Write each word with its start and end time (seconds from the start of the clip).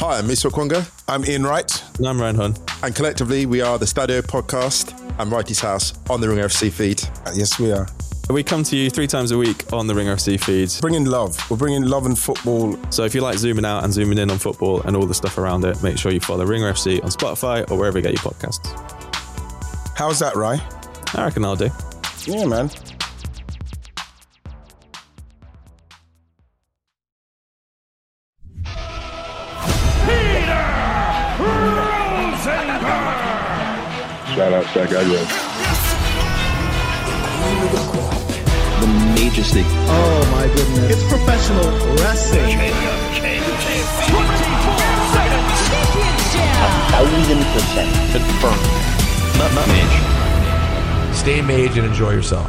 Hi, 0.00 0.18
I'm 0.18 0.26
Musa 0.26 0.48
Okwonga, 0.48 0.90
I'm 1.08 1.24
Ian 1.26 1.44
Wright. 1.44 1.84
And 1.98 2.06
I'm 2.08 2.20
Ryan 2.20 2.36
Hunn. 2.36 2.54
and 2.82 2.94
collectively 2.94 3.46
we 3.46 3.60
are 3.60 3.78
the 3.78 3.84
Stadio 3.86 4.22
Podcast 4.22 4.94
and 5.18 5.30
Righty's 5.30 5.60
House 5.60 5.92
on 6.08 6.20
the 6.20 6.28
Ringer 6.28 6.44
FC 6.44 6.70
feed. 6.72 7.02
Uh, 7.26 7.32
Yes, 7.34 7.58
we 7.58 7.72
are. 7.72 7.86
We 8.30 8.42
come 8.44 8.62
to 8.64 8.76
you 8.76 8.90
three 8.90 9.08
times 9.08 9.32
a 9.32 9.38
week 9.38 9.72
on 9.72 9.86
the 9.88 9.94
Ringer 9.94 10.14
FC 10.14 10.38
feeds. 10.40 10.80
Bringing 10.80 11.04
love. 11.04 11.36
We're 11.50 11.56
bringing 11.56 11.82
love 11.82 12.06
and 12.06 12.16
football. 12.18 12.78
So 12.90 13.04
if 13.04 13.14
you 13.14 13.20
like 13.22 13.38
zooming 13.38 13.64
out 13.64 13.82
and 13.84 13.92
zooming 13.92 14.18
in 14.18 14.30
on 14.30 14.38
football 14.38 14.80
and 14.82 14.96
all 14.96 15.04
the 15.04 15.14
stuff 15.14 15.36
around 15.36 15.64
it, 15.64 15.82
make 15.82 15.98
sure 15.98 16.12
you 16.12 16.20
follow 16.20 16.44
Ringer 16.46 16.72
FC 16.72 17.02
on 17.02 17.10
Spotify 17.10 17.68
or 17.70 17.76
wherever 17.76 17.98
you 17.98 18.02
get 18.02 18.12
your 18.12 18.22
podcasts. 18.32 18.66
How's 19.96 20.18
that, 20.20 20.36
Rye? 20.36 20.60
I 21.14 21.24
reckon 21.24 21.44
I'll 21.44 21.56
do. 21.56 21.70
Yeah, 22.24 22.46
man. 22.46 22.70
Shout 34.72 34.92
out 34.92 35.04
Stack 35.04 35.10
the 38.80 38.86
majesty. 39.18 39.62
Oh 39.66 40.28
my 40.30 40.46
goodness. 40.54 40.90
It's 40.94 41.02
professional 41.08 41.68
wrestling. 41.96 42.56
Thousand 46.90 47.42
percent 47.52 47.90
confirmed. 48.12 48.66
M- 49.34 49.58
m- 49.58 49.68
mage. 49.68 51.16
Stay 51.16 51.42
mage 51.42 51.76
and 51.76 51.86
enjoy 51.86 52.12
yourself. 52.12 52.48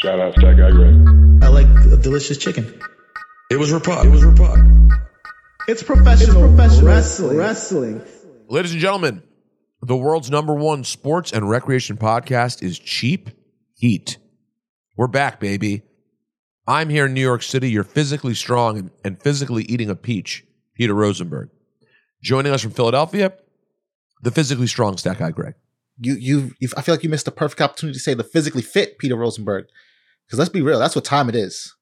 Shout 0.00 0.20
out 0.20 0.32
Stack 0.34 0.58
Agro. 0.60 0.90
I 1.42 1.48
like 1.48 1.66
a 1.66 1.96
delicious 1.96 2.38
chicken. 2.38 2.80
It 3.50 3.56
was 3.56 3.72
Rapod. 3.72 4.04
It 4.04 4.10
was 4.10 4.22
Rapod. 4.22 4.96
It's 5.66 5.82
professional, 5.82 6.46
professional 6.46 6.86
wrestling. 6.86 7.36
wrestling. 7.36 8.02
Ladies 8.46 8.70
and 8.70 8.80
gentlemen, 8.80 9.24
the 9.82 9.96
world's 9.96 10.30
number 10.30 10.54
one 10.54 10.84
sports 10.84 11.32
and 11.32 11.50
recreation 11.50 11.96
podcast 11.96 12.62
is 12.62 12.78
Cheap 12.78 13.30
Heat. 13.74 14.18
We're 14.96 15.08
back, 15.08 15.40
baby. 15.40 15.82
I'm 16.68 16.90
here 16.90 17.06
in 17.06 17.12
New 17.12 17.20
York 17.20 17.42
City. 17.42 17.68
You're 17.68 17.82
physically 17.82 18.34
strong 18.34 18.78
and, 18.78 18.90
and 19.04 19.20
physically 19.20 19.64
eating 19.64 19.90
a 19.90 19.96
peach, 19.96 20.44
Peter 20.74 20.94
Rosenberg. 20.94 21.50
Joining 22.22 22.52
us 22.52 22.62
from 22.62 22.70
Philadelphia, 22.70 23.32
the 24.22 24.30
physically 24.30 24.68
strong 24.68 24.94
That 25.02 25.18
Guy 25.18 25.32
Greg. 25.32 25.54
you, 25.98 26.14
you, 26.14 26.52
you, 26.60 26.68
I 26.76 26.82
feel 26.82 26.94
like 26.94 27.02
you 27.02 27.10
missed 27.10 27.24
the 27.24 27.32
perfect 27.32 27.60
opportunity 27.60 27.94
to 27.94 28.00
say 28.00 28.14
the 28.14 28.22
physically 28.22 28.62
fit 28.62 28.98
Peter 28.98 29.16
Rosenberg. 29.16 29.66
Because 30.28 30.38
let's 30.38 30.50
be 30.50 30.62
real, 30.62 30.78
that's 30.78 30.94
what 30.94 31.04
time 31.04 31.28
it 31.30 31.34
is. 31.34 31.74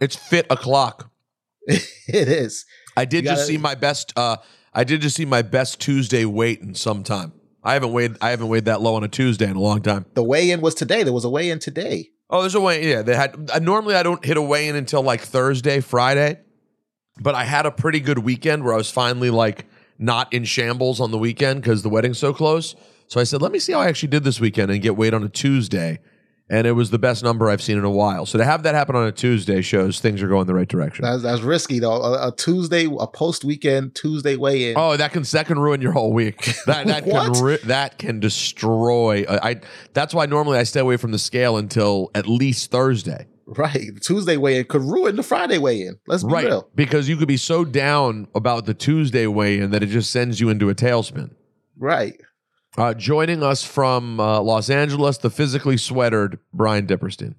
It's 0.00 0.14
fit 0.14 0.46
o'clock. 0.50 1.10
it 1.66 1.82
is. 2.08 2.64
I 2.96 3.04
did 3.04 3.24
just 3.24 3.36
gotta- 3.36 3.46
see 3.46 3.58
my 3.58 3.74
best. 3.74 4.12
Uh, 4.16 4.36
I 4.72 4.84
did 4.84 5.00
just 5.00 5.16
see 5.16 5.24
my 5.24 5.42
best 5.42 5.80
Tuesday 5.80 6.24
weight 6.24 6.60
in 6.60 6.74
some 6.74 7.02
time. 7.02 7.32
I 7.62 7.72
haven't 7.74 7.92
weighed. 7.92 8.16
I 8.20 8.30
haven't 8.30 8.48
weighed 8.48 8.66
that 8.66 8.80
low 8.82 8.94
on 8.94 9.04
a 9.04 9.08
Tuesday 9.08 9.48
in 9.48 9.56
a 9.56 9.60
long 9.60 9.80
time. 9.80 10.04
The 10.14 10.22
weigh-in 10.22 10.60
was 10.60 10.74
today. 10.74 11.02
There 11.02 11.12
was 11.12 11.24
a 11.24 11.30
weigh-in 11.30 11.58
today. 11.60 12.10
Oh, 12.28 12.40
there's 12.42 12.54
a 12.54 12.60
weigh. 12.60 12.82
In. 12.82 12.88
Yeah, 12.88 13.02
they 13.02 13.16
had. 13.16 13.50
Uh, 13.52 13.58
normally, 13.58 13.94
I 13.94 14.02
don't 14.02 14.22
hit 14.24 14.36
a 14.36 14.42
weigh 14.42 14.68
in 14.68 14.76
until 14.76 15.02
like 15.02 15.22
Thursday, 15.22 15.80
Friday, 15.80 16.40
but 17.20 17.34
I 17.34 17.44
had 17.44 17.66
a 17.66 17.70
pretty 17.70 18.00
good 18.00 18.18
weekend 18.18 18.64
where 18.64 18.74
I 18.74 18.76
was 18.76 18.90
finally 18.90 19.30
like 19.30 19.66
not 19.98 20.32
in 20.32 20.44
shambles 20.44 21.00
on 21.00 21.10
the 21.10 21.18
weekend 21.18 21.62
because 21.62 21.82
the 21.82 21.88
wedding's 21.88 22.18
so 22.18 22.34
close. 22.34 22.74
So 23.08 23.20
I 23.20 23.24
said, 23.24 23.40
let 23.42 23.52
me 23.52 23.58
see 23.58 23.72
how 23.72 23.80
I 23.80 23.88
actually 23.88 24.08
did 24.08 24.24
this 24.24 24.40
weekend 24.40 24.70
and 24.70 24.82
get 24.82 24.96
weighed 24.96 25.14
on 25.14 25.22
a 25.22 25.28
Tuesday, 25.28 26.00
and 26.50 26.66
it 26.66 26.72
was 26.72 26.90
the 26.90 26.98
best 26.98 27.22
number 27.24 27.48
I've 27.48 27.62
seen 27.62 27.78
in 27.78 27.84
a 27.84 27.90
while. 27.90 28.26
So 28.26 28.36
to 28.38 28.44
have 28.44 28.62
that 28.64 28.74
happen 28.74 28.94
on 28.96 29.06
a 29.06 29.12
Tuesday 29.12 29.62
shows 29.62 30.00
things 30.00 30.22
are 30.22 30.28
going 30.28 30.46
the 30.46 30.54
right 30.54 30.68
direction. 30.68 31.04
That's, 31.04 31.22
that's 31.22 31.40
risky 31.42 31.78
though. 31.78 32.02
A, 32.02 32.28
a 32.28 32.32
Tuesday, 32.36 32.84
a 32.86 33.06
post-weekend 33.06 33.94
Tuesday 33.94 34.36
weigh-in. 34.36 34.74
Oh, 34.76 34.96
that 34.96 35.12
can 35.12 35.22
that 35.22 35.46
can 35.46 35.58
ruin 35.58 35.80
your 35.80 35.92
whole 35.92 36.12
week. 36.12 36.54
That 36.66 36.86
that 36.86 37.04
What? 37.06 37.34
can 37.34 37.42
ri- 37.44 37.58
that 37.64 37.98
can 37.98 38.20
destroy. 38.20 39.24
I, 39.28 39.50
I 39.50 39.60
that's 39.92 40.14
why 40.14 40.26
normally 40.26 40.58
I 40.58 40.62
stay 40.64 40.80
away 40.80 40.96
from 40.96 41.12
the 41.12 41.18
scale 41.18 41.56
until 41.56 42.10
at 42.14 42.26
least 42.26 42.70
Thursday. 42.70 43.26
Right, 43.46 43.90
Tuesday 44.02 44.38
weigh-in 44.38 44.64
could 44.64 44.80
ruin 44.80 45.16
the 45.16 45.22
Friday 45.22 45.58
weigh-in. 45.58 45.98
Let's 46.06 46.24
be 46.24 46.32
Right, 46.32 46.46
real. 46.46 46.68
because 46.74 47.10
you 47.10 47.18
could 47.18 47.28
be 47.28 47.36
so 47.36 47.62
down 47.66 48.26
about 48.34 48.64
the 48.64 48.72
Tuesday 48.72 49.26
weigh-in 49.26 49.70
that 49.72 49.82
it 49.82 49.88
just 49.88 50.10
sends 50.10 50.40
you 50.40 50.48
into 50.48 50.70
a 50.70 50.74
tailspin. 50.74 51.34
Right. 51.78 52.18
Uh, 52.76 52.92
joining 52.92 53.42
us 53.42 53.62
from 53.62 54.18
uh, 54.18 54.40
Los 54.40 54.68
Angeles, 54.68 55.18
the 55.18 55.30
physically 55.30 55.76
sweatered 55.76 56.40
Brian 56.52 56.86
Diperstein. 56.86 57.36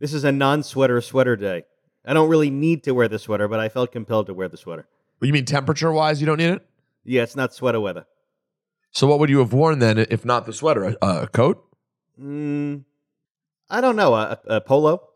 This 0.00 0.12
is 0.12 0.24
a 0.24 0.32
non-sweater 0.32 1.00
sweater 1.00 1.36
day. 1.36 1.62
I 2.04 2.14
don't 2.14 2.28
really 2.28 2.50
need 2.50 2.82
to 2.84 2.92
wear 2.92 3.06
the 3.06 3.18
sweater, 3.18 3.46
but 3.46 3.60
I 3.60 3.68
felt 3.68 3.92
compelled 3.92 4.26
to 4.26 4.34
wear 4.34 4.48
the 4.48 4.56
sweater. 4.56 4.88
You 5.20 5.32
mean 5.32 5.44
temperature 5.44 5.92
wise, 5.92 6.20
you 6.20 6.26
don't 6.26 6.38
need 6.38 6.50
it? 6.50 6.66
Yeah, 7.04 7.22
it's 7.22 7.36
not 7.36 7.54
sweater 7.54 7.80
weather. 7.80 8.06
So 8.90 9.06
what 9.06 9.20
would 9.20 9.30
you 9.30 9.38
have 9.38 9.52
worn 9.52 9.78
then 9.78 9.98
if 9.98 10.24
not 10.24 10.46
the 10.46 10.52
sweater? 10.52 10.96
A, 11.00 11.22
a 11.22 11.26
coat? 11.28 11.64
Mm, 12.20 12.84
I 13.70 13.80
don't 13.80 13.96
know. 13.96 14.14
A, 14.14 14.38
a 14.46 14.60
polo. 14.60 15.08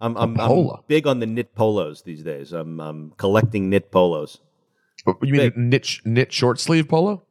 I'm, 0.00 0.16
I'm, 0.16 0.34
polo? 0.34 0.74
I'm 0.74 0.82
big 0.88 1.06
on 1.06 1.20
the 1.20 1.26
knit 1.26 1.54
polos 1.54 2.02
these 2.02 2.22
days. 2.22 2.52
I'm, 2.52 2.80
I'm 2.80 3.12
collecting 3.16 3.70
knit 3.70 3.90
polos. 3.90 4.38
You 5.22 5.32
mean 5.34 5.52
knit 5.56 6.00
knit 6.04 6.32
short 6.32 6.58
sleeve 6.60 6.88
polo? 6.88 7.22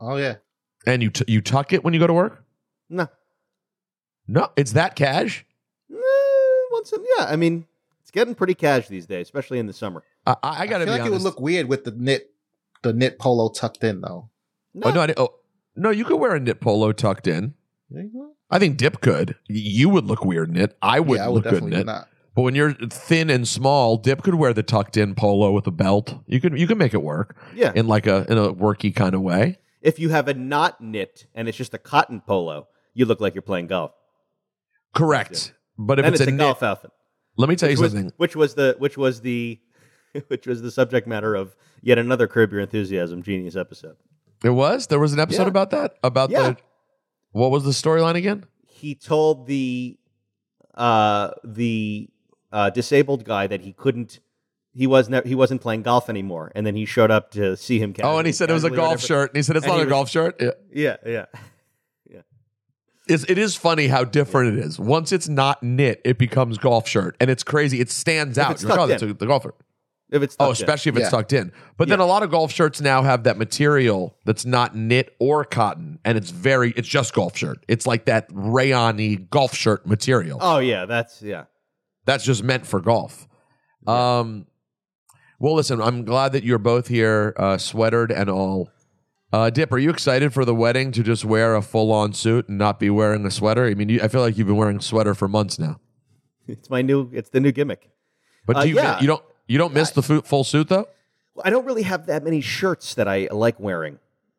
Oh 0.00 0.16
yeah. 0.16 0.36
And 0.86 1.02
you 1.02 1.10
t- 1.10 1.24
you 1.28 1.40
tuck 1.40 1.72
it 1.72 1.82
when 1.84 1.92
you 1.94 2.00
go 2.00 2.06
to 2.06 2.12
work? 2.14 2.44
No, 2.88 3.08
No, 4.26 4.48
it's 4.56 4.72
that 4.72 4.96
cash. 4.96 5.44
Eh, 5.92 5.96
once 6.70 6.92
in- 6.92 7.04
yeah. 7.18 7.26
I 7.26 7.36
mean, 7.36 7.66
it's 8.00 8.10
getting 8.10 8.34
pretty 8.34 8.54
cash 8.54 8.88
these 8.88 9.06
days, 9.06 9.26
especially 9.26 9.58
in 9.58 9.66
the 9.66 9.72
summer. 9.72 10.02
I, 10.26 10.36
I 10.42 10.66
got 10.66 10.80
I 10.80 10.84
feel 10.84 10.94
be 10.94 10.98
like 11.00 11.06
it 11.06 11.10
would 11.12 11.22
look 11.22 11.40
weird 11.40 11.68
with 11.68 11.84
the 11.84 11.90
knit, 11.90 12.30
the 12.82 12.92
knit 12.92 13.18
polo 13.18 13.48
tucked 13.50 13.84
in 13.84 14.00
though. 14.00 14.30
oh, 14.82 14.90
no, 14.90 15.00
I, 15.02 15.14
oh, 15.16 15.34
no, 15.76 15.90
you 15.90 16.04
could 16.04 16.16
wear 16.18 16.34
a 16.34 16.40
knit 16.40 16.60
polo 16.60 16.92
tucked 16.92 17.26
in. 17.26 17.54
Yeah, 17.90 18.02
you 18.02 18.10
know? 18.14 18.32
I 18.50 18.58
think 18.58 18.76
Dip 18.78 19.00
could. 19.02 19.34
You 19.46 19.88
would 19.90 20.04
look 20.06 20.24
weird 20.24 20.48
in 20.50 20.56
it. 20.56 20.76
I 20.80 21.00
wouldn't 21.00 21.18
yeah, 21.18 21.24
I 21.26 21.28
would 21.28 21.34
look 21.34 21.44
good 21.44 21.62
in 21.64 21.70
definitely 21.70 21.80
it. 21.80 21.86
not. 21.86 22.08
But 22.34 22.42
when 22.42 22.54
you're 22.54 22.72
thin 22.72 23.28
and 23.30 23.46
small, 23.46 23.96
Dip 23.98 24.22
could 24.22 24.36
wear 24.36 24.54
the 24.54 24.62
tucked 24.62 24.96
in 24.96 25.14
polo 25.14 25.50
with 25.52 25.66
a 25.66 25.70
belt. 25.70 26.14
You 26.26 26.40
can 26.40 26.56
you 26.56 26.66
can 26.66 26.78
make 26.78 26.94
it 26.94 27.02
work 27.02 27.36
Yeah. 27.54 27.72
in 27.74 27.86
like 27.88 28.06
a 28.06 28.24
in 28.30 28.38
a 28.38 28.52
worky 28.54 28.94
kind 28.94 29.14
of 29.14 29.20
way. 29.22 29.58
If 29.80 29.98
you 29.98 30.08
have 30.10 30.28
a 30.28 30.34
not 30.34 30.80
knit 30.80 31.26
and 31.34 31.48
it's 31.48 31.56
just 31.58 31.74
a 31.74 31.78
cotton 31.78 32.20
polo, 32.20 32.68
you 32.94 33.04
look 33.06 33.20
like 33.20 33.34
you're 33.34 33.42
playing 33.42 33.68
golf. 33.68 33.92
Correct. 34.94 35.54
But 35.78 35.98
if 36.00 36.06
it's, 36.06 36.20
it's, 36.20 36.28
a, 36.28 36.32
knit, 36.32 36.38
golf 36.40 36.62
outfit. 36.62 36.90
let 37.36 37.48
me 37.48 37.54
tell 37.56 37.68
you 37.70 37.74
which 37.76 37.80
was, 37.82 37.92
something. 37.92 38.12
which 38.16 38.36
was 38.36 38.54
the 38.54 38.76
which 38.78 38.96
was 38.96 39.20
the 39.20 39.60
which 40.28 40.46
was 40.46 40.62
the 40.62 40.70
subject 40.70 41.06
matter 41.06 41.34
of 41.34 41.54
yet 41.82 41.98
another 41.98 42.26
Curb 42.26 42.50
Your 42.52 42.60
Enthusiasm 42.60 43.22
genius 43.22 43.54
episode. 43.56 43.96
It 44.42 44.50
was 44.50 44.86
there 44.88 44.98
was 44.98 45.12
an 45.12 45.20
episode 45.20 45.42
Yeah. 45.44 45.48
about 45.48 45.70
that 45.70 45.94
about 46.02 46.30
Yeah. 46.30 46.50
the 46.50 46.56
what 47.32 47.50
was 47.50 47.64
the 47.64 47.70
storyline 47.70 48.14
again? 48.16 48.44
He 48.66 48.94
told 48.94 49.46
the 49.46 49.98
uh, 50.74 51.30
the 51.44 52.08
uh, 52.52 52.70
disabled 52.70 53.24
guy 53.24 53.46
that 53.46 53.60
he 53.60 53.72
couldn't. 53.72 54.20
He 54.78 54.86
was 54.86 55.08
ne- 55.08 55.22
he 55.26 55.34
wasn't 55.34 55.60
playing 55.60 55.82
golf 55.82 56.08
anymore, 56.08 56.52
and 56.54 56.64
then 56.64 56.76
he 56.76 56.84
showed 56.86 57.10
up 57.10 57.32
to 57.32 57.56
see 57.56 57.78
him. 57.80 57.92
oh, 58.02 58.18
and 58.18 58.26
he 58.26 58.32
said 58.32 58.48
it 58.48 58.52
was 58.52 58.62
a 58.64 58.70
golf 58.70 58.78
whatever. 59.02 59.06
shirt. 59.06 59.30
And 59.30 59.36
he 59.38 59.42
said 59.42 59.56
it's 59.56 59.66
And 59.66 59.72
not 59.74 59.80
a 59.80 59.84
was- 59.86 59.90
golf 59.90 60.08
shirt. 60.08 60.40
Yeah. 60.40 60.50
Yeah, 60.72 60.96
yeah. 61.06 61.24
It's, 63.08 63.24
it 63.24 63.38
is 63.38 63.54
funny 63.56 63.86
how 63.86 64.04
different 64.04 64.58
it 64.58 64.64
is. 64.64 64.78
Once 64.78 65.12
it's 65.12 65.28
not 65.28 65.62
knit, 65.62 66.00
it 66.04 66.18
becomes 66.18 66.58
golf 66.58 66.86
shirt, 66.86 67.16
and 67.20 67.30
it's 67.30 67.42
crazy. 67.42 67.80
It 67.80 67.90
stands 67.90 68.36
out. 68.38 68.60
You're 68.60 68.70
like, 68.70 68.78
oh, 68.78 68.86
that's 68.86 69.02
in. 69.02 69.10
a, 69.10 69.14
the 69.14 69.26
golfer. 69.26 69.54
If 70.10 70.22
it's 70.22 70.36
Oh, 70.38 70.48
tucked 70.48 70.60
in. 70.60 70.64
especially 70.64 70.90
if 70.90 70.96
it's 70.96 71.04
Yeah. 71.06 71.10
tucked 71.10 71.32
in. 71.32 71.52
But 71.78 71.88
then 71.88 72.00
a 72.00 72.06
lot 72.06 72.22
of 72.22 72.30
golf 72.30 72.52
shirts 72.52 72.80
now 72.82 73.02
have 73.02 73.24
that 73.24 73.36
material 73.38 74.16
that's 74.26 74.44
not 74.44 74.76
knit 74.76 75.14
or 75.18 75.44
cotton, 75.44 75.98
and 76.04 76.16
it's 76.18 76.30
very, 76.30 76.72
it's 76.76 76.88
just 76.88 77.14
golf 77.14 77.36
shirt. 77.36 77.64
It's 77.66 77.86
like 77.86 78.04
that 78.06 78.26
rayon-y 78.32 79.26
golf 79.30 79.54
shirt 79.54 79.86
material. 79.86 80.38
Oh 80.42 80.58
yeah, 80.58 80.84
that's 80.84 81.20
yeah. 81.22 81.44
That's 82.04 82.24
just 82.24 82.42
meant 82.44 82.66
for 82.66 82.80
golf. 82.80 83.26
Um, 83.86 84.46
well, 85.38 85.54
listen, 85.54 85.80
I'm 85.80 86.04
glad 86.04 86.32
that 86.32 86.44
you're 86.44 86.58
both 86.58 86.88
here, 86.88 87.34
uh, 87.36 87.58
sweatered 87.58 88.10
and 88.10 88.28
all. 88.30 88.70
Uh, 89.32 89.50
Dip, 89.50 89.70
are 89.72 89.78
you 89.78 89.90
excited 89.90 90.32
for 90.32 90.44
the 90.44 90.54
wedding 90.54 90.90
to 90.92 91.02
just 91.02 91.24
wear 91.24 91.54
a 91.54 91.60
full 91.62 91.92
on 91.92 92.12
suit 92.14 92.48
and 92.48 92.56
not 92.56 92.80
be 92.80 92.88
wearing 92.90 93.26
a 93.26 93.30
sweater? 93.30 93.66
I 93.66 93.74
mean, 93.74 93.88
you, 93.90 94.00
I 94.02 94.08
feel 94.08 94.22
like 94.22 94.38
you've 94.38 94.46
been 94.46 94.56
wearing 94.56 94.78
a 94.78 94.82
sweater 94.82 95.14
for 95.14 95.28
months 95.28 95.58
now. 95.58 95.80
It's 96.48 96.70
my 96.70 96.80
new. 96.80 97.10
It's 97.12 97.28
the 97.28 97.40
new 97.40 97.52
gimmick. 97.52 97.90
But 98.46 98.56
Uh, 98.56 98.62
do 98.62 98.68
you, 98.70 98.76
yeah. 98.76 98.98
you 99.02 99.06
don't 99.06 99.22
you 99.46 99.58
don't 99.58 99.74
miss 99.74 99.90
the 99.90 100.02
fu- 100.02 100.22
full 100.22 100.44
suit 100.44 100.68
though? 100.70 100.88
Well, 101.34 101.42
I 101.44 101.50
don't 101.50 101.66
really 101.66 101.82
have 101.82 102.06
that 102.06 102.24
many 102.24 102.40
shirts 102.40 102.94
that 102.94 103.06
I 103.06 103.28
like 103.30 103.60
wearing. 103.60 103.98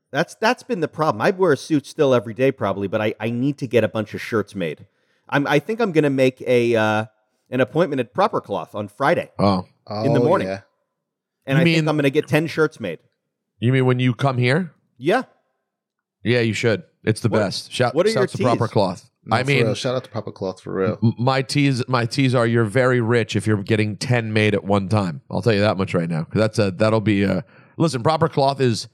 That's 0.10 0.34
that's 0.34 0.64
been 0.64 0.80
the 0.80 0.88
problem. 0.88 1.22
I 1.22 1.30
wear 1.30 1.52
a 1.54 1.58
suit 1.58 1.86
still 1.86 2.16
every 2.16 2.34
day, 2.34 2.52
probably, 2.52 2.88
but 2.88 3.00
I, 3.00 3.14
I 3.20 3.30
need 3.30 3.60
to 3.60 3.68
get 3.68 3.84
a 3.84 3.88
bunch 3.88 4.16
of 4.16 4.22
shirts 4.22 4.56
made. 4.56 4.88
I'm 5.30 5.46
I 5.46 5.60
think 5.60 5.80
I'm 5.80 5.92
going 5.92 6.04
to 6.04 6.10
make 6.10 6.42
a 6.48 6.76
uh, 6.76 7.06
an 7.52 7.62
appointment 7.62 8.00
at 8.00 8.12
Proper 8.12 8.42
Cloth 8.42 8.74
on 8.74 8.88
Friday, 8.88 9.30
Oh, 9.38 9.68
In 10.04 10.14
the 10.14 10.20
Oh, 10.20 10.24
morning. 10.24 10.48
yeah. 10.48 10.62
And 11.46 11.58
You 11.58 11.62
I 11.62 11.64
mean- 11.66 11.76
think 11.76 11.88
I'm 11.88 11.96
going 11.96 12.04
to 12.04 12.10
get 12.12 12.28
ten 12.28 12.48
shirts 12.48 12.80
made. 12.80 13.00
you 13.60 13.72
mean 13.74 13.86
when 13.86 14.00
you 14.00 14.14
come 14.14 14.38
here? 14.38 14.74
Yeah, 14.98 15.24
Yeah, 16.24 16.42
you 16.42 16.54
should. 16.54 16.84
It's 17.04 17.22
the 17.22 17.30
What- 17.30 17.40
best. 17.40 17.72
Shout, 17.72 17.96
what 17.96 18.06
are 18.06 18.10
your 18.10 18.24
shouts 18.24 18.34
to 18.34 18.44
proper 18.44 18.68
cloth. 18.68 19.10
No, 19.26 19.38
I 19.38 19.44
mean, 19.44 19.64
real. 19.66 19.74
shout 19.76 19.96
out 19.96 20.04
to 20.06 20.10
proper 20.10 20.32
Cloth 20.32 20.62
for 20.62 20.74
real. 20.74 20.98
my 21.20 21.42
teas 21.42 21.88
my 21.88 22.06
teas 22.06 22.34
are 22.34 22.48
you're 22.48 22.64
very 22.66 23.00
rich 23.02 23.36
if 23.36 23.46
you're 23.46 23.62
getting 23.62 23.96
10 23.98 24.34
made 24.34 24.54
at 24.56 24.64
one 24.64 24.88
time. 24.90 25.22
I'll 25.30 25.42
tell 25.42 25.54
you 25.54 25.60
that 25.60 25.78
much 25.78 25.94
right 25.94 26.10
now. 26.10 26.26
that's 26.34 26.58
a 26.58 26.72
that'll 26.72 27.02
be 27.02 27.24
a 27.24 27.44
Listen, 27.78 28.02
proper 28.02 28.28
cloth 28.28 28.60
is 28.60 28.88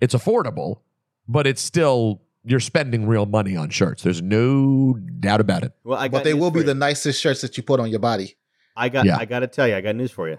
it's 0.00 0.14
affordable, 0.14 0.80
but 1.26 1.46
it's 1.46 1.62
still 1.62 2.20
you're 2.44 2.60
spending 2.60 3.06
real 3.06 3.24
money 3.26 3.56
on 3.56 3.70
shirts. 3.70 4.02
There's 4.02 4.20
no 4.20 4.94
doubt 5.20 5.40
about 5.40 5.62
it. 5.62 5.72
well, 5.84 5.98
I 5.98 6.08
got 6.08 6.18
But 6.18 6.24
they 6.24 6.34
will 6.34 6.50
be 6.50 6.60
you. 6.60 6.66
the 6.66 6.74
nicest 6.74 7.20
shirts 7.20 7.40
that 7.40 7.56
you 7.56 7.62
put 7.62 7.80
on 7.80 7.88
your 7.90 8.00
body. 8.00 8.36
I 8.76 8.88
got 8.90 9.06
Yeah. 9.06 9.16
I 9.18 9.24
got 9.24 9.40
to 9.40 9.46
tell 9.46 9.66
you, 9.66 9.74
I 9.74 9.80
got 9.80 9.96
news 9.96 10.10
for 10.10 10.28
you. 10.28 10.38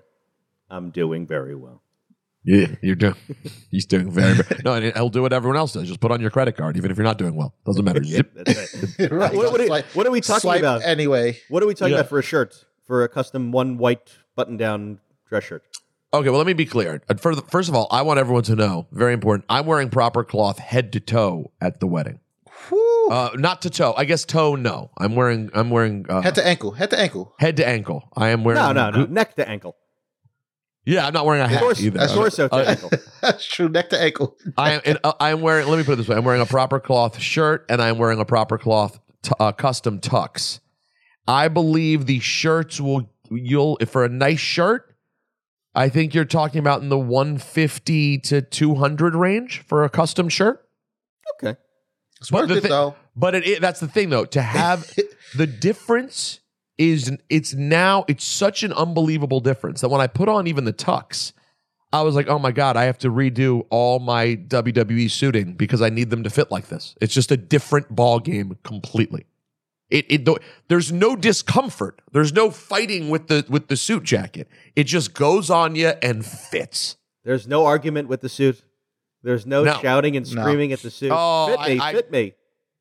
I'm 0.70 0.92
doing 0.92 1.26
very 1.28 1.56
well. 1.56 1.82
Yeah, 2.46 2.68
you're 2.82 2.96
doing. 2.96 3.16
He's 3.72 3.86
doing 3.86 4.10
very. 4.12 4.34
very 4.36 4.62
no, 4.64 4.74
and 4.74 4.94
he'll 4.96 5.10
do 5.10 5.22
what 5.22 5.34
everyone 5.34 5.58
else 5.58 5.74
does. 5.74 5.88
Just 5.88 6.00
put 6.00 6.12
on 6.12 6.22
your 6.22 6.30
credit 6.32 6.56
card, 6.56 6.78
even 6.78 6.90
if 6.90 6.98
you're 6.98 7.04
not 7.04 7.18
doing 7.18 7.36
well. 7.36 7.54
Doesn't 7.66 7.84
matter. 7.84 8.04
Zip. 8.04 8.32
That's 8.34 8.98
it. 9.00 9.12
right. 9.12 9.34
What- 9.34 9.52
what 9.52 9.62
are- 9.70 9.84
what 9.94 10.08
are 10.08 10.12
we 10.12 10.22
talking 10.22 10.42
swipe 10.42 10.60
about? 10.62 10.82
Anyway, 10.84 11.38
What 11.50 11.62
are 11.64 11.68
we 11.68 11.74
talking 11.74 11.94
Yeah. 11.94 12.00
about 12.00 12.10
for 12.10 12.20
a 12.20 12.24
shirt? 12.24 12.66
For 12.86 13.04
a 13.04 13.10
custom 13.10 13.52
one 13.52 13.78
white 13.78 14.18
button 14.36 14.58
down 14.58 15.00
dress 15.28 15.44
shirt? 15.44 15.64
Okay, 16.12 16.30
well, 16.30 16.40
let 16.40 16.48
me 16.48 16.54
be 16.54 16.66
clear. 16.66 17.02
For 17.20 17.36
first 17.36 17.70
of 17.70 17.76
all, 17.76 17.88
I 17.92 18.02
want 18.02 18.20
everyone 18.20 18.42
to 18.44 18.56
know, 18.56 18.88
very 18.92 19.14
important, 19.14 19.46
I'm 19.48 19.68
wearing 19.68 19.90
proper 19.90 20.24
cloth 20.24 20.58
head 20.58 20.92
to 20.94 21.00
toe 21.00 21.52
at 21.62 21.80
the 21.80 21.86
wedding. 21.88 22.20
Uh, 23.12 23.30
not 23.36 23.62
to 23.64 23.70
toe. 23.70 23.94
I 23.96 24.06
guess 24.06 24.26
toe, 24.26 24.56
no. 24.56 24.90
I'm 24.98 25.16
wearing, 25.16 25.50
I'm 25.54 25.70
wearing 25.70 26.06
uh, 26.10 26.22
head 26.22 26.36
to 26.36 26.46
ankle, 26.48 26.72
head 26.72 26.90
to 26.92 27.00
ankle. 27.00 27.34
head 27.40 27.58
to 27.58 27.68
ankle. 27.68 28.10
I 28.16 28.30
am 28.30 28.44
wearing. 28.44 28.62
No, 28.62 28.72
no, 28.72 28.90
no. 28.90 29.06
goo- 29.06 29.14
Neck 29.14 29.36
to 29.36 29.48
ankle. 29.48 29.76
Yeah, 30.90 31.06
I'm 31.08 31.14
not 31.14 31.26
wearing 31.26 31.42
a 31.42 31.48
hat 31.48 31.60
Torso, 31.62 31.84
either. 31.84 32.00
that's 32.00 32.14
torso 32.14 32.48
to 32.48 32.56
Uh, 32.56 32.64
ankle. 32.68 32.90
That's 33.22 33.46
true. 33.46 33.68
Neck 33.70 33.90
to 33.90 34.02
ankle. 34.02 34.38
I 34.58 34.72
am. 34.74 34.82
and, 34.86 34.98
uh, 35.04 35.14
I 35.20 35.30
am 35.32 35.42
wearing. 35.42 35.68
Let 35.68 35.78
me 35.78 35.84
put 35.84 35.94
it 35.94 35.96
this 35.98 36.08
way: 36.08 36.16
I'm 36.16 36.24
wearing 36.24 36.42
a 36.42 36.46
proper 36.46 36.80
cloth 36.80 37.20
shirt, 37.20 37.66
and 37.70 37.82
I'm 37.82 37.98
wearing 37.98 38.20
a 38.20 38.26
proper 38.26 38.58
cloth 38.58 39.00
t- 39.22 39.32
uh, 39.40 39.52
custom 39.52 40.00
tux. 40.00 40.60
I 41.28 41.48
believe 41.50 42.06
the 42.06 42.20
shirts 42.20 42.80
will. 42.82 43.12
You'll 43.30 43.78
for 43.88 44.04
a 44.06 44.10
nice 44.10 44.40
shirt. 44.40 44.96
I 45.76 45.90
think 45.90 46.16
you're 46.16 46.26
talking 46.26 46.60
about 46.60 46.82
in 46.82 46.90
the 46.90 46.98
150 46.98 48.18
to 48.20 48.42
200 48.42 49.16
range 49.16 49.64
for 49.68 49.84
a 49.84 49.90
custom 49.90 50.28
shirt. 50.30 50.66
Okay. 51.36 51.58
It's 52.20 52.32
But 52.32 52.50
worth 52.50 52.58
it 52.58 52.62
thi- 52.64 52.70
though. 52.70 52.96
But 53.16 53.36
it, 53.36 53.46
it- 53.48 53.62
that's 53.62 53.80
the 53.80 53.88
thing, 53.88 54.10
though. 54.10 54.26
To 54.26 54.42
have 54.42 54.92
the 55.36 55.46
difference 55.46 56.40
is 56.80 57.16
it's 57.30 57.54
now 57.54 58.06
it's 58.08 58.24
such 58.26 58.64
an 58.64 58.74
unbelievable 58.74 59.42
difference 59.42 59.82
that 59.82 59.90
when 59.90 60.02
I 60.02 60.08
put 60.08 60.28
on 60.30 60.48
even 60.48 60.64
the 60.64 60.74
tux, 60.74 61.34
I 61.94 62.02
was 62.02 62.16
like, 62.16 62.28
oh 62.28 62.40
my 62.40 62.52
god, 62.52 62.78
I 62.78 62.86
have 62.86 62.98
to 63.00 63.10
redo 63.10 63.68
all 63.70 64.00
my 64.00 64.36
WWE 64.48 65.12
suiting 65.12 65.54
because 65.54 65.82
I 65.82 65.90
need 65.90 66.10
them 66.10 66.24
to 66.24 66.30
fit 66.30 66.50
like 66.50 66.70
this. 66.70 66.96
It's 67.02 67.14
just 67.14 67.32
a 67.32 67.38
different 67.38 67.94
ball 67.96 68.20
game 68.20 68.58
completely. 68.64 69.26
It, 69.90 70.06
it 70.10 70.28
there's 70.68 70.92
no 70.92 71.16
discomfort. 71.16 72.02
There's 72.12 72.32
no 72.32 72.50
fighting 72.52 73.10
with 73.10 73.28
the 73.28 73.46
with 73.50 73.68
the 73.68 73.76
suit 73.76 74.04
jacket. 74.04 74.48
It 74.76 74.86
just 74.86 75.14
goes 75.14 75.50
on 75.50 75.76
you 75.76 75.90
and 76.02 76.26
fits. 76.26 76.96
There's 77.26 77.48
no 77.48 77.66
argument 77.66 78.08
with 78.08 78.22
the 78.22 78.30
suit. 78.30 78.64
There's 79.22 79.46
no, 79.46 79.64
No. 79.66 79.74
shouting 79.82 80.16
and 80.16 80.34
No. 80.34 80.42
screaming 80.44 80.72
at 80.72 80.80
the 80.82 80.90
suit. 80.90 81.12
Oh, 81.14 81.48
fit 81.48 81.74
me, 81.76 81.80
I- 81.80 81.90
I- 81.90 81.94
fit 81.94 82.10
me. 82.12 82.34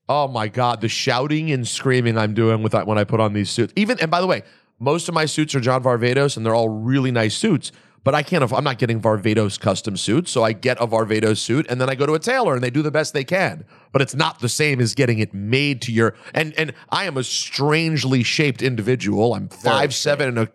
Oh 0.08 0.26
my 0.26 0.49
god, 0.49 0.81
the 0.81 0.88
shouting 0.88 1.50
and 1.50 1.66
screaming 1.69 2.16
I'm 2.16 2.34
doing 2.34 2.62
with 2.62 2.72
that 2.72 2.87
when 2.87 2.99
I 2.99 3.05
put 3.05 3.20
on 3.20 3.34
these 3.34 3.50
suits. 3.50 3.72
Even 3.76 3.99
and 4.00 4.10
by 4.10 4.20
the 4.20 4.26
way, 4.26 4.43
most 4.78 5.08
of 5.08 5.14
my 5.14 5.26
suits 5.26 5.55
are 5.55 5.60
John 5.60 5.82
Varvatos 5.82 6.37
and 6.37 6.46
they're 6.46 6.55
all 6.55 6.69
really 6.69 7.10
nice 7.10 7.37
suits. 7.37 7.72
But 8.05 8.14
I 8.14 8.22
can't. 8.22 8.50
I'm 8.52 8.64
not 8.64 8.78
getting 8.78 9.02
Varvatos 9.02 9.60
custom 9.60 9.96
suits, 9.96 10.31
so 10.31 10.43
I 10.43 10.52
get 10.52 10.81
a 10.81 10.87
Varvatos 10.87 11.38
suit 11.38 11.66
and 11.69 11.81
then 11.81 11.90
I 11.90 11.94
go 11.94 12.06
to 12.06 12.14
a 12.14 12.19
tailor 12.19 12.55
and 12.55 12.62
they 12.62 12.70
do 12.70 12.81
the 12.81 12.90
best 12.90 13.12
they 13.12 13.25
can. 13.25 13.64
But 13.93 14.00
it's 14.00 14.14
not 14.14 14.38
the 14.38 14.49
same 14.49 14.81
as 14.81 14.94
getting 14.94 15.19
it 15.19 15.34
made 15.34 15.82
to 15.82 15.93
your. 15.93 16.14
And 16.32 16.55
and 16.56 16.72
I 16.88 17.05
am 17.05 17.19
a 17.19 17.25
strangely 17.25 18.22
shaped 18.22 18.62
individual. 18.62 19.34
I'm 19.34 19.49
five 19.49 19.94
seven 19.94 20.28
and 20.28 20.38
a 20.38 20.49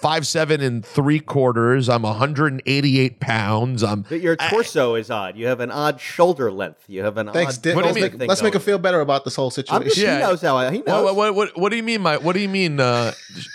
five 0.00 0.26
seven 0.26 0.60
and 0.60 0.84
three 0.84 1.20
quarters. 1.20 1.88
I'm 1.88 2.02
188 2.02 3.20
pounds. 3.20 3.82
I'm. 3.82 4.02
But 4.02 4.20
your 4.20 4.36
torso 4.36 4.94
is 4.94 5.10
odd. 5.10 5.36
You 5.36 5.46
have 5.46 5.60
an 5.60 5.70
odd 5.70 6.00
shoulder 6.00 6.50
length. 6.52 6.84
You 6.88 7.02
have 7.02 7.16
an 7.16 7.30
Thanks, 7.32 7.56
odd. 7.58 7.62
Dick. 7.62 7.76
What 7.76 7.84
Let's, 7.84 7.94
mean? 7.94 8.18
make, 8.18 8.28
let's 8.28 8.42
make 8.42 8.54
him 8.54 8.60
feel 8.60 8.78
better 8.78 9.00
about 9.00 9.24
this 9.24 9.36
whole 9.36 9.50
situation. 9.50 9.84
just, 9.88 9.96
Yeah. 9.98 10.16
He 10.16 10.22
knows 10.22 10.40
how. 10.42 10.56
I, 10.56 10.70
he 10.70 10.78
knows. 10.82 11.04
What, 11.04 11.16
what, 11.16 11.34
what, 11.34 11.58
what 11.58 11.68
do 11.70 11.76
you 11.76 11.82
mean? 11.82 12.02
My 12.02 12.16
what 12.18 12.34
do 12.34 12.40
you 12.40 12.48
mean? 12.48 12.80
Uh, 12.80 13.12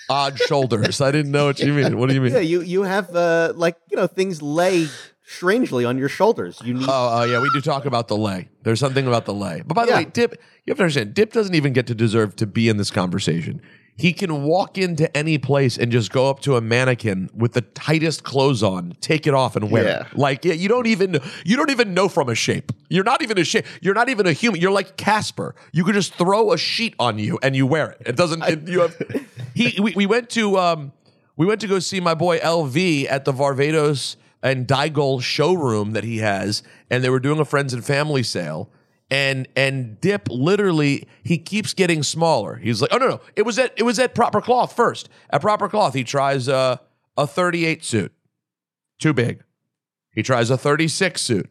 odd 0.10 0.38
shoulders. 0.40 1.02
I 1.02 1.12
didn't 1.12 1.32
know 1.32 1.46
what 1.46 1.60
you 1.60 1.74
mean. 1.74 1.98
What 1.98 2.10
do 2.10 2.16
you 2.16 2.22
mean? 2.22 2.34
Yeah, 2.34 2.40
you 2.40 2.62
you 2.62 2.84
have 2.84 3.16
uh, 3.16 3.54
like 3.56 3.78
you 3.90 3.98
know 3.98 4.08
things 4.08 4.42
lay 4.42 4.88
strangely 5.24 5.86
on 5.86 5.98
your 5.98 6.10
shoulders. 6.10 6.60
You 6.64 6.74
need. 6.74 6.86
Oh, 6.90 7.20
uh, 7.22 7.26
yeah, 7.26 7.40
we 7.42 7.50
do 7.54 7.62
talk 7.62 7.86
about 7.86 8.08
the 8.10 8.18
lay. 8.18 8.50
There's 8.64 8.80
something 8.80 9.08
about 9.08 9.26
the 9.26 9.34
lay. 9.34 9.62
But 9.66 9.76
by 9.76 9.86
the 9.86 9.92
Yeah. 9.92 9.98
way, 10.00 10.06
Dip, 10.06 10.32
you 10.66 10.72
have 10.72 10.78
to 10.78 10.84
understand, 10.84 11.14
Dip 11.14 11.32
doesn't 11.32 11.56
even 11.56 11.72
get 11.72 11.88
to 11.88 11.96
deserve 11.96 12.36
to 12.38 12.46
be 12.46 12.68
in 12.68 12.76
this 12.78 12.92
conversation. 12.92 13.62
He 14.02 14.14
can 14.14 14.44
walk 14.44 14.78
into 14.78 15.16
any 15.16 15.38
place 15.38 15.78
and 15.78 15.92
just 15.92 16.12
go 16.12 16.30
up 16.30 16.40
to 16.42 16.56
a 16.56 16.62
mannequin 16.62 17.30
with 17.36 17.54
the 17.54 17.62
tightest 17.62 18.24
clothes 18.24 18.64
on, 18.64 18.96
take 19.00 19.28
it 19.28 19.34
off 19.36 19.56
and 19.56 19.70
wear 19.70 19.84
Yeah. 19.86 20.08
it. 20.08 20.18
Like 20.18 20.44
you 20.44 20.68
don't 20.68 20.88
even 20.88 21.20
you 21.46 21.56
don't 21.56 21.70
even 21.70 21.94
know 21.94 22.10
from 22.10 22.28
a 22.28 22.36
shape. 22.36 22.72
You're 22.90 23.04
not 23.04 23.22
even 23.22 23.38
a 23.38 23.44
shape. 23.44 23.66
You're 23.82 23.94
not 23.94 24.10
even 24.10 24.26
a 24.26 24.34
human. 24.34 24.60
You're 24.60 24.72
like 24.72 24.98
Casper. 24.98 25.54
You 25.72 25.84
could 25.84 25.94
just 25.94 26.16
throw 26.16 26.52
a 26.52 26.58
sheet 26.58 26.96
on 27.00 27.20
you 27.20 27.38
and 27.44 27.56
you 27.56 27.68
wear 27.68 27.92
it. 27.92 28.02
It 28.08 28.16
doesn't. 28.16 28.42
It, 28.44 28.68
you 28.68 28.82
have. 28.82 28.96
He. 29.54 29.80
We, 29.82 29.94
we 29.96 30.06
went 30.06 30.30
to 30.32 30.58
um. 30.58 30.92
We 31.38 31.46
went 31.46 31.62
to 31.62 31.68
go 31.68 31.80
see 31.80 32.00
my 32.00 32.14
boy 32.14 32.40
LV 32.40 33.08
at 33.10 33.26
the 33.26 33.34
Varvatos 33.34 34.16
and 34.44 34.68
Digol 34.68 35.22
showroom 35.22 35.92
that 35.94 36.04
he 36.04 36.18
has, 36.18 36.64
and 36.90 37.04
they 37.04 37.10
were 37.10 37.20
doing 37.20 37.40
a 37.40 37.46
friends 37.46 37.74
and 37.74 37.86
family 37.86 38.24
sale. 38.24 38.70
And 39.12 39.48
and 39.58 40.00
Dip 40.00 40.30
literally 40.30 41.08
he 41.22 41.38
keeps 41.38 41.74
getting 41.74 42.02
smaller. 42.02 42.56
He's 42.56 42.82
like, 42.82 42.94
oh 42.94 42.98
no 42.98 43.08
no, 43.08 43.22
it 43.36 43.44
was 43.44 43.60
at 43.60 43.74
it 43.76 43.84
was 43.84 44.00
at 44.00 44.16
Proper 44.16 44.42
Cloth 44.42 44.74
first. 44.74 45.10
At 45.30 45.42
Proper 45.42 45.68
Cloth, 45.68 45.94
he 45.94 46.06
tries 46.06 46.48
a 46.48 46.82
a 47.18 47.28
38 47.28 47.84
suit, 47.84 48.14
too 49.00 49.14
big. 49.14 49.44
He 50.14 50.24
tries 50.24 50.50
a 50.50 50.58
36 50.58 51.22
suit, 51.22 51.50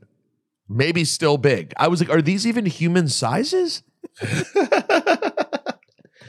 maybe 0.68 1.04
still 1.04 1.36
big. 1.38 1.72
I 1.76 1.88
was 1.88 2.00
like, 2.00 2.10
are 2.10 2.22
these 2.22 2.46
even 2.46 2.64
human 2.66 3.08
sizes? 3.08 3.82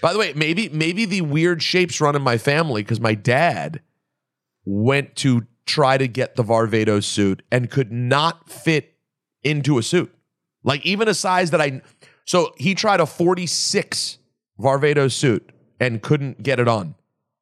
By 0.01 0.13
the 0.13 0.19
way, 0.19 0.33
maybe 0.33 0.67
maybe 0.69 1.05
the 1.05 1.21
weird 1.21 1.63
shapes 1.63 2.01
run 2.01 2.15
in 2.15 2.21
my 2.21 2.37
family 2.37 2.81
because 2.83 2.99
my 2.99 3.13
dad 3.13 3.81
went 4.65 5.15
to 5.17 5.45
try 5.65 5.97
to 5.97 6.07
get 6.07 6.35
the 6.35 6.43
Varvatos 6.43 7.03
suit 7.03 7.43
and 7.51 7.69
could 7.69 7.91
not 7.91 8.49
fit 8.49 8.95
into 9.43 9.77
a 9.77 9.83
suit. 9.83 10.13
Like 10.63 10.85
even 10.85 11.07
a 11.07 11.13
size 11.13 11.51
that 11.51 11.61
I 11.61 11.81
so 12.25 12.53
he 12.57 12.75
tried 12.75 12.99
a 12.99 13.05
46 13.05 14.19
Varvatos 14.59 15.13
suit 15.13 15.51
and 15.79 16.01
couldn't 16.01 16.43
get 16.43 16.59
it 16.59 16.67
on. 16.67 16.95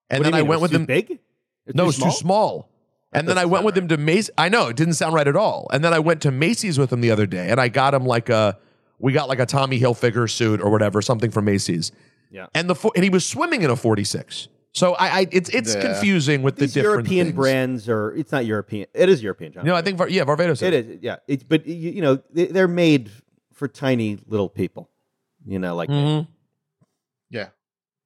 And 0.09 0.25
then 0.25 0.33
I 0.33 0.39
mean? 0.39 0.47
Went 0.47 0.61
with 0.61 0.71
too 0.71 0.77
him 0.77 0.85
Big? 0.85 1.19
It's 1.65 1.75
no, 1.75 1.89
it's 1.89 2.01
too 2.01 2.11
small. 2.11 2.69
And 3.11 3.27
then 3.27 3.37
I 3.37 3.45
went 3.45 3.65
with 3.65 3.77
him 3.77 3.87
to 3.87 3.97
Macy's. 3.97 4.29
I 4.37 4.49
know 4.49 4.67
it 4.67 4.75
didn't 4.75 4.93
sound 4.93 5.15
right 5.15 5.27
at 5.27 5.35
all. 5.35 5.67
And 5.71 5.83
then 5.83 5.93
I 5.93 5.99
went 5.99 6.21
to 6.21 6.31
Macy's 6.31 6.77
with 6.77 6.93
him 6.93 7.01
the 7.01 7.11
other 7.11 7.25
day, 7.25 7.49
and 7.49 7.59
I 7.59 7.67
got 7.67 7.93
him 7.93 8.05
like 8.05 8.29
a 8.29 8.57
we 8.99 9.13
got 9.13 9.29
like 9.29 9.39
a 9.39 9.45
Tommy 9.45 9.79
Hilfiger 9.79 10.29
suit 10.29 10.61
or 10.61 10.69
whatever, 10.69 11.01
something 11.01 11.31
from 11.31 11.45
Macy's. 11.45 11.91
Yeah. 12.31 12.47
And 12.53 12.69
the 12.69 12.91
and 12.95 13.03
he 13.03 13.09
was 13.09 13.25
swimming 13.25 13.63
in 13.63 13.69
a 13.69 13.75
forty 13.75 14.03
six. 14.03 14.47
So 14.73 14.93
I, 14.93 15.19
I 15.21 15.27
it's 15.31 15.49
it's 15.49 15.73
Yeah. 15.75 15.81
confusing 15.81 16.41
with 16.43 16.55
These 16.57 16.73
the 16.75 16.81
different 16.81 17.07
European 17.07 17.25
things. 17.27 17.35
brands 17.35 17.89
or 17.89 18.13
It's 18.15 18.31
not 18.31 18.45
European. 18.45 18.87
It 18.93 19.09
is 19.09 19.23
European, 19.23 19.51
John. 19.53 19.65
You 19.65 19.71
know, 19.71 19.75
I 19.77 19.81
think 19.81 19.97
Var- 19.97 20.09
yeah, 20.09 20.23
Varvatos. 20.25 20.61
it 20.61 20.73
is. 20.73 20.99
Yeah. 21.01 21.17
It's 21.27 21.43
but 21.43 21.65
you, 21.65 21.91
you 21.91 22.01
know 22.01 22.21
they, 22.31 22.45
they're 22.45 22.67
made 22.67 23.09
for 23.53 23.67
tiny 23.67 24.19
little 24.27 24.47
people. 24.49 24.89
You 25.45 25.57
know, 25.59 25.75
like 25.75 25.89
me. 25.89 25.95
Mhm. 25.95 26.27
yeah. 27.29 27.47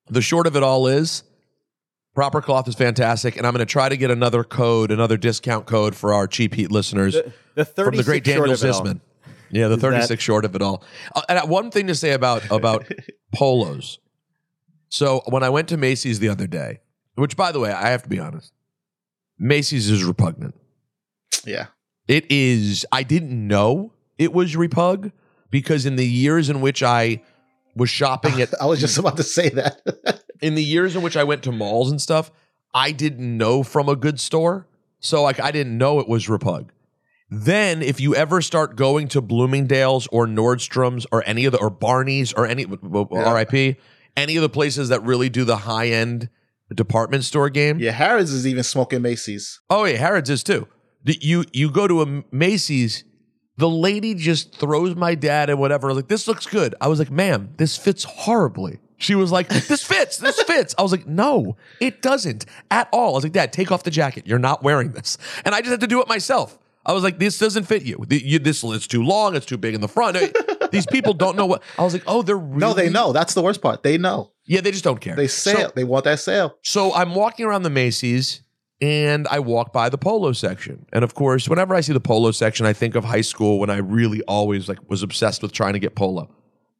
The 0.10 0.22
short 0.22 0.48
of 0.48 0.55
it 0.55 0.63
all 0.63 0.88
is 0.88 1.24
proper 2.15 2.41
cloth 2.41 2.67
is 2.67 2.75
fantastic, 2.75 3.36
and 3.38 3.46
I'm 3.46 3.53
going 3.53 3.65
to 3.65 3.72
try 3.72 3.89
to 3.89 3.98
get 3.98 4.12
another 4.12 4.43
code, 4.43 4.91
another 4.91 5.17
discount 5.17 5.65
code 5.65 5.96
for 5.96 6.13
our 6.13 6.27
cheap 6.27 6.53
heat 6.53 6.72
listeners. 6.72 7.13
the, 7.13 7.34
the 7.55 7.65
from 7.65 7.96
the 7.96 8.03
great 8.03 8.25
short 8.25 8.48
Daniel 8.48 8.51
it 8.53 8.63
all. 8.63 8.82
Zisman. 8.84 9.01
Yeah, 9.51 9.67
the 9.67 9.75
Is 9.75 9.82
that- 9.82 9.91
36 9.91 10.24
short 10.24 10.46
of 10.46 10.55
it 10.55 10.62
all. 10.62 10.84
Uh, 11.15 11.22
and 11.29 11.39
uh, 11.39 11.46
one 11.46 11.72
thing 11.72 11.88
to 11.88 11.96
say 11.96 12.12
about 12.13 12.50
about 12.51 12.89
polos. 13.36 14.00
So 14.94 15.24
when 15.26 15.42
I 15.42 15.50
went 15.50 15.70
to 15.70 15.78
Macy's 15.78 16.20
the 16.20 16.30
other 16.30 16.46
day, 16.46 16.80
which 17.16 17.36
by 17.36 17.52
the 17.52 17.60
way, 17.60 17.72
I 17.72 17.90
have 17.90 18.04
to 18.04 18.10
be 18.10 18.20
honest, 18.20 18.54
Macy's 19.40 19.90
is 19.90 20.04
repugnant. 20.04 20.54
Yeah. 21.44 21.68
It 22.08 22.32
is. 22.32 22.86
I 22.92 23.02
didn't 23.02 23.48
know 23.48 23.94
it 24.20 24.34
was 24.34 24.54
Repug 24.54 25.12
because 25.50 25.88
in 25.88 25.96
the 25.96 26.08
years 26.08 26.48
in 26.48 26.62
which 26.62 26.84
I 26.84 27.24
was 27.76 27.90
shopping 27.90 28.40
at 28.40 28.54
I 28.62 28.68
was 28.68 28.80
just 28.80 29.00
about 29.00 29.18
to 29.18 29.24
say 29.24 29.50
that. 29.50 29.82
in 30.42 30.54
the 30.54 30.64
years 30.64 30.96
in 30.96 31.02
which 31.02 31.18
I 31.18 31.24
went 31.24 31.42
to 31.44 31.52
malls 31.52 31.90
and 31.90 32.00
stuff, 32.00 32.32
I 32.72 32.92
didn't 32.92 33.36
know 33.36 33.64
from 33.64 33.90
a 33.90 33.96
good 33.96 34.20
store. 34.20 34.68
So 35.00 35.24
like 35.24 35.40
I 35.40 35.50
didn't 35.50 35.76
know 35.76 36.02
it 36.02 36.08
was 36.08 36.28
Repug. 36.28 36.70
Then 37.32 37.82
if 37.82 38.00
you 38.00 38.14
ever 38.14 38.44
start 38.44 38.76
going 38.76 39.08
to 39.08 39.22
Bloomingdale's 39.22 40.06
or 40.12 40.28
Nordstrom's 40.28 41.08
or 41.12 41.24
any 41.26 41.46
of 41.46 41.52
the 41.52 41.58
or 41.58 41.72
Barney's 41.72 42.32
or 42.32 42.46
any 42.46 42.68
RIP, 42.68 43.80
any 44.15 44.36
of 44.36 44.41
the 44.41 44.50
places 44.50 44.89
that 44.89 45.03
really 45.03 45.29
do 45.29 45.43
the 45.43 45.58
high 45.58 45.88
end 45.88 46.29
department 46.74 47.24
store 47.24 47.50
game. 47.50 47.77
yeah, 47.79 47.91
Harrods 47.91 48.32
is 48.32 48.48
even 48.48 48.63
smoking 48.63 49.01
Macy's. 49.01 49.60
Oh 49.70 49.86
yeah, 49.86 49.98
Harrods 49.98 50.29
is 50.29 50.43
too. 50.43 50.67
You 51.05 51.43
you 51.53 51.70
go 51.70 51.88
to 51.88 52.01
a 52.01 52.24
Macy's, 52.32 53.03
the 53.58 53.70
lady 53.70 54.15
just 54.15 54.55
throws 54.55 54.96
my 54.96 55.15
dad 55.15 55.50
and 55.50 55.60
whatever. 55.60 55.93
Like 55.93 56.08
this 56.08 56.27
looks 56.27 56.46
good. 56.48 56.74
I 56.82 56.88
was 56.88 56.98
like, 57.00 57.12
ma'am, 57.12 57.53
this 57.58 57.77
fits 57.77 58.03
horribly. 58.03 58.79
She 58.98 59.15
was 59.15 59.32
like, 59.32 59.50
this 59.50 59.84
fits, 59.84 60.17
this 60.17 60.41
fits. 60.48 60.74
I 60.77 60.82
was 60.82 60.91
like, 60.91 61.05
no, 61.05 61.58
it 61.82 62.01
doesn't 62.01 62.46
at 62.72 62.88
all. 62.93 63.12
I 63.12 63.15
was 63.15 63.24
like, 63.25 63.34
Dad, 63.34 63.51
take 63.51 63.72
off 63.72 63.84
the 63.84 63.91
jacket. 63.91 64.25
You're 64.25 64.39
not 64.39 64.63
wearing 64.63 64.91
this. 64.91 65.17
And 65.43 65.53
I 65.53 65.60
just 65.60 65.72
had 65.72 65.82
to 65.82 65.88
do 65.88 66.01
it 66.01 66.08
myself. 66.08 66.58
I 66.86 66.93
was 66.93 67.03
like, 67.03 67.20
this 67.20 67.38
doesn't 67.38 67.65
fit 67.65 67.84
you. 67.84 68.03
You 68.10 68.39
this 68.39 68.63
it's 68.63 68.88
too 68.88 69.03
long. 69.03 69.36
It's 69.36 69.46
too 69.46 69.58
big 69.58 69.74
in 69.74 69.82
the 69.82 69.88
front. 69.88 70.17
These 70.74 70.86
people 70.88 71.13
don't 71.13 71.38
know 71.38 71.46
what. 71.46 71.63
I 71.77 71.84
was 71.84 71.94
like, 71.94 72.03
oh, 72.08 72.22
they're 72.22 72.36
really. 72.38 72.60
No, 72.60 72.74
they 72.74 72.89
know. 72.89 73.13
That's 73.13 73.34
the 73.34 73.42
worst 73.42 73.62
part. 73.62 73.84
They 73.84 73.98
know. 73.98 74.32
Yeah, 74.46 74.60
they 74.62 74.72
just 74.72 74.84
don't 74.84 75.00
care. 75.00 75.15
They 75.15 75.27
So- 75.27 75.72
they 75.75 75.86
want 75.86 76.03
that 76.03 76.20
sale. 76.20 76.56
so 76.63 76.94
I'm 76.94 77.15
walking 77.15 77.46
around 77.46 77.63
the 77.63 77.70
Macy's 77.70 78.42
and 78.82 79.25
I 79.30 79.39
walk 79.39 79.72
by 79.72 79.88
the 79.88 79.98
polo 79.98 80.34
section. 80.34 80.86
And 80.92 81.03
of 81.06 81.13
course, 81.13 81.48
whenever 81.48 81.74
I 81.74 81.80
see 81.82 81.94
the 81.94 82.01
polo 82.01 82.32
section, 82.32 82.65
I 82.65 82.74
think 82.74 82.96
of 82.96 83.06
high 83.06 83.22
school 83.22 83.60
when 83.60 83.70
I 83.70 83.77
really 83.77 84.22
always 84.24 84.68
like 84.68 84.80
was 84.89 85.01
obsessed 85.03 85.42
with 85.42 85.53
trying 85.53 85.74
to 85.74 85.80
get 85.80 85.96
polo. 85.96 86.30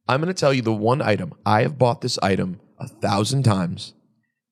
I'm 0.09 0.19
going 0.19 0.33
to 0.33 0.38
tell 0.38 0.53
you 0.53 0.62
the 0.62 0.73
one 0.73 1.01
item. 1.01 1.33
I 1.45 1.62
have 1.62 1.77
bought 1.77 2.01
this 2.01 2.19
item 2.21 2.59
a 2.77 2.88
thousand 2.89 3.43
times. 3.43 3.93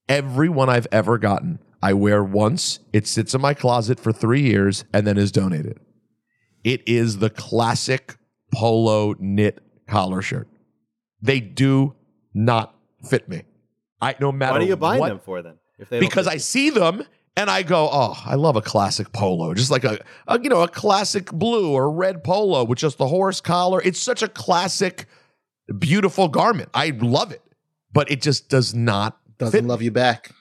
Every 0.07 0.47
one 0.47 0.69
I've 0.69 0.87
ever 0.93 1.17
gotten, 1.17 1.59
I 1.83 1.91
wear 1.93 2.23
once. 2.23 2.79
It 2.93 3.05
sits 3.07 3.33
in 3.33 3.41
my 3.41 3.53
closet 3.53 3.99
for 3.99 4.13
three 4.13 4.41
years 4.43 4.85
and 4.93 5.05
then 5.05 5.17
is 5.17 5.31
donated. 5.31 5.77
It 6.63 6.81
is 6.87 7.17
the 7.17 7.29
classic 7.29 8.15
polo 8.51 9.15
knit 9.19 9.59
collar 9.87 10.21
shirt. 10.21 10.47
They 11.21 11.39
do 11.39 11.95
not 12.33 12.75
fit 13.03 13.27
me. 13.29 13.43
I 14.01 14.15
no 14.19 14.31
matter 14.31 14.53
What 14.53 14.61
are 14.61 14.65
you 14.65 14.75
buying 14.75 14.99
what- 14.99 15.09
them 15.09 15.19
for 15.19 15.41
then? 15.41 15.55
If 15.79 15.89
they 15.89 15.99
because 15.99 16.27
I 16.27 16.37
see 16.37 16.69
them 16.69 17.03
and 17.35 17.49
I 17.49 17.63
go, 17.63 17.89
oh, 17.91 18.13
I 18.25 18.35
love 18.35 18.55
a 18.55 18.61
classic 18.61 19.11
polo, 19.13 19.53
just 19.55 19.71
like 19.71 19.83
a, 19.83 19.97
a 20.27 20.39
you 20.39 20.49
know 20.49 20.61
a 20.61 20.67
classic 20.67 21.31
blue 21.31 21.71
or 21.71 21.91
red 21.91 22.23
polo 22.23 22.63
with 22.63 22.77
just 22.77 22.97
the 22.99 23.07
horse 23.07 23.41
collar. 23.41 23.81
It's 23.83 23.99
such 23.99 24.21
a 24.21 24.27
classic, 24.27 25.05
beautiful 25.79 26.27
garment. 26.27 26.69
I 26.73 26.89
love 26.99 27.31
it, 27.31 27.41
but 27.93 28.11
it 28.11 28.21
just 28.21 28.49
does 28.49 28.73
not 28.75 29.17
Doesn't 29.39 29.61
fit. 29.61 29.65
love 29.67 29.81
you 29.81 29.91
back. 29.91 30.31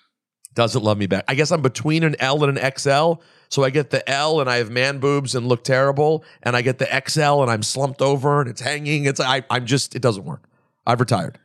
doesn't 0.55 0.83
love 0.83 0.99
me 0.99 1.07
back. 1.07 1.25
I 1.29 1.35
guess 1.35 1.51
I'm 1.51 1.63
between 1.63 2.03
an 2.05 2.17
L 2.19 2.45
and 2.45 2.59
an 2.59 2.73
XL. 2.77 3.15
So 3.51 3.65
I 3.65 3.71
get 3.71 3.91
the 3.91 4.09
L 4.09 4.41
and 4.41 4.49
I 4.49 4.57
have 4.57 4.71
man 4.71 4.99
boobs 4.99 5.35
and 5.35 5.47
look 5.47 5.65
terrible, 5.65 6.25
and 6.43 6.57
I 6.57 6.63
get 6.63 6.79
the 6.79 6.87
XL 7.09 7.43
and 7.43 7.51
I'm 7.51 7.65
slumped 7.65 8.01
over 8.01 8.41
and 8.41 8.49
it's 8.49 8.61
hanging. 8.61 9.05
It's 9.05 9.21
I, 9.21 9.43
I'm 9.51 9.67
just 9.67 9.95
it 9.95 10.03
doesn't 10.03 10.25
work. 10.25 10.45
I've 10.87 11.01
retired. 11.01 11.39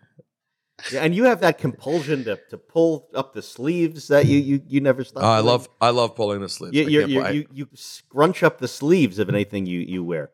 Yeah, 0.92 1.04
and 1.04 1.16
you 1.16 1.24
have 1.24 1.40
that 1.40 1.58
compulsion 1.58 2.26
to, 2.26 2.40
to 2.50 2.58
pull 2.58 3.08
up 3.16 3.34
the 3.34 3.42
sleeves 3.42 4.10
that 4.10 4.26
you 4.28 4.40
you, 4.40 4.62
you 4.68 4.82
never 4.82 5.04
stop. 5.04 5.24
Uh, 5.24 5.28
I 5.28 5.40
love 5.40 5.68
I 5.82 5.90
love 5.90 6.16
pulling 6.16 6.42
the 6.42 6.50
sleeves. 6.50 6.76
You, 6.76 6.88
you, 6.88 7.08
you, 7.08 7.28
you, 7.28 7.48
you 7.52 7.68
scrunch 7.74 8.44
up 8.44 8.60
the 8.60 8.68
sleeves 8.68 9.18
of 9.18 9.30
anything 9.30 9.66
you, 9.66 9.80
you 9.80 10.04
wear. 10.04 10.30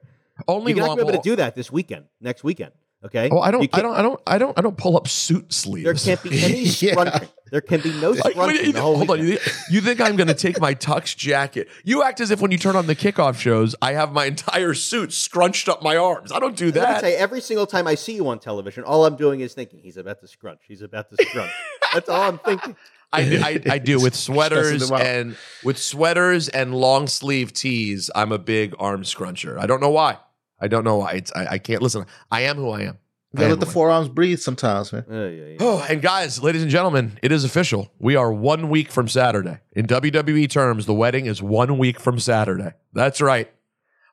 only 0.47 0.73
You're 0.73 0.85
not 0.85 0.97
going 0.97 0.99
to 0.99 1.05
be 1.05 1.09
able 1.13 1.23
to 1.23 1.29
do 1.29 1.35
that 1.37 1.55
this 1.55 1.71
weekend, 1.71 2.05
next 2.19 2.43
weekend. 2.43 2.71
Okay. 3.03 3.29
Oh, 3.31 3.39
I 3.39 3.49
don't, 3.49 3.67
I 3.73 3.81
don't, 3.81 3.95
I 3.95 4.01
don't, 4.03 4.21
I 4.27 4.37
don't, 4.37 4.59
I 4.59 4.61
don't 4.61 4.77
pull 4.77 4.95
up 4.95 5.07
suit 5.07 5.51
sleeves. 5.51 5.85
There 5.85 5.93
can't 6.15 6.21
be 6.21 6.43
any 6.43 6.59
Yeah. 6.63 6.91
scrunching. 6.93 7.29
There 7.51 7.59
can 7.61 7.81
be 7.81 7.91
no 7.99 8.11
Like, 8.11 8.35
what 8.37 8.49
do 8.49 8.55
you 8.65 8.71
the 8.71 8.79
whole 8.79 8.95
hold 8.95 9.09
on, 9.11 9.19
weekend. 9.19 9.29
you 9.29 9.37
think, 9.37 9.71
you 9.71 9.81
think 9.81 9.99
I'm 10.01 10.15
going 10.15 10.29
to 10.29 10.33
take 10.33 10.61
my 10.61 10.73
tux 10.73 11.17
jacket? 11.17 11.67
You 11.83 12.01
act 12.01 12.21
as 12.21 12.31
if 12.31 12.39
when 12.39 12.51
you 12.51 12.57
turn 12.57 12.77
on 12.77 12.87
the 12.87 12.95
kickoff 12.95 13.37
shows, 13.39 13.75
I 13.81 13.91
have 13.91 14.13
my 14.13 14.23
entire 14.25 14.73
suit 14.73 15.11
scrunched 15.11 15.67
up 15.67 15.81
my 15.83 15.97
arms. 15.97 16.31
I 16.31 16.39
don't 16.39 16.55
do 16.55 16.71
that. 16.71 16.79
I 16.79 16.87
would 16.87 16.95
that. 16.97 17.01
say 17.01 17.15
every 17.17 17.41
single 17.41 17.65
time 17.67 17.87
I 17.87 17.95
see 17.95 18.13
you 18.13 18.25
on 18.29 18.39
television, 18.39 18.85
all 18.85 19.05
I'm 19.05 19.17
doing 19.17 19.41
is 19.41 19.53
thinking 19.53 19.79
he's 19.81 19.97
about 19.97 20.21
to 20.21 20.27
scrunch. 20.29 20.61
He's 20.65 20.81
about 20.81 21.09
to 21.09 21.25
scrunch. 21.25 21.51
That's 21.93 22.07
all 22.07 22.21
I'm 22.21 22.37
thinking. 22.37 22.77
I, 23.11 23.59
I, 23.67 23.73
I 23.73 23.77
do 23.79 23.99
with 23.99 24.15
sweaters 24.27 24.89
and 24.89 25.35
with 25.65 25.77
sweaters 25.77 26.47
and 26.47 26.73
long 26.73 27.07
sleeve 27.07 27.51
tees. 27.51 28.09
I'm 28.15 28.31
a 28.31 28.39
big 28.39 28.73
arm 28.79 29.03
scruncher. 29.03 29.57
I 29.59 29.65
don't 29.65 29.81
know 29.81 29.89
why. 29.89 30.19
I 30.61 30.67
don't 30.67 30.83
know 30.83 30.97
why. 30.97 31.13
It's, 31.13 31.31
I, 31.35 31.47
I 31.51 31.57
can't 31.57 31.81
listen. 31.81 32.05
I 32.31 32.41
am 32.41 32.57
who 32.57 32.69
I 32.69 32.81
am. 32.81 32.97
You 33.33 33.37
gotta 33.37 33.45
am 33.45 33.49
let 33.51 33.59
the 33.61 33.65
who 33.65 33.71
I 33.71 33.73
forearms 33.73 34.09
breathe 34.09 34.39
sometimes, 34.39 34.91
man. 34.91 35.05
Uh, 35.09 35.15
yeah, 35.15 35.45
yeah. 35.45 35.57
Oh, 35.59 35.85
and 35.89 36.01
guys, 36.01 36.43
ladies 36.43 36.61
and 36.61 36.69
gentlemen, 36.69 37.17
it 37.21 37.31
is 37.31 37.43
official. 37.43 37.91
We 37.97 38.15
are 38.15 38.31
one 38.31 38.69
week 38.69 38.91
from 38.91 39.07
Saturday. 39.07 39.59
In 39.71 39.87
WWE 39.87 40.49
terms, 40.49 40.85
the 40.85 40.93
wedding 40.93 41.25
is 41.25 41.41
one 41.41 41.77
week 41.77 41.99
from 41.99 42.19
Saturday. 42.19 42.73
That's 42.93 43.21
right. 43.21 43.51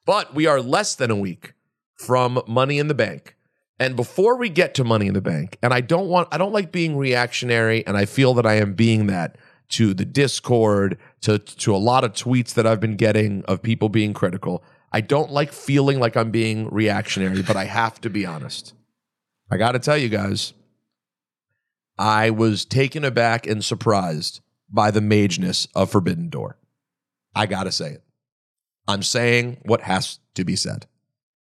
But 0.07 0.35
we 0.35 0.47
are 0.47 0.61
less 0.63 0.95
than 0.95 1.11
a 1.11 1.17
week 1.17 1.53
from 1.97 2.41
Money 2.47 2.79
in 2.79 2.89
the 2.89 2.95
Bank. 2.95 3.35
And 3.81 3.95
before 3.95 4.37
we 4.37 4.49
get 4.49 4.75
to 4.75 4.85
Money 4.85 5.07
in 5.07 5.15
the 5.15 5.21
Bank, 5.21 5.59
and 5.63 5.73
I 5.73 5.81
don't 5.81 6.09
want, 6.09 6.29
I 6.33 6.39
don't 6.39 6.53
like 6.53 6.73
being 6.73 6.97
reactionary, 6.97 7.87
and 7.87 7.97
I 7.97 8.07
feel 8.07 8.35
that 8.35 8.47
I 8.47 8.55
am 8.55 8.75
being 8.75 9.07
that 9.07 9.37
to 9.71 9.95
the 9.95 10.05
Discord, 10.05 10.99
to 11.21 11.39
to 11.39 11.75
a 11.75 11.79
lot 11.79 12.05
of 12.05 12.13
tweets 12.13 12.55
that 12.55 12.67
I've 12.67 12.81
been 12.81 12.97
getting 12.97 13.45
of 13.45 13.63
people 13.63 13.89
being 13.89 14.15
critical. 14.15 14.65
I 14.93 15.01
don't 15.01 15.31
like 15.31 15.53
feeling 15.53 16.01
like 16.01 16.17
I'm 16.17 16.31
being 16.31 16.69
reactionary, 16.71 17.43
but 17.43 17.57
I 17.57 17.65
have 17.65 18.01
to 18.03 18.11
be 18.11 18.25
honest. 18.25 18.75
I 19.51 19.57
got 19.57 19.73
to 19.73 19.79
tell 19.79 19.97
you 19.97 20.09
guys, 20.09 20.53
I 21.99 22.31
was 22.31 22.65
taken 22.65 23.05
aback 23.05 23.47
and 23.47 23.65
surprised 23.65 24.41
by 24.71 24.91
the 24.91 25.01
mageness 25.01 25.67
of 25.75 25.91
Forbidden 25.91 26.29
Door. 26.29 26.59
I 27.35 27.47
got 27.47 27.65
to 27.65 27.73
say 27.73 27.93
it. 27.93 28.03
I'm 28.87 29.03
saying 29.03 29.59
what 29.63 29.83
has 29.83 30.19
to 30.35 30.45
be 30.45 30.57
said. 30.57 30.87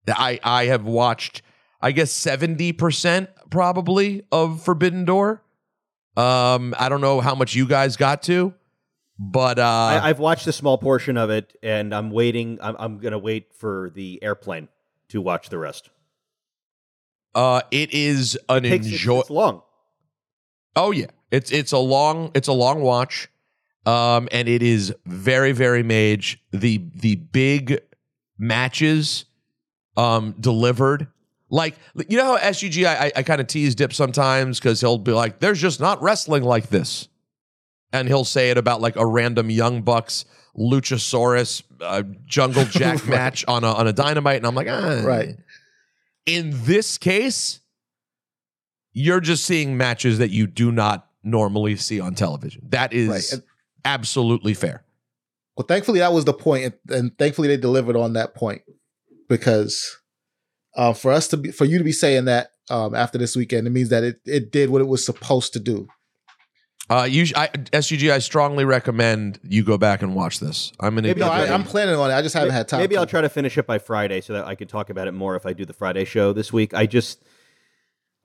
I, 0.08 0.40
I 0.42 0.64
have 0.66 0.84
watched, 0.84 1.42
I 1.80 1.92
guess, 1.92 2.12
70% 2.12 3.28
probably 3.50 4.24
of 4.32 4.62
Forbidden 4.62 5.04
Door. 5.04 5.42
Um, 6.16 6.74
I 6.78 6.88
don't 6.88 7.00
know 7.00 7.20
how 7.20 7.34
much 7.34 7.54
you 7.54 7.66
guys 7.66 7.96
got 7.96 8.22
to, 8.24 8.52
but 9.22 9.58
uh, 9.58 9.62
I, 9.62 10.08
I've 10.08 10.18
watched 10.18 10.46
a 10.46 10.52
small 10.52 10.78
portion 10.78 11.18
of 11.18 11.28
it, 11.28 11.54
and 11.62 11.94
I'm 11.94 12.10
waiting. 12.10 12.58
I'm, 12.62 12.74
I'm 12.78 12.98
going 12.98 13.12
to 13.12 13.18
wait 13.18 13.52
for 13.54 13.90
the 13.94 14.18
airplane 14.22 14.68
to 15.10 15.20
watch 15.20 15.50
the 15.50 15.58
rest. 15.58 15.90
uh, 17.34 17.60
it 17.70 17.92
is 17.92 18.38
an 18.48 18.62
Takes, 18.62 18.86
enjoy. 18.86 19.20
it's 19.20 19.30
long. 19.30 19.62
Oh 20.74 20.90
yeah, 20.90 21.06
it's 21.30 21.52
it's 21.52 21.72
a 21.72 21.78
long 21.78 22.30
it's 22.34 22.48
a 22.48 22.52
long 22.52 22.80
watch, 22.80 23.28
um, 23.84 24.26
and 24.32 24.48
it 24.48 24.62
is 24.62 24.94
very 25.04 25.52
very 25.52 25.82
mage. 25.82 26.42
The 26.52 26.80
the 26.94 27.16
big 27.16 27.80
matches, 28.38 29.26
um, 29.98 30.34
delivered. 30.40 31.08
Like 31.50 31.76
you 32.08 32.16
know 32.16 32.36
how 32.38 32.52
SUG 32.52 32.84
I 32.84 33.06
I, 33.06 33.12
I 33.16 33.22
kind 33.22 33.40
of 33.40 33.48
tease 33.48 33.74
Dip 33.74 33.92
sometimes 33.92 34.58
because 34.58 34.80
he'll 34.80 34.96
be 34.98 35.12
like, 35.12 35.40
"There's 35.40 35.60
just 35.60 35.78
not 35.80 36.00
wrestling 36.00 36.44
like 36.44 36.68
this," 36.68 37.08
and 37.92 38.08
he'll 38.08 38.24
say 38.24 38.50
it 38.50 38.58
about 38.58 38.80
like 38.80 38.96
a 38.96 39.06
random 39.06 39.50
Young 39.50 39.82
Bucks 39.82 40.24
Luchasaurus 40.56 41.62
uh, 41.80 42.02
Jungle 42.26 42.64
Jack 42.70 43.06
match 43.06 43.44
on 43.48 43.64
a 43.64 43.72
on 43.72 43.86
a 43.86 43.92
Dynamite, 43.92 44.36
and 44.36 44.46
I'm 44.46 44.54
like, 44.54 44.68
ah. 44.68 45.02
Right. 45.04 45.36
In 46.26 46.50
this 46.64 46.98
case, 46.98 47.60
you're 48.92 49.20
just 49.20 49.44
seeing 49.44 49.76
matches 49.76 50.18
that 50.18 50.30
you 50.30 50.46
do 50.46 50.70
not 50.70 51.08
normally 51.22 51.76
see 51.76 52.00
on 52.00 52.14
television. 52.14 52.62
That 52.70 52.92
is 52.92 53.08
Right. 53.08 53.32
And- 53.32 53.42
absolutely 53.84 54.54
fair. 54.54 54.84
Well, 55.56 55.66
thankfully 55.66 55.98
that 56.00 56.12
was 56.12 56.24
the 56.24 56.32
point, 56.32 56.64
and, 56.64 56.96
and 56.96 57.18
thankfully 57.18 57.48
they 57.48 57.56
delivered 57.56 57.96
on 57.96 58.14
that 58.14 58.34
point 58.34 58.62
because 59.28 59.98
uh, 60.76 60.92
for 60.92 61.12
us 61.12 61.28
to 61.28 61.36
be, 61.36 61.50
for 61.50 61.64
you 61.64 61.78
to 61.78 61.84
be 61.84 61.92
saying 61.92 62.26
that 62.26 62.50
um, 62.70 62.94
after 62.94 63.18
this 63.18 63.36
weekend, 63.36 63.66
it 63.66 63.70
means 63.70 63.88
that 63.90 64.02
it 64.04 64.20
it 64.24 64.52
did 64.52 64.70
what 64.70 64.80
it 64.80 64.88
was 64.88 65.04
supposed 65.04 65.52
to 65.54 65.60
do. 65.60 65.88
Uh, 66.90 67.04
you, 67.04 67.24
sh- 67.24 67.32
I, 67.36 67.48
SUG, 67.72 68.10
I 68.10 68.18
strongly 68.18 68.64
recommend 68.64 69.38
you 69.44 69.62
go 69.62 69.78
back 69.78 70.02
and 70.02 70.12
watch 70.12 70.40
this. 70.40 70.72
I'm 70.80 70.96
gonna. 70.96 71.06
Maybe 71.06 71.20
No, 71.20 71.28
I, 71.28 71.52
I'm 71.54 71.62
planning 71.62 71.94
on 71.94 72.10
it. 72.10 72.14
I 72.14 72.20
just 72.20 72.34
haven't 72.34 72.50
had 72.52 72.66
time. 72.66 72.80
Maybe. 72.80 72.96
I'll 72.96 73.06
try 73.06 73.20
to 73.20 73.28
finish 73.28 73.56
it 73.56 73.64
by 73.64 73.78
Friday 73.78 74.20
so 74.20 74.32
that 74.32 74.44
I 74.44 74.56
can 74.56 74.66
talk 74.66 74.90
about 74.90 75.06
it 75.06 75.12
more 75.12 75.36
if 75.36 75.46
I 75.46 75.52
do 75.52 75.64
the 75.64 75.72
Friday 75.72 76.04
show 76.04 76.32
this 76.32 76.52
week. 76.52 76.74
I 76.74 76.86
just, 76.86 77.22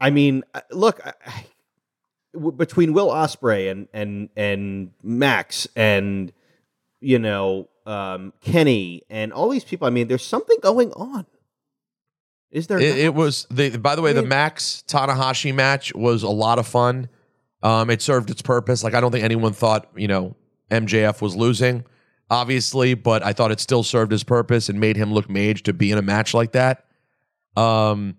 I 0.01 0.10
mean, 0.10 0.43
look, 0.72 1.00
I, 1.05 1.13
I- 1.27 1.45
w- 2.34 2.51
between 2.51 2.93
Will 2.93 3.10
Ospreay 3.10 3.69
and 3.69 3.88
and 3.93 4.29
and 4.36 4.91
Mox 5.03 5.67
and 5.75 6.34
you 7.01 7.19
know 7.19 7.69
um, 7.86 8.34
Kenny 8.41 9.03
and 9.12 9.31
all 9.31 9.48
these 9.50 9.63
people, 9.63 9.86
I 9.86 9.91
mean, 9.91 10.07
there's 10.07 10.25
something 10.25 10.57
going 10.63 10.91
on. 10.93 11.27
Is 12.50 12.65
there? 12.65 12.79
It, 12.79 12.98
it 12.98 13.13
was 13.13 13.45
the. 13.51 13.77
By 13.77 13.95
the 13.95 14.01
way, 14.01 14.12
the 14.12 14.22
mean- 14.22 14.29
Max 14.29 14.84
Tanahashi 14.88 15.53
match 15.53 15.93
was 15.93 16.24
a 16.24 16.29
lot 16.29 16.57
of 16.57 16.65
fun. 16.65 17.10
Um, 17.64 17.90
it 17.90 18.02
served 18.02 18.30
its 18.30 18.42
purpose. 18.42 18.84
Like 18.84 18.94
I 18.94 19.02
don't 19.02 19.12
think 19.12 19.24
anyone 19.24 19.54
thought 19.54 19.90
you 19.96 20.08
know 20.08 20.36
MJF 20.72 21.22
was 21.22 21.36
losing. 21.36 21.84
obviously, 22.32 22.96
but 22.96 23.22
I 23.24 23.34
thought 23.34 23.52
it 23.52 23.60
still 23.60 23.84
served 23.84 24.12
his 24.12 24.24
purpose 24.24 24.68
and 24.70 24.80
made 24.80 24.98
him 24.98 25.14
look 25.14 25.30
mage 25.30 25.62
to 25.64 25.74
be 25.74 25.92
in 25.92 25.98
a 26.00 26.02
match 26.02 26.34
like 26.34 26.54
that. 26.54 26.86
Um, 27.56 28.18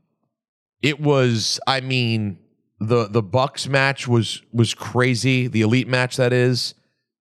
it 0.82 1.00
was, 1.00 1.58
I 1.66 1.80
mean, 1.80 2.38
the 2.78 3.08
the 3.08 3.22
Bucks 3.22 3.66
match 3.68 4.06
was 4.06 4.42
was 4.52 4.74
crazy. 4.74 5.48
The 5.48 5.62
elite 5.62 5.88
match 5.88 6.16
that 6.16 6.32
is 6.32 6.74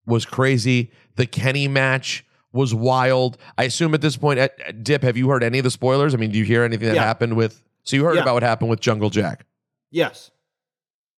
was 0.06 0.26
crazy. 0.26 0.90
The 1.16 1.26
Kenny 1.26 1.68
match 1.68 2.24
was 2.52 2.74
wild. 2.74 3.38
I 3.58 3.64
assume 3.64 3.94
at 3.94 4.00
this 4.00 4.16
point, 4.16 4.38
at, 4.38 4.58
at 4.60 4.84
Dip, 4.84 5.02
have 5.02 5.16
you 5.16 5.28
heard 5.28 5.42
any 5.42 5.58
of 5.58 5.64
the 5.64 5.70
spoilers? 5.70 6.14
I 6.14 6.18
mean, 6.18 6.30
do 6.30 6.38
you 6.38 6.44
hear 6.44 6.62
anything 6.64 6.88
that 6.88 6.94
Yeah. 6.96 7.04
happened 7.04 7.36
with? 7.36 7.62
So 7.82 7.96
you 7.96 8.04
heard 8.04 8.16
Yeah. 8.16 8.22
about 8.22 8.34
what 8.34 8.42
happened 8.42 8.70
with 8.70 8.80
Jungle 8.80 9.10
Jack 9.10 9.44
Yes. 9.90 10.30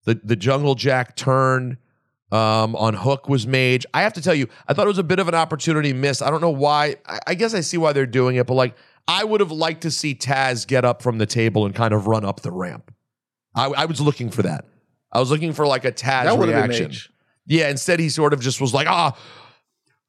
The 0.06 0.18
the 0.24 0.36
Jungle 0.36 0.74
Jack 0.74 1.14
turn 1.16 1.76
um, 2.32 2.74
on 2.74 2.94
Hook 2.94 3.28
was 3.28 3.46
mage. 3.46 3.84
I 3.92 4.02
have 4.02 4.14
to 4.14 4.22
tell 4.22 4.34
you, 4.34 4.48
I 4.66 4.72
thought 4.72 4.86
it 4.86 4.88
was 4.88 4.98
a 4.98 5.04
bit 5.04 5.18
of 5.18 5.28
an 5.28 5.34
opportunity 5.34 5.92
missed. 5.92 6.22
I 6.22 6.30
don't 6.30 6.40
know 6.40 6.50
why. 6.50 6.96
I, 7.06 7.18
I 7.28 7.34
guess 7.34 7.54
I 7.54 7.60
see 7.60 7.76
why 7.76 7.92
they're 7.92 8.06
doing 8.06 8.36
it, 8.36 8.46
but 8.46 8.54
like 8.54 8.74
I 9.06 9.24
would 9.24 9.40
have 9.40 9.52
liked 9.52 9.82
to 9.82 9.90
see 9.90 10.14
Taz 10.14 10.66
get 10.66 10.84
up 10.84 11.02
from 11.02 11.18
the 11.18 11.26
table 11.26 11.66
and 11.66 11.74
kind 11.74 11.92
of 11.92 12.06
run 12.06 12.24
up 12.24 12.40
the 12.40 12.50
ramp. 12.50 12.92
I, 13.54 13.66
I 13.66 13.84
was 13.84 14.00
looking 14.00 14.30
for 14.30 14.42
that. 14.42 14.64
I 15.12 15.20
was 15.20 15.30
looking 15.30 15.52
for 15.52 15.66
like 15.66 15.84
a 15.84 15.92
Taz 15.92 16.24
That 16.24 16.38
would 16.38 16.48
have 16.48 16.62
been 16.62 16.70
reaction. 16.70 17.12
Yeah, 17.46 17.68
instead 17.68 18.00
he 18.00 18.08
sort 18.08 18.32
of 18.32 18.40
just 18.40 18.60
was 18.60 18.74
like, 18.74 18.88
ah, 18.88 19.16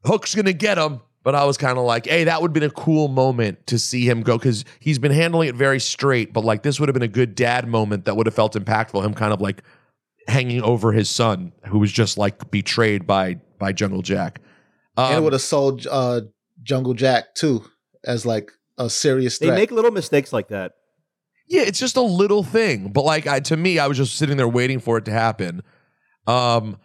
Hook's 0.06 0.34
gonna 0.34 0.54
get 0.54 0.78
him. 0.78 1.02
But 1.24 1.36
I 1.36 1.44
was 1.44 1.58
kind 1.58 1.78
of 1.78 1.84
like, 1.84 2.06
hey, 2.06 2.24
that 2.24 2.42
would 2.42 2.52
have 2.52 2.54
been 2.54 2.64
a 2.64 2.70
cool 2.70 3.10
moment 3.10 3.68
to 3.68 3.78
see 3.78 4.08
him 4.10 4.22
go 4.22 4.38
because 4.38 4.64
he's 4.80 4.98
been 4.98 5.12
handling 5.12 5.50
it 5.50 5.56
very 5.56 5.78
straight. 5.78 6.32
But 6.32 6.46
like, 6.46 6.64
this 6.64 6.80
would 6.80 6.88
have 6.88 6.94
been 6.94 7.04
a 7.04 7.08
good 7.10 7.36
dad 7.36 7.68
moment 7.68 8.06
that 8.06 8.16
would 8.16 8.28
have 8.28 8.34
felt 8.34 8.54
impactful. 8.54 9.04
Him 9.04 9.14
kind 9.14 9.34
of 9.34 9.42
like 9.42 9.62
hanging 10.28 10.62
over 10.62 10.92
his 10.92 11.10
son, 11.10 11.54
who 11.68 11.80
was 11.80 11.92
just 11.92 12.18
like 12.18 12.52
betrayed 12.52 13.08
by 13.08 13.36
by 13.60 13.72
Jungle 13.74 14.02
Jack. 14.02 14.42
and 14.98 15.14
it 15.14 15.18
Um, 15.18 15.24
would 15.24 15.34
have 15.34 15.42
sold 15.42 15.88
uh, 15.90 16.22
Jungle 16.64 16.94
Jack 16.94 17.34
too 17.36 17.64
as 18.06 18.26
like 18.26 18.52
a 18.78 18.90
serious 18.90 19.38
thing. 19.38 19.50
They 19.50 19.56
make 19.56 19.72
little 19.72 19.92
mistakes 19.92 20.32
like 20.34 20.50
that. 20.50 20.74
Yeah, 21.50 21.62
it's 21.62 21.80
just 21.80 21.96
a 21.96 22.02
little 22.02 22.44
thing, 22.44 22.90
but 22.90 23.04
like 23.06 23.26
I, 23.26 23.40
to 23.42 23.56
me, 23.58 23.80
I 23.80 23.88
was 23.88 23.98
just 23.98 24.16
sitting 24.18 24.36
there 24.38 24.48
waiting 24.50 24.80
for 24.80 24.98
it 24.98 25.06
to 25.06 25.12
happen. 25.12 25.64
Um, 26.28 26.78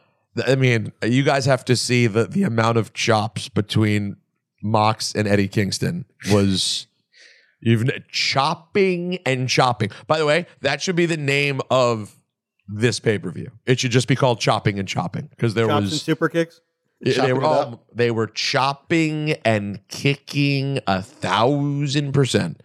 I 0.46 0.54
mean, 0.54 0.92
you 1.04 1.24
guys 1.24 1.46
have 1.46 1.64
to 1.66 1.76
see 1.76 2.06
the 2.06 2.26
the 2.26 2.44
amount 2.44 2.78
of 2.78 2.92
chops 2.94 3.48
between 3.48 4.16
Mox 4.62 5.14
and 5.14 5.26
Eddie 5.26 5.48
Kingston 5.48 6.04
was 6.30 6.86
even 7.64 7.90
chopping 8.10 9.18
and 9.26 9.48
chopping. 9.48 9.90
By 10.06 10.18
the 10.18 10.26
way, 10.26 10.46
that 10.60 10.80
should 10.80 10.96
be 10.96 11.06
the 11.06 11.16
name 11.16 11.60
of 11.70 12.14
this 12.74 13.00
pay 13.00 13.18
per 13.18 13.30
view. 13.30 13.50
It 13.66 13.78
should 13.80 13.90
just 13.90 14.08
be 14.08 14.16
called 14.16 14.40
chopping 14.40 14.78
and 14.78 14.88
chopping 14.88 15.28
because 15.30 15.54
there 15.54 15.66
Chops 15.66 15.82
was 15.82 15.92
and 15.92 16.00
super 16.00 16.28
kicks. 16.28 16.60
they 17.00 17.32
were 17.32 17.42
all, 17.44 17.84
they 17.94 18.10
were 18.10 18.28
chopping 18.28 19.32
and 19.44 19.80
kicking 19.88 20.78
a 20.86 21.02
thousand 21.02 22.12
percent. 22.12 22.62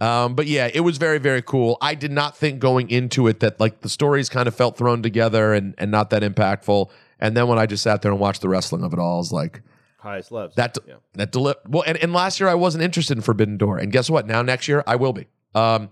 Um, 0.00 0.34
but 0.36 0.46
yeah, 0.46 0.70
it 0.72 0.80
was 0.80 0.96
very 0.98 1.18
very 1.18 1.42
cool. 1.42 1.76
I 1.80 1.94
did 1.94 2.12
not 2.12 2.36
think 2.36 2.60
going 2.60 2.88
into 2.90 3.26
it 3.26 3.40
that 3.40 3.58
like 3.58 3.80
the 3.80 3.88
stories 3.88 4.28
kind 4.28 4.46
of 4.46 4.54
felt 4.54 4.76
thrown 4.76 5.02
together 5.02 5.52
and 5.54 5.74
and 5.78 5.90
not 5.90 6.10
that 6.10 6.22
impactful. 6.22 6.90
And 7.18 7.36
then 7.36 7.48
when 7.48 7.58
I 7.58 7.66
just 7.66 7.82
sat 7.82 8.02
there 8.02 8.12
and 8.12 8.20
watched 8.20 8.42
the 8.42 8.48
wrestling 8.48 8.84
of 8.84 8.92
it 8.92 8.98
all, 9.00 9.16
I 9.16 9.18
was 9.18 9.32
like, 9.32 9.62
Highest 9.98 10.30
loves. 10.30 10.54
that 10.54 10.78
Yeah. 10.86 10.94
that 11.14 11.32
deli- 11.32 11.54
well. 11.66 11.82
And, 11.84 11.96
and 11.98 12.12
last 12.12 12.38
year 12.38 12.48
I 12.48 12.54
wasn't 12.54 12.84
interested 12.84 13.18
in 13.18 13.22
Forbidden 13.22 13.56
Door, 13.56 13.78
and 13.78 13.90
guess 13.90 14.08
what? 14.08 14.24
Now 14.26 14.40
next 14.42 14.68
year 14.68 14.84
I 14.86 14.94
will 14.94 15.12
be. 15.12 15.26
Um, 15.56 15.90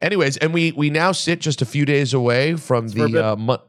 anyways, 0.00 0.36
and 0.38 0.52
we 0.52 0.72
we 0.72 0.90
now 0.90 1.12
sit 1.12 1.40
just 1.40 1.62
a 1.62 1.66
few 1.66 1.84
days 1.84 2.14
away 2.14 2.56
from 2.56 2.88
the 2.88 3.32
uh, 3.32 3.36
month. 3.36 3.62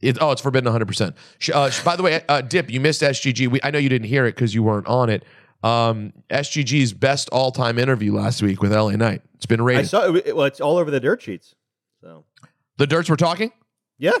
It, 0.00 0.18
oh, 0.20 0.30
it's 0.30 0.40
forbidden 0.40 0.66
100. 0.66 0.86
percent 0.86 1.16
uh, 1.52 1.70
By 1.84 1.96
the 1.96 2.02
way, 2.02 2.22
uh, 2.28 2.40
Dip, 2.40 2.70
you 2.70 2.80
missed 2.80 3.02
SGG. 3.02 3.48
We, 3.48 3.60
I 3.64 3.70
know 3.72 3.78
you 3.78 3.88
didn't 3.88 4.06
hear 4.06 4.26
it 4.26 4.36
because 4.36 4.54
you 4.54 4.62
weren't 4.62 4.86
on 4.86 5.10
it. 5.10 5.24
Um, 5.64 6.12
SGG's 6.30 6.92
best 6.92 7.28
all 7.30 7.50
time 7.50 7.78
interview 7.78 8.14
last 8.14 8.40
week 8.42 8.62
with 8.62 8.72
LA 8.72 8.90
Knight. 8.92 9.22
It's 9.34 9.46
been 9.46 9.60
rated. 9.60 9.84
I 9.84 9.86
saw 9.88 10.14
it. 10.14 10.36
Well, 10.36 10.46
it's 10.46 10.60
all 10.60 10.76
over 10.76 10.90
the 10.90 11.00
dirt 11.00 11.22
sheets. 11.22 11.56
So 12.00 12.24
the 12.76 12.86
Dirts 12.86 13.10
were 13.10 13.16
talking. 13.16 13.50
yeah, 13.98 14.12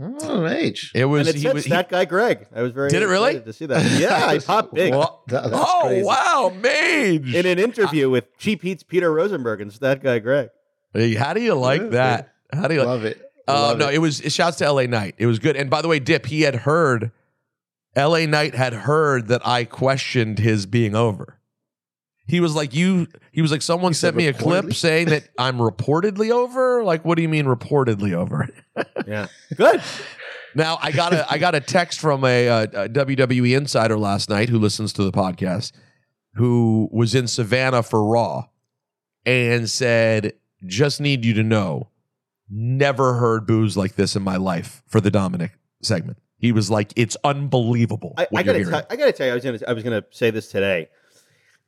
Oh, 0.00 0.42
mage. 0.42 0.92
It 0.94 1.06
was. 1.06 1.26
and 1.26 1.34
it 1.34 1.38
he 1.38 1.42
said 1.42 1.54
was- 1.54 1.64
he- 1.64 1.70
that 1.70 1.88
guy 1.88 2.04
Greg. 2.04 2.46
I 2.54 2.62
was 2.62 2.72
very 2.72 2.88
Did 2.88 3.02
it 3.02 3.06
really? 3.08 3.40
to 3.40 3.52
see 3.52 3.66
that. 3.66 3.84
Yeah, 4.00 4.26
I 4.26 4.38
popped 4.46 4.72
big 4.74 4.92
Well, 4.94 5.24
That- 5.28 5.50
oh 5.52 5.80
crazy. 5.86 6.04
wow, 6.04 6.52
Mage! 6.60 7.34
in 7.34 7.46
an 7.46 7.58
interview 7.58 8.08
with 8.08 8.24
Cheap 8.38 8.62
Heat's 8.62 8.82
Peter 8.84 9.12
Rosenberg 9.12 9.60
and 9.60 9.70
that 9.72 10.02
guy 10.02 10.18
Greg. 10.20 10.50
Hey, 10.94 11.14
how 11.14 11.32
do 11.34 11.40
you 11.42 11.54
like 11.54 11.80
Yeah, 11.82 11.88
that? 11.88 12.32
How 12.52 12.68
do 12.68 12.74
you 12.74 12.80
like? 12.80 12.88
Love 12.88 13.04
it. 13.04 13.20
Uh, 13.48 13.52
Love 13.52 13.78
no, 13.78 13.88
it. 13.88 13.94
it 13.94 13.98
was 13.98 14.20
it 14.20 14.30
shouts 14.32 14.58
to 14.58 14.70
LA 14.70 14.82
Knight. 14.82 15.14
It 15.18 15.26
was 15.26 15.38
good. 15.38 15.56
And 15.56 15.68
by 15.70 15.82
the 15.82 15.88
way, 15.88 15.98
Dip, 15.98 16.26
he 16.26 16.42
had 16.42 16.54
heard 16.54 17.10
LA 17.96 18.26
Knight 18.26 18.54
had 18.54 18.72
heard 18.72 19.28
that 19.28 19.44
I 19.46 19.64
questioned 19.64 20.38
his 20.38 20.66
being 20.66 20.94
over. 20.94 21.37
He 22.28 22.40
was 22.40 22.54
like, 22.54 22.74
you 22.74 23.06
he 23.32 23.40
was 23.40 23.50
like, 23.50 23.62
someone 23.62 23.94
sent 23.94 24.14
me 24.14 24.26
a 24.26 24.34
clip 24.34 24.74
saying 24.74 25.08
that 25.08 25.30
I'm 25.38 25.56
reportedly 25.56 26.30
over. 26.30 26.84
Like, 26.84 27.02
what 27.04 27.16
do 27.16 27.22
you 27.22 27.28
mean 27.28 27.46
reportedly 27.46 28.12
over? 28.12 28.46
Yeah, 29.06 29.28
good. 29.56 29.80
Now 30.54 30.78
I 30.82 30.92
got 30.92 31.14
a 31.14 31.30
I 31.30 31.38
got 31.38 31.54
a 31.54 31.60
text 31.60 32.00
from 32.00 32.24
a, 32.24 32.48
uh 32.48 32.62
a 32.64 32.88
WWE 32.88 33.56
insider 33.56 33.98
last 33.98 34.28
night 34.28 34.50
who 34.50 34.58
listens 34.58 34.92
to 34.94 35.04
the 35.04 35.10
podcast, 35.10 35.72
who 36.34 36.88
was 36.92 37.14
in 37.14 37.26
Savannah 37.28 37.82
for 37.82 38.04
Raw, 38.04 38.44
and 39.24 39.68
said, 39.68 40.34
"Just 40.66 41.00
need 41.00 41.24
you 41.24 41.32
to 41.32 41.42
know, 41.42 41.88
never 42.50 43.14
heard 43.14 43.46
boos 43.46 43.74
like 43.74 43.94
this 43.94 44.16
in 44.16 44.22
my 44.22 44.36
life 44.36 44.82
for 44.86 45.00
the 45.00 45.10
Dominic 45.10 45.52
segment." 45.82 46.18
He 46.38 46.52
was 46.52 46.70
like, 46.70 46.92
"It's 46.94 47.16
unbelievable 47.24 48.14
I, 48.18 48.26
I 48.34 48.42
gotta, 48.42 48.58
hearing." 48.58 48.72
tell- 48.72 48.86
I 48.90 48.96
gotta 48.96 49.12
tell 49.12 49.26
you, 49.26 49.32
I 49.32 49.34
was 49.34 49.44
gonna, 49.44 49.58
I 49.66 49.72
was 49.72 49.82
gonna 49.82 50.04
say 50.10 50.30
this 50.30 50.50
today. 50.50 50.88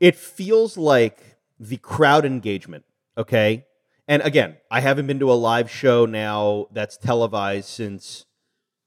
It 0.01 0.17
feels 0.17 0.77
like 0.77 1.37
the 1.59 1.77
crowd 1.77 2.25
engagement. 2.25 2.85
Okay, 3.17 3.67
and 4.09 4.23
again, 4.23 4.57
I 4.71 4.81
haven't 4.81 5.07
been 5.07 5.21
to 5.21 5.31
a 5.31 5.35
live 5.35 5.71
show 5.71 6.07
now 6.07 6.67
that's 6.73 6.97
televised 6.97 7.69
since, 7.69 8.27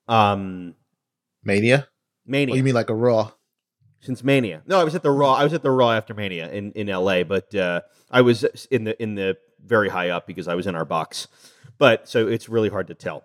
um, 0.08 0.76
Mania. 1.43 1.88
Mania. 2.26 2.54
Oh, 2.54 2.58
you 2.58 2.63
mean 2.63 2.73
like 2.73 2.89
a 2.89 2.95
Raw? 2.95 3.32
since 4.04 4.23
Mania. 4.23 4.62
No, 4.67 4.80
I 4.80 4.84
was 4.84 4.95
at 4.95 5.02
the 5.02 5.12
Raw. 5.12 5.34
I 5.34 5.43
was 5.43 5.54
at 5.54 5.63
the 5.63 5.71
Raw 5.71 5.91
after 5.91 6.13
Mania 6.13 6.52
in, 6.52 6.73
in 6.73 6.89
L.A., 6.89 7.23
but 7.23 7.56
uh, 7.56 7.82
I 8.12 8.21
was 8.21 8.43
in 8.69 8.84
the 8.84 9.02
in 9.02 9.15
the 9.15 9.38
very 9.65 9.89
high 9.89 10.10
up 10.10 10.28
because 10.28 10.47
I 10.47 10.56
was 10.56 10.67
in 10.67 10.76
our 10.76 10.86
box. 10.86 11.28
But 11.78 12.08
so 12.10 12.28
it's 12.28 12.49
really 12.49 12.69
hard 12.69 12.88
to 12.88 12.93
tell. 12.93 13.23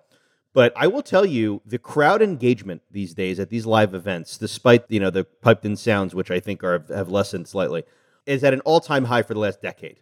But 0.58 0.72
I 0.74 0.88
will 0.88 1.02
tell 1.02 1.24
you, 1.24 1.62
the 1.64 1.78
crowd 1.78 2.20
engagement 2.20 2.82
these 2.90 3.14
days 3.14 3.38
at 3.38 3.48
these 3.48 3.64
live 3.64 3.94
events, 3.94 4.36
despite 4.36 4.86
you 4.88 4.98
know 4.98 5.08
the 5.08 5.22
piped 5.22 5.64
in 5.64 5.76
sounds, 5.76 6.16
which 6.16 6.32
I 6.32 6.40
think 6.40 6.64
are 6.64 6.84
have 6.88 7.08
lessened 7.08 7.46
slightly, 7.46 7.84
is 8.26 8.42
at 8.42 8.52
an 8.52 8.58
all 8.62 8.80
time 8.80 9.04
high 9.04 9.22
for 9.22 9.34
the 9.34 9.38
last 9.38 9.62
decade. 9.62 10.00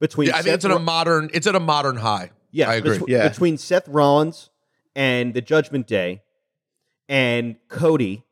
Between 0.00 0.26
Yeah, 0.26 0.32
I 0.32 0.38
think 0.38 0.46
Seth 0.46 0.54
it's 0.56 0.64
at 0.64 0.70
a 0.72 0.74
Ro- 0.74 0.80
modern 0.80 1.30
it's 1.32 1.46
at 1.46 1.54
a 1.54 1.60
modern 1.60 1.94
high. 1.98 2.32
yeah, 2.50 2.70
I 2.70 2.74
agree. 2.74 2.98
betw- 2.98 3.04
Yeah. 3.06 3.28
between 3.28 3.56
Seth 3.56 3.86
Rollins 3.86 4.50
and 4.96 5.32
the 5.32 5.40
Judgment 5.40 5.86
Day, 5.86 6.22
and 7.08 7.54
Cody, 7.68 8.24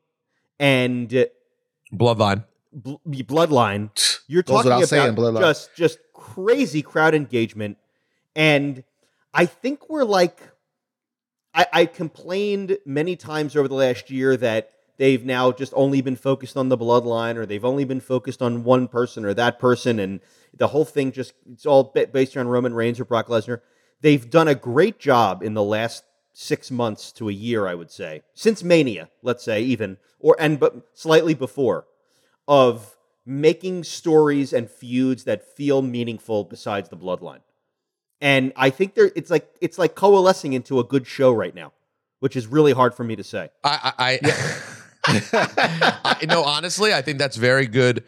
and 0.59 1.15
uh, 1.15 1.27
Bloodline. 1.95 2.45
bl- 2.73 2.97
Bloodline. 3.07 3.91
You're 4.27 4.43
Goes 4.43 4.65
talking 4.65 4.73
about 4.73 4.89
saying, 4.89 5.15
just 5.39 5.77
just 5.77 5.99
crazy 6.13 6.83
crowd 6.83 7.15
engagement, 7.15 7.79
and 8.35 8.83
I 9.33 9.47
think 9.47 9.89
we're 9.89 10.03
like, 10.03 10.41
I, 11.55 11.67
I 11.73 11.87
complained 11.87 12.79
many 12.85 13.17
times 13.17 13.57
over 13.57 13.69
the 13.69 13.75
last 13.75 14.11
year 14.11 14.37
that 14.37 14.71
they've 14.97 15.25
now 15.25 15.53
just 15.53 15.73
only 15.75 16.01
been 16.01 16.17
focused 16.17 16.57
on 16.57 16.69
the 16.69 16.79
Bloodline, 16.79 17.37
or 17.37 17.47
they've 17.47 17.65
only 17.65 17.85
been 17.85 18.01
focused 18.01 18.43
on 18.43 18.65
one 18.65 18.89
person 18.89 19.25
or 19.25 19.35
that 19.35 19.59
person, 19.59 19.99
and 19.99 20.21
the 20.57 20.69
whole 20.69 20.85
thing 20.85 21.13
just 21.13 21.33
it's 21.51 21.67
all 21.67 21.85
based 22.13 22.37
around 22.37 22.49
Roman 22.49 22.75
Reigns 22.75 23.01
or 23.01 23.05
Brock 23.05 23.29
Lesnar. 23.29 23.61
They've 24.01 24.29
done 24.29 24.49
a 24.49 24.55
great 24.55 24.99
job 24.99 25.43
in 25.43 25.55
the 25.55 25.63
last 25.63 26.05
six 26.33 26.71
months 26.71 27.13
to 27.13 27.29
a 27.29 27.33
year, 27.33 27.67
I 27.67 27.75
would 27.75 27.91
say, 27.91 28.23
since 28.35 28.63
Mania, 28.63 29.11
let's 29.23 29.45
say 29.45 29.63
even, 29.63 29.99
or 30.19 30.37
and 30.39 30.59
but 30.59 30.89
slightly 30.95 31.35
before, 31.35 31.87
of 32.49 32.97
making 33.25 33.85
stories 33.85 34.53
and 34.53 34.69
feuds 34.69 35.25
that 35.25 35.57
feel 35.57 35.83
meaningful 35.83 36.45
besides 36.45 36.89
the 36.89 36.97
bloodline. 36.97 37.41
And 38.23 38.53
I 38.55 38.71
think 38.71 38.95
there 38.95 39.11
it's 39.17 39.31
like 39.31 39.53
it's 39.61 39.79
like 39.79 39.97
coalescing 39.97 40.53
into 40.53 40.79
a 40.79 40.85
good 40.85 41.09
show 41.09 41.33
right 41.33 41.53
now, 41.53 41.73
which 42.21 42.37
is 42.37 42.47
really 42.47 42.73
hard 42.73 42.95
for 42.95 43.03
me 43.03 43.17
to 43.17 43.25
say. 43.25 43.51
I, 43.65 43.93
I, 43.99 44.21
I, 45.07 45.99
I 46.23 46.27
no, 46.27 46.45
honestly, 46.45 46.95
I 46.95 47.03
think 47.03 47.19
that's 47.19 47.37
very 47.37 47.67
good. 47.67 48.05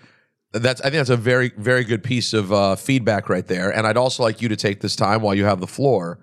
That's 0.52 0.80
I 0.80 0.84
think 0.84 0.94
that's 0.94 1.10
a 1.10 1.16
very 1.16 1.50
very 1.56 1.82
good 1.82 2.04
piece 2.04 2.32
of 2.32 2.52
uh, 2.52 2.76
feedback 2.76 3.28
right 3.28 3.44
there. 3.44 3.74
And 3.74 3.88
I'd 3.88 3.96
also 3.96 4.22
like 4.22 4.40
you 4.40 4.48
to 4.48 4.56
take 4.56 4.80
this 4.82 4.94
time 4.94 5.20
while 5.20 5.34
you 5.34 5.46
have 5.46 5.58
the 5.58 5.66
floor 5.66 6.20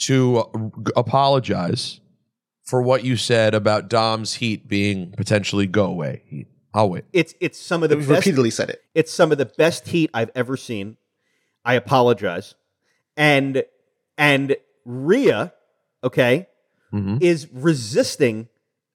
to 0.00 0.38
uh, 0.38 0.90
apologize 0.94 2.00
for 2.62 2.82
what 2.82 3.04
you 3.04 3.16
said 3.16 3.54
about 3.54 3.88
Dom's 3.88 4.34
heat 4.34 4.68
being 4.68 5.12
potentially 5.12 5.66
go 5.66 5.86
away 5.86 6.24
heat. 6.26 6.48
I'll 6.74 6.90
wait. 6.90 7.04
It's 7.14 7.32
it's 7.40 7.58
some 7.58 7.82
of 7.82 7.88
the 7.88 7.96
We've 7.96 8.06
best 8.06 8.26
repeatedly 8.26 8.50
said 8.50 8.68
it. 8.68 8.84
It's 8.94 9.10
some 9.10 9.32
of 9.32 9.38
the 9.38 9.46
best 9.46 9.88
heat 9.88 10.10
I've 10.12 10.30
ever 10.34 10.58
seen. 10.58 10.98
I 11.64 11.72
apologize. 11.72 12.54
And 13.16 13.64
and 14.18 14.56
Rhea, 14.84 15.52
okay, 16.02 16.48
Mhm. 16.92 17.20
is 17.22 17.48
resisting 17.52 18.48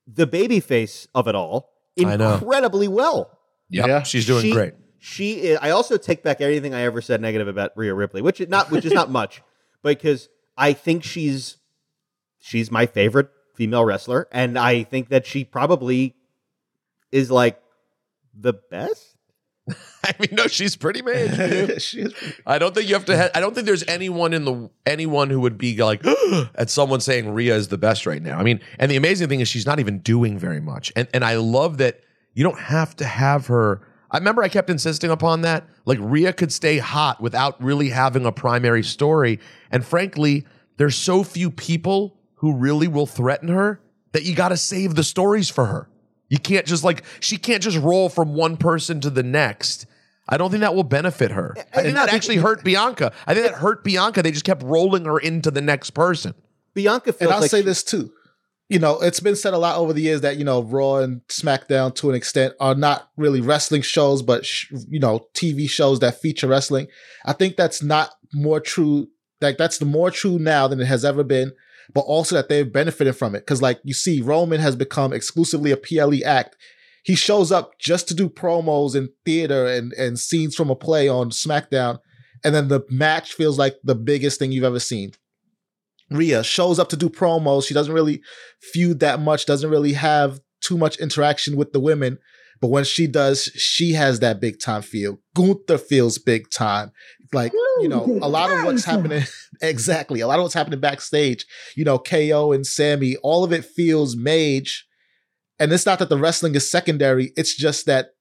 the 0.07 0.25
babyface 0.27 1.07
of 1.13 1.27
it 1.27 1.35
all 1.35 1.71
incredibly 1.95 2.87
well. 2.87 3.37
Yep, 3.69 3.87
Yeah. 3.87 4.03
she's 4.03 4.25
doing 4.25 4.41
She- 4.43 4.51
great. 4.51 4.73
She 5.01 5.33
is, 5.41 5.59
I 5.61 5.69
also 5.69 5.95
take 5.97 6.23
back 6.23 6.41
anything 6.41 6.73
I 6.73 6.81
ever 6.81 7.01
said 7.01 7.21
negative 7.21 7.47
about 7.47 7.71
Rhea 7.77 7.93
Ripley, 7.93 8.21
which 8.21 8.41
is 8.41 8.49
not 8.49 8.69
which 8.71 8.83
is 8.85 8.91
not 8.91 9.09
much, 9.19 9.41
because 9.83 10.27
I 10.57 10.73
think 10.73 11.03
she's 11.03 11.57
she's 12.39 12.69
my 12.71 12.85
favorite 12.85 13.29
female 13.55 13.85
wrestler, 13.85 14.27
and 14.31 14.57
I 14.59 14.83
think 14.83 15.09
that 15.09 15.25
she 15.25 15.43
probably 15.45 16.15
is 17.11 17.31
like 17.31 17.61
the 18.33 18.53
best. 18.53 19.08
I 20.03 20.13
mean, 20.19 20.29
no, 20.33 20.47
she's 20.47 20.75
pretty 20.75 21.01
mage. 21.01 21.35
dude. 21.35 21.81
She 21.81 22.07
I 22.45 22.57
don't 22.57 22.73
think 22.73 22.87
you 22.87 22.95
have 22.95 23.05
to. 23.05 23.17
Ha- 23.17 23.29
I 23.35 23.39
don't 23.39 23.53
think 23.53 23.65
there's 23.65 23.83
anyone 23.87 24.33
in 24.33 24.45
the 24.45 24.69
anyone 24.85 25.29
who 25.29 25.41
would 25.41 25.57
be 25.57 25.77
like 25.77 26.03
at 26.55 26.69
someone 26.69 26.99
saying 27.01 27.33
Rhea 27.33 27.55
is 27.55 27.67
the 27.67 27.77
best 27.77 28.05
right 28.05 28.21
now. 28.21 28.37
I 28.39 28.43
mean, 28.43 28.59
and 28.77 28.89
the 28.89 28.95
amazing 28.95 29.27
thing 29.29 29.39
is 29.39 29.47
she's 29.47 29.65
not 29.65 29.79
even 29.79 29.99
doing 29.99 30.37
very 30.39 30.61
much. 30.61 30.91
And 30.95 31.07
and 31.13 31.23
I 31.25 31.35
love 31.35 31.77
that 31.77 32.01
you 32.33 32.43
don't 32.43 32.59
have 32.59 32.95
to 32.97 33.05
have 33.05 33.47
her. 33.47 33.81
I 34.11 34.17
remember 34.17 34.41
I 34.41 34.47
kept 34.49 34.69
insisting 34.69 35.11
upon 35.11 35.41
that. 35.41 35.67
Like 35.85 35.99
Rhea 36.01 36.33
could 36.33 36.51
stay 36.51 36.77
hot 36.77 37.21
without 37.21 37.61
really 37.61 37.89
having 37.89 38.25
a 38.25 38.31
primary 38.31 38.83
story. 38.83 39.39
And 39.71 39.85
frankly, 39.85 40.45
there's 40.77 40.95
so 40.95 41.23
few 41.23 41.51
people 41.51 42.17
who 42.35 42.55
really 42.55 42.87
will 42.87 43.05
threaten 43.05 43.49
her 43.49 43.81
that 44.13 44.23
you 44.23 44.33
got 44.33 44.49
to 44.49 44.57
save 44.57 44.95
the 44.95 45.03
stories 45.03 45.49
for 45.49 45.65
her. 45.65 45.89
You 46.29 46.39
can't 46.39 46.65
just 46.65 46.83
like 46.83 47.03
she 47.19 47.37
can't 47.37 47.61
just 47.61 47.77
roll 47.77 48.07
from 48.09 48.33
one 48.35 48.55
person 48.57 49.01
to 49.01 49.09
the 49.09 49.23
next. 49.23 49.85
I 50.31 50.37
don't 50.37 50.51
think 50.51 50.61
that 50.61 50.75
will 50.75 50.83
benefit 50.83 51.31
her. 51.31 51.55
I 51.73 51.81
think 51.81 51.95
that 51.95 52.13
actually 52.13 52.37
hurt 52.37 52.63
Bianca. 52.63 53.11
I 53.25 53.33
think 53.33 53.47
that 53.47 53.55
hurt 53.55 53.83
Bianca. 53.83 54.21
They 54.21 54.31
just 54.31 54.45
kept 54.45 54.61
rolling 54.61 55.05
her 55.05 55.17
into 55.17 55.49
the 55.49 55.61
next 55.61 55.91
person. 55.91 56.35
Bianca 56.75 57.13
feels 57.13 57.21
and 57.21 57.31
I'll 57.31 57.41
like 57.41 57.49
say 57.51 57.61
she- 57.61 57.65
this 57.65 57.83
too. 57.83 58.11
You 58.71 58.77
know, 58.77 59.01
it's 59.01 59.19
been 59.19 59.35
said 59.35 59.55
a 59.55 59.57
lot 59.57 59.77
over 59.77 59.93
the 59.93 60.01
years 60.03 60.21
that 60.21 60.37
you 60.37 60.45
know 60.45 60.61
Raw 60.61 60.97
and 60.97 61.21
SmackDown 61.27 61.95
to 61.95 62.09
an 62.11 62.15
extent 62.15 62.53
are 62.59 62.75
not 62.75 63.09
really 63.17 63.41
wrestling 63.41 63.81
shows, 63.81 64.21
but 64.21 64.45
sh- 64.45 64.71
you 64.87 64.99
know 64.99 65.25
TV 65.33 65.67
shows 65.67 65.99
that 66.01 66.21
feature 66.21 66.45
wrestling. 66.47 66.85
I 67.25 67.33
think 67.33 67.57
that's 67.57 67.81
not 67.81 68.11
more 68.31 68.59
true. 68.59 69.07
Like 69.41 69.57
that's 69.57 69.79
the 69.79 69.85
more 69.85 70.11
true 70.11 70.37
now 70.37 70.67
than 70.67 70.79
it 70.79 70.85
has 70.85 71.03
ever 71.03 71.23
been, 71.23 71.51
but 71.93 72.01
also 72.01 72.35
that 72.35 72.49
they've 72.49 72.71
benefited 72.71 73.15
from 73.15 73.35
it. 73.35 73.39
Because 73.39 73.61
like 73.61 73.79
you 73.83 73.93
see, 73.93 74.21
Roman 74.21 74.59
has 74.59 74.75
become 74.75 75.13
exclusively 75.13 75.71
a 75.71 75.77
PLE 75.77 76.23
act. 76.25 76.55
He 77.03 77.15
shows 77.15 77.51
up 77.51 77.79
just 77.79 78.07
to 78.09 78.13
do 78.13 78.29
promos 78.29 78.95
and 78.95 79.09
theater 79.25 79.67
and 79.67 79.93
and 79.93 80.19
scenes 80.19 80.55
from 80.55 80.69
a 80.69 80.75
play 80.75 81.07
on 81.07 81.31
SmackDown, 81.31 81.99
and 82.43 82.53
then 82.53 82.67
the 82.67 82.81
match 82.89 83.33
feels 83.33 83.57
like 83.57 83.77
the 83.83 83.95
biggest 83.95 84.39
thing 84.39 84.51
you've 84.51 84.63
ever 84.63 84.79
seen. 84.79 85.11
Rhea 86.11 86.43
shows 86.43 86.79
up 86.79 86.89
to 86.89 86.97
do 86.97 87.09
promos. 87.09 87.67
She 87.67 87.73
doesn't 87.73 87.93
really 87.93 88.21
feud 88.61 88.99
that 88.99 89.19
much, 89.19 89.45
doesn't 89.45 89.69
really 89.69 89.93
have 89.93 90.39
too 90.61 90.77
much 90.77 90.97
interaction 90.97 91.55
with 91.55 91.71
the 91.71 91.79
women. 91.79 92.17
But 92.61 92.69
when 92.69 92.83
she 92.83 93.07
does, 93.07 93.43
she 93.55 93.93
has 93.93 94.19
that 94.19 94.41
big 94.41 94.59
time 94.59 94.81
feel. 94.81 95.19
Gunther 95.35 95.77
feels 95.77 96.17
big 96.17 96.49
time. 96.51 96.91
Like, 97.31 97.53
you 97.79 97.87
know, 97.87 98.19
a 98.21 98.27
lot 98.27 98.51
of 98.51 98.65
what's 98.65 98.85
happening, 98.85 99.23
exactly, 99.61 100.19
a 100.19 100.27
lot 100.27 100.39
of 100.39 100.43
what's 100.43 100.55
happening 100.55 100.79
backstage, 100.79 101.45
you 101.75 101.85
know, 101.85 101.99
KO 101.99 102.51
and 102.51 102.65
Sammy, 102.65 103.17
all 103.17 103.43
of 103.43 103.53
it 103.53 103.63
feels 103.63 104.15
mage. 104.15 104.87
And 105.59 105.71
it's 105.71 105.85
not 105.85 105.99
that 105.99 106.09
the 106.09 106.17
wrestling 106.17 106.55
is 106.55 106.69
secondary, 106.69 107.31
it's 107.37 107.55
just 107.55 107.85
that 107.85 108.11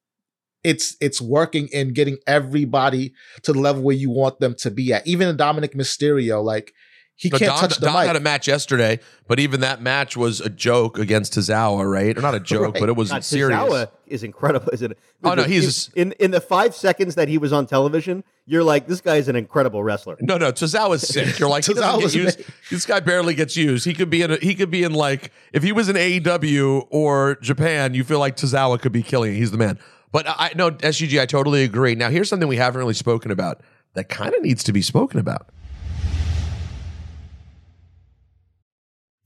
it's 0.65 0.97
it's 1.01 1.21
working 1.21 1.69
in 1.69 1.93
getting 1.93 2.19
everybody 2.27 3.13
to 3.43 3.53
the 3.53 3.61
level 3.61 3.83
where 3.83 3.97
you 3.97 4.11
want 4.11 4.41
them 4.41 4.55
to 4.59 4.71
be 4.71 4.93
at. 4.93 5.07
Even 5.07 5.29
in 5.29 5.37
Dominic 5.37 5.75
Mysterio, 5.75 6.43
like 6.43 6.73
he 7.21 7.29
No, 7.31 7.39
can't 7.39 7.51
Don, 7.51 7.59
touch 7.61 7.79
the 7.79 7.87
Don 7.87 7.95
mic. 7.95 8.07
had 8.07 8.15
a 8.17 8.21
match 8.21 8.47
yesterday, 8.47 9.01
but 9.27 9.41
even 9.41 9.61
that 9.61 9.83
match 9.83 10.17
was 10.17 10.41
a 10.41 10.49
joke 10.49 10.99
against 10.99 11.35
Tozawa, 11.35 11.85
right? 11.91 12.17
Or 12.17 12.21
not 12.23 12.35
a 12.37 12.41
joke, 12.41 12.75
Right. 12.75 12.81
but 12.81 12.89
it 12.89 12.95
was 12.97 13.11
God, 13.11 13.25
serious. 13.25 13.59
Tozawa 13.61 13.89
is 14.07 14.23
incredible, 14.23 14.71
isn't 14.73 14.93
it? 14.93 14.99
Oh, 15.25 15.35
no, 15.35 15.43
he's- 15.43 15.91
in 15.97 16.13
in 16.21 16.31
the 16.31 16.41
five 16.41 16.75
seconds 16.77 17.17
that 17.17 17.27
he 17.29 17.37
was 17.37 17.53
on 17.53 17.67
television. 17.67 18.23
You're 18.47 18.63
like, 18.63 18.87
this 18.87 19.01
guy 19.03 19.17
is 19.17 19.29
an 19.29 19.35
incredible 19.37 19.83
wrestler. 19.83 20.17
No, 20.21 20.39
no, 20.39 20.53
Tozawa's 20.53 21.07
sick. 21.07 21.39
You're 21.41 21.49
like 21.51 21.67
he 21.67 21.75
doesn't 21.75 22.01
Tozawa's 22.01 22.15
used. 22.15 22.41
This 22.71 22.87
guy 22.87 23.01
barely 23.01 23.35
gets 23.35 23.57
used. 23.57 23.85
He 23.85 23.95
could 23.95 24.09
be 24.11 24.23
in. 24.23 24.31
A, 24.31 24.37
he 24.37 24.55
could 24.55 24.71
be 24.71 24.85
in 24.85 24.95
like 24.95 25.33
if 25.53 25.63
he 25.65 25.73
was 25.73 25.89
in 25.89 25.97
AEW 25.97 26.87
or 26.91 27.37
Japan, 27.43 27.95
you 27.95 28.05
feel 28.05 28.21
like 28.21 28.37
Tozawa 28.37 28.81
could 28.81 28.93
be 28.93 29.03
killing. 29.03 29.33
it. 29.35 29.37
He's 29.39 29.51
the 29.51 29.59
man. 29.59 29.79
But 30.13 30.27
I 30.29 30.35
I- 30.39 30.53
no 30.57 30.71
SGG. 30.71 31.21
I 31.21 31.27
totally 31.27 31.65
agree. 31.65 31.95
Now 31.95 32.11
here's 32.11 32.29
something 32.29 32.49
we 32.49 32.57
haven't 32.57 32.79
really 32.79 32.95
spoken 32.95 33.31
about 33.33 33.61
that 33.95 34.09
kind 34.09 34.35
of 34.35 34.41
needs 34.43 34.63
to 34.65 34.73
be 34.73 34.83
spoken 34.83 35.19
about. 35.21 35.49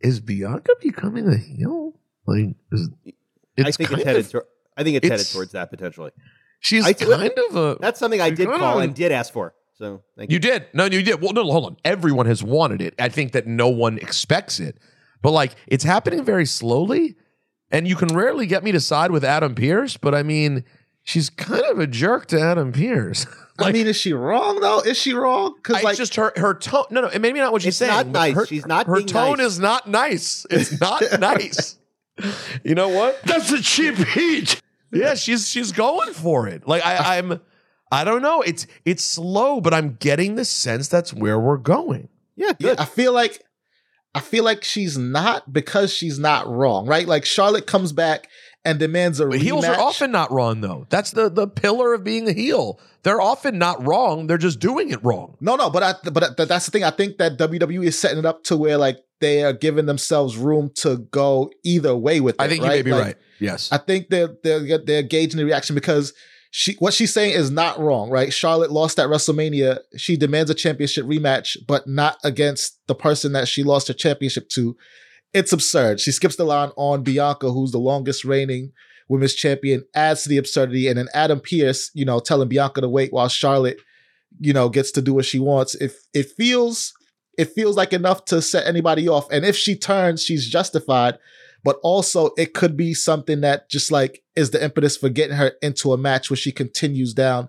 Is 0.00 0.20
Bianca 0.20 0.72
becoming 0.80 1.28
a 1.28 1.36
heel? 1.36 1.94
Like, 2.26 2.54
is, 2.72 2.88
I 3.58 3.70
think 3.72 3.90
it's 3.92 4.04
headed. 4.04 4.24
of- 4.26 4.30
to- 4.30 4.44
I 4.76 4.84
think 4.84 4.96
it's, 4.96 5.08
headed 5.08 5.26
towards 5.26 5.52
that 5.52 5.70
potentially. 5.70 6.12
She's 6.60 6.84
I- 6.84 6.92
kind 6.92 7.32
of 7.50 7.56
a. 7.56 7.76
That's 7.80 7.98
something 7.98 8.20
I 8.20 8.30
did 8.30 8.48
call 8.48 8.78
of- 8.78 8.84
and 8.84 8.94
did 8.94 9.12
ask 9.12 9.32
for. 9.32 9.54
So 9.74 10.02
thank 10.16 10.30
you. 10.30 10.34
You 10.34 10.38
did. 10.40 10.66
No, 10.74 10.84
you 10.86 11.02
did. 11.02 11.20
Well, 11.22 11.32
no, 11.32 11.44
hold 11.44 11.64
on. 11.66 11.76
Everyone 11.84 12.26
has 12.26 12.42
wanted 12.42 12.82
it. 12.82 12.94
I 12.98 13.08
think 13.08 13.32
that 13.32 13.46
no 13.46 13.68
one 13.68 13.98
expects 13.98 14.58
it. 14.60 14.76
But 15.22 15.30
like 15.32 15.54
it's 15.66 15.84
happening 15.84 16.24
very 16.24 16.46
slowly. 16.46 17.16
And 17.70 17.86
you 17.86 17.96
can 17.96 18.08
rarely 18.08 18.46
get 18.46 18.64
me 18.64 18.72
to 18.72 18.80
side 18.80 19.10
with 19.10 19.22
Adam 19.24 19.54
Pearce, 19.54 19.98
but 19.98 20.14
I 20.14 20.22
mean, 20.22 20.64
she's 21.08 21.30
kind 21.30 21.64
of 21.64 21.78
a 21.78 21.86
jerk 21.86 22.26
to 22.26 22.38
Adam 22.38 22.70
Pearce. 22.70 23.26
I 23.58 23.72
mean, 23.72 23.86
is 23.86 23.96
she 23.96 24.12
wrong 24.12 24.60
though? 24.60 24.80
Is 24.80 24.96
she 24.98 25.14
wrong? 25.14 25.54
Because 25.56 25.82
like, 25.82 25.96
just 25.96 26.14
her 26.16 26.32
her 26.36 26.54
tone. 26.54 26.84
No, 26.90 27.00
no, 27.00 27.08
it 27.08 27.20
maybe 27.20 27.40
not 27.40 27.50
what 27.50 27.62
she's 27.62 27.70
It's 27.70 27.78
saying. 27.78 27.90
not 27.90 28.06
nice. 28.06 28.34
Her, 28.34 28.46
She's 28.46 28.66
not 28.66 28.86
Her 28.86 28.96
being 28.96 29.06
tone 29.08 29.38
nice. 29.38 29.46
is 29.46 29.58
not 29.58 29.88
nice. 29.88 30.46
It's 30.50 30.78
not 30.80 31.02
nice. 31.18 31.76
You 32.62 32.74
know 32.74 32.88
what? 32.88 33.20
That's 33.24 33.50
a 33.50 33.60
cheap 33.60 33.96
heat. 33.96 34.60
Yeah, 34.92 35.14
she's 35.14 35.48
she's 35.48 35.72
going 35.72 36.12
for 36.12 36.46
it. 36.46 36.68
Like 36.68 36.84
I, 36.84 37.18
I'm, 37.18 37.40
I 37.90 38.04
don't 38.04 38.22
know. 38.22 38.42
It's 38.42 38.66
it's 38.84 39.02
slow, 39.02 39.60
but 39.60 39.74
I'm 39.74 39.96
getting 39.98 40.36
the 40.36 40.44
sense 40.44 40.86
that's 40.88 41.12
where 41.12 41.38
we're 41.40 41.56
going. 41.56 42.08
Yeah, 42.36 42.52
yeah. 42.60 42.74
I 42.78 42.84
feel 42.84 43.12
like, 43.12 43.42
I 44.14 44.20
feel 44.20 44.44
like 44.44 44.62
she's 44.62 44.96
not 44.96 45.52
because 45.52 45.92
she's 45.92 46.18
not 46.18 46.46
wrong, 46.48 46.86
right? 46.86 47.08
Like 47.08 47.24
Charlotte 47.24 47.66
comes 47.66 47.92
back 47.92 48.28
and 48.68 48.78
demands 48.78 49.18
a 49.20 49.26
But 49.26 49.38
rematch. 49.38 49.42
heels 49.42 49.64
are 49.64 49.80
often 49.80 50.10
not 50.12 50.30
wrong, 50.30 50.60
though. 50.60 50.86
That's 50.90 51.10
the 51.12 51.28
the 51.30 51.46
pillar 51.48 51.94
of 51.94 52.04
being 52.04 52.28
a 52.28 52.32
heel. 52.32 52.78
They're 53.02 53.20
often 53.20 53.58
not 53.58 53.84
wrong. 53.86 54.26
They're 54.26 54.38
just 54.38 54.60
doing 54.60 54.90
it 54.90 55.02
wrong. 55.02 55.36
No, 55.40 55.56
no, 55.56 55.70
but 55.70 55.82
I, 55.82 55.94
but 56.10 56.36
th- 56.36 56.48
that's 56.48 56.66
the 56.66 56.70
thing. 56.72 56.84
I 56.84 56.90
think 56.90 57.18
that 57.18 57.38
WWE 57.38 57.84
is 57.86 57.98
setting 57.98 58.18
it 58.18 58.26
up 58.26 58.44
to 58.44 58.56
where 58.56 58.76
like 58.76 58.98
they 59.20 59.42
are 59.44 59.52
giving 59.52 59.86
themselves 59.86 60.36
room 60.36 60.70
to 60.76 60.98
go 61.10 61.50
either 61.64 61.96
way 61.96 62.20
with 62.20 62.34
it. 62.36 62.40
I 62.42 62.48
think 62.48 62.62
you 62.62 62.68
may 62.68 62.82
be 62.82 62.92
Like, 62.92 63.02
right. 63.04 63.16
Yes. 63.40 63.70
I 63.72 63.78
think 63.78 64.08
they're 64.10 64.34
they're 64.44 64.78
they're 64.78 65.02
gauging 65.02 65.38
the 65.38 65.44
reaction 65.44 65.74
because 65.74 66.12
she 66.50 66.74
what 66.78 66.94
she's 66.94 67.12
saying 67.12 67.32
is 67.34 67.50
not 67.50 67.78
wrong, 67.78 68.10
right? 68.10 68.32
Charlotte 68.32 68.72
lost 68.72 68.98
at 68.98 69.08
WrestleMania. 69.08 69.78
She 69.96 70.16
demands 70.16 70.50
a 70.50 70.54
championship 70.54 71.04
rematch, 71.06 71.56
but 71.66 71.86
not 71.86 72.16
against 72.24 72.78
the 72.88 72.94
person 72.94 73.32
that 73.32 73.48
she 73.48 73.62
lost 73.62 73.88
her 73.88 73.94
championship 73.94 74.48
to. 74.50 74.76
It's 75.32 75.52
absurd. 75.52 76.00
She 76.00 76.12
skips 76.12 76.36
the 76.36 76.44
line 76.44 76.70
on 76.76 77.02
Bianca, 77.02 77.50
who's 77.50 77.72
the 77.72 77.78
longest 77.78 78.24
reigning 78.24 78.72
women's 79.08 79.34
champion, 79.34 79.84
adds 79.94 80.22
to 80.22 80.28
the 80.28 80.36
absurdity, 80.36 80.86
and 80.86 80.98
then 80.98 81.08
Adam 81.14 81.40
Pearce, 81.40 81.90
you 81.94 82.04
know, 82.04 82.20
telling 82.20 82.48
Bianca 82.48 82.80
to 82.80 82.88
wait 82.88 83.12
while 83.12 83.28
Charlotte, 83.28 83.80
you 84.38 84.52
know, 84.52 84.68
gets 84.68 84.90
to 84.92 85.02
do 85.02 85.14
what 85.14 85.24
she 85.24 85.38
wants. 85.38 85.74
If 85.74 85.96
it 86.12 86.30
feels 86.36 86.92
it 87.38 87.52
feels 87.52 87.76
like 87.76 87.92
enough 87.92 88.24
to 88.24 88.42
set 88.42 88.66
anybody 88.66 89.08
off. 89.08 89.30
And 89.30 89.44
if 89.44 89.56
she 89.56 89.76
turns, 89.76 90.24
she's 90.24 90.48
justified 90.48 91.18
but 91.64 91.78
also 91.82 92.30
it 92.36 92.54
could 92.54 92.76
be 92.76 92.94
something 92.94 93.40
that 93.40 93.68
just 93.68 93.90
like 93.90 94.22
is 94.36 94.50
the 94.50 94.62
impetus 94.62 94.96
for 94.96 95.08
getting 95.08 95.36
her 95.36 95.52
into 95.62 95.92
a 95.92 95.98
match 95.98 96.30
where 96.30 96.36
she 96.36 96.52
continues 96.52 97.12
down 97.12 97.48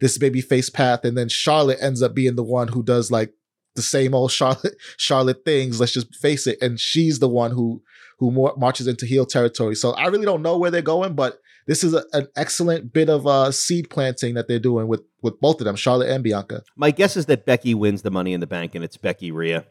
this 0.00 0.16
baby 0.16 0.40
face 0.40 0.70
path, 0.70 1.04
and 1.04 1.18
then 1.18 1.28
Charlotte 1.28 1.78
ends 1.80 2.02
up 2.02 2.14
being 2.14 2.36
the 2.36 2.44
one 2.44 2.68
who 2.68 2.84
does 2.84 3.10
like 3.10 3.32
the 3.78 3.82
same 3.82 4.14
old 4.14 4.30
Charlotte 4.32 4.76
Charlotte 4.98 5.44
things. 5.44 5.80
Let's 5.80 5.92
just 5.92 6.14
face 6.16 6.46
it, 6.46 6.58
and 6.60 6.78
she's 6.78 7.18
the 7.20 7.28
one 7.28 7.52
who 7.52 7.82
who 8.18 8.30
more, 8.30 8.52
marches 8.58 8.86
into 8.86 9.06
heel 9.06 9.24
territory. 9.24 9.74
So 9.76 9.92
I 9.92 10.06
really 10.08 10.26
don't 10.26 10.42
know 10.42 10.58
where 10.58 10.70
they're 10.70 10.82
going, 10.82 11.14
but 11.14 11.38
this 11.68 11.84
is 11.84 11.94
a, 11.94 12.02
an 12.12 12.26
excellent 12.36 12.92
bit 12.92 13.08
of 13.08 13.26
uh, 13.26 13.52
seed 13.52 13.88
planting 13.90 14.34
that 14.34 14.48
they're 14.48 14.58
doing 14.58 14.88
with 14.88 15.02
with 15.22 15.40
both 15.40 15.60
of 15.60 15.64
them, 15.64 15.76
Charlotte 15.76 16.10
and 16.10 16.22
Bianca. 16.24 16.62
My 16.76 16.90
guess 16.90 17.16
is 17.16 17.26
that 17.26 17.46
Becky 17.46 17.74
wins 17.74 18.02
the 18.02 18.10
Money 18.10 18.32
in 18.34 18.40
the 18.40 18.46
Bank, 18.46 18.74
and 18.74 18.84
it's 18.84 18.96
Becky 18.96 19.30
Rhea, 19.32 19.64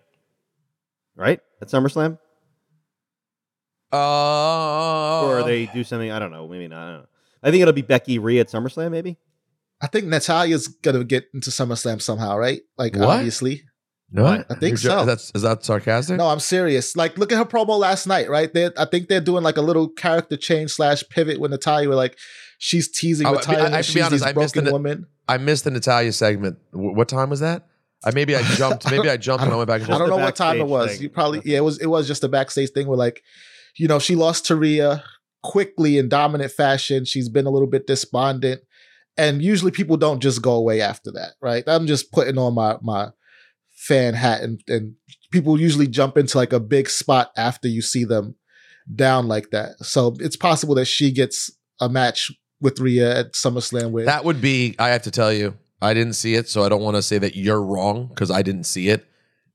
right 1.15 1.39
at 1.61 1.67
SummerSlam, 1.69 2.17
Uh, 3.91 5.25
or 5.25 5.43
they 5.43 5.65
do 5.67 5.83
something. 5.83 6.11
I 6.11 6.19
don't 6.19 6.31
know. 6.31 6.47
Maybe 6.47 6.67
not. 6.67 6.81
I 6.87 6.91
don't 6.91 6.99
know. 7.01 7.07
I 7.43 7.51
think 7.51 7.61
it'll 7.61 7.73
be 7.73 7.81
Becky 7.81 8.19
Rhea 8.19 8.41
at 8.41 8.49
SummerSlam. 8.49 8.91
Maybe. 8.91 9.17
I 9.79 9.87
think 9.87 10.05
Natalya's 10.05 10.67
gonna 10.67 11.03
get 11.03 11.25
into 11.33 11.49
SummerSlam 11.51 12.01
somehow, 12.01 12.37
right? 12.37 12.61
Like 12.77 12.95
What? 12.95 13.09
obviously. 13.09 13.63
No, 14.09 14.25
I 14.25 14.43
think 14.55 14.61
You're 14.61 14.77
so. 14.77 15.05
That's 15.05 15.31
is 15.35 15.41
that 15.41 15.65
sarcastic? 15.65 16.17
No, 16.17 16.27
I'm 16.27 16.39
serious. 16.39 16.95
Like, 16.95 17.17
look 17.17 17.31
at 17.31 17.37
her 17.37 17.45
promo 17.45 17.77
last 17.77 18.07
night, 18.07 18.29
right? 18.29 18.53
They, 18.53 18.69
I 18.77 18.85
think 18.85 19.09
they're 19.09 19.19
doing 19.19 19.43
like 19.43 19.57
a 19.57 19.61
little 19.61 19.89
character 19.89 20.37
change 20.37 20.71
slash 20.71 21.03
pivot 21.09 21.39
with 21.41 21.51
Natalya, 21.51 21.89
where 21.89 21.97
like 21.97 22.17
she's 22.57 22.89
teasing 22.89 23.27
Oh, 23.27 23.31
I- 23.35 23.53
I- 23.55 23.65
I 23.65 23.69
have 23.77 23.85
to 23.87 23.93
be 23.93 24.01
honest, 24.01 24.25
I 24.25 24.31
missed 24.33 24.53
the- 24.55 24.71
woman. 24.71 25.07
I 25.27 25.37
missed 25.37 25.65
the 25.65 25.71
Natalya 25.71 26.13
segment. 26.13 26.57
W- 26.71 26.95
what 26.95 27.09
time 27.09 27.29
was 27.29 27.41
that? 27.41 27.67
I 28.05 28.11
maybe 28.13 28.33
I 28.35 28.43
jumped. 28.43 28.89
Maybe 28.91 29.09
I 29.09 29.17
jumped 29.17 29.43
and 29.43 29.51
I 29.51 29.57
went 29.57 29.67
back 29.67 29.81
and 29.81 29.91
I 29.91 29.97
don't 29.97 30.09
know 30.09 30.17
what 30.17 30.35
time 30.35 30.59
it 30.59 30.67
was. 30.67 30.91
thing. 30.93 31.01
You 31.01 31.09
probably 31.09 31.41
yeah, 31.43 31.57
it 31.57 31.63
was 31.63 31.79
it 31.79 31.87
was 31.87 32.07
just 32.07 32.23
a 32.23 32.29
backstage 32.29 32.69
thing 32.69 32.87
where 32.87 32.97
like, 32.97 33.23
you 33.75 33.87
know, 33.87 33.97
she 33.99 34.15
lost 34.15 34.45
to 34.45 34.55
Rhea 34.55 35.03
quickly 35.43 35.97
in 35.97 36.07
dominant 36.07 36.51
fashion. 36.51 37.05
She's 37.05 37.27
been 37.27 37.45
a 37.47 37.49
little 37.49 37.67
bit 37.67 37.87
despondent. 37.87 38.61
And 39.17 39.41
usually 39.41 39.71
people 39.71 39.97
don't 39.97 40.21
just 40.21 40.41
go 40.43 40.53
away 40.53 40.79
after 40.79 41.11
that, 41.13 41.31
right? 41.41 41.63
I'm 41.65 41.87
just 41.87 42.11
putting 42.11 42.37
on 42.37 42.53
my 42.53 42.77
my 42.83 43.09
fan 43.87 44.13
hat 44.13 44.41
and, 44.41 44.61
and 44.67 44.95
people 45.31 45.59
usually 45.59 45.87
jump 45.87 46.17
into 46.17 46.37
like 46.37 46.53
a 46.53 46.59
big 46.59 46.89
spot 46.89 47.31
after 47.37 47.67
you 47.67 47.81
see 47.81 48.03
them 48.03 48.35
down 48.93 49.27
like 49.27 49.49
that. 49.51 49.71
So 49.83 50.15
it's 50.19 50.35
possible 50.35 50.75
that 50.75 50.85
she 50.85 51.11
gets 51.11 51.51
a 51.79 51.89
match 51.89 52.31
with 52.61 52.79
Rhea 52.79 53.19
at 53.19 53.33
SummerSlam 53.33 53.91
with 53.91 54.05
That 54.05 54.25
would 54.25 54.41
be. 54.41 54.75
I 54.79 54.89
have 54.89 55.03
to 55.03 55.11
tell 55.11 55.31
you, 55.31 55.55
I 55.81 55.93
didn't 55.93 56.13
see 56.13 56.35
it, 56.35 56.49
so 56.49 56.63
I 56.63 56.69
don't 56.69 56.81
want 56.81 56.95
to 56.95 57.01
say 57.01 57.17
that 57.19 57.35
you're 57.35 57.61
wrong 57.61 58.07
because 58.07 58.31
I 58.31 58.41
didn't 58.41 58.65
see 58.65 58.89
it. 58.89 59.05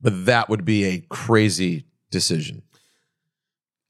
But 0.01 0.27
that 0.27 0.49
would 0.49 0.65
be 0.65 0.85
a 0.85 1.01
crazy 1.11 1.87
decision. 2.11 2.63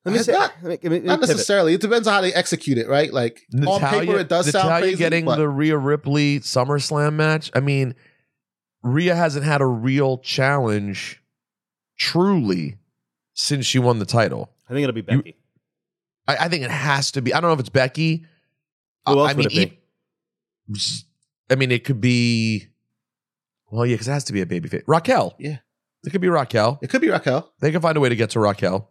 Let 0.04 0.12
me 0.12 0.18
say. 0.18 0.32
not- 0.32 0.52
let 0.62 0.82
me- 0.82 0.88
let 0.90 1.02
me 1.02 1.06
not 1.06 1.20
necessarily. 1.20 1.74
It 1.74 1.80
depends 1.80 2.08
on 2.08 2.14
how 2.14 2.20
they 2.20 2.32
execute 2.34 2.76
it, 2.78 2.88
right? 2.88 3.12
Like 3.12 3.40
on 3.66 3.80
paper, 3.80 4.18
it 4.18 4.28
does 4.28 4.50
sound 4.50 4.64
Natalya 4.66 4.82
crazy. 4.84 4.96
getting 4.96 5.24
but 5.24 5.36
the 5.36 5.48
Rhea 5.48 5.76
Ripley 5.76 6.40
SummerSlam 6.40 7.14
match. 7.14 7.50
I 7.54 7.60
mean, 7.60 7.94
Rhea 8.82 9.14
hasn't 9.14 9.44
had 9.44 9.60
a 9.60 9.66
real 9.66 10.18
challenge, 10.18 11.22
truly, 11.98 12.78
since 13.34 13.66
she 13.66 13.78
won 13.78 13.98
the 13.98 14.04
title. 14.06 14.50
I 14.68 14.72
think 14.72 14.84
it'll 14.84 14.94
be 14.94 15.00
Becky. 15.02 15.36
I, 16.26 16.36
I 16.36 16.48
think 16.48 16.64
it 16.64 16.70
has 16.70 17.12
to 17.12 17.22
be. 17.22 17.32
I 17.34 17.40
don't 17.40 17.48
know 17.50 17.54
if 17.54 17.60
it's 17.60 17.68
Becky. 17.68 18.24
Who 19.06 19.12
Uh, 19.12 19.16
else 19.24 19.30
I 19.30 19.34
would 19.34 19.52
mean, 19.52 19.62
it 19.62 19.70
be? 19.70 20.80
I 21.50 21.54
mean, 21.56 21.70
it 21.70 21.84
could 21.84 22.00
be. 22.00 22.68
Well, 23.70 23.86
yeah, 23.86 23.94
because 23.94 24.08
it 24.08 24.12
has 24.12 24.24
to 24.24 24.32
be 24.32 24.40
a 24.40 24.46
babyface. 24.46 24.82
Raquel. 24.86 25.34
Yeah. 25.38 25.58
It 26.04 26.10
could 26.10 26.20
be 26.20 26.28
Raquel. 26.28 26.78
it 26.82 26.90
could 26.90 27.00
be 27.00 27.10
Raquel. 27.10 27.52
They 27.60 27.70
can 27.70 27.80
find 27.80 27.96
a 27.96 28.00
way 28.00 28.08
to 28.08 28.16
get 28.16 28.30
to 28.30 28.40
Raquel. 28.40 28.88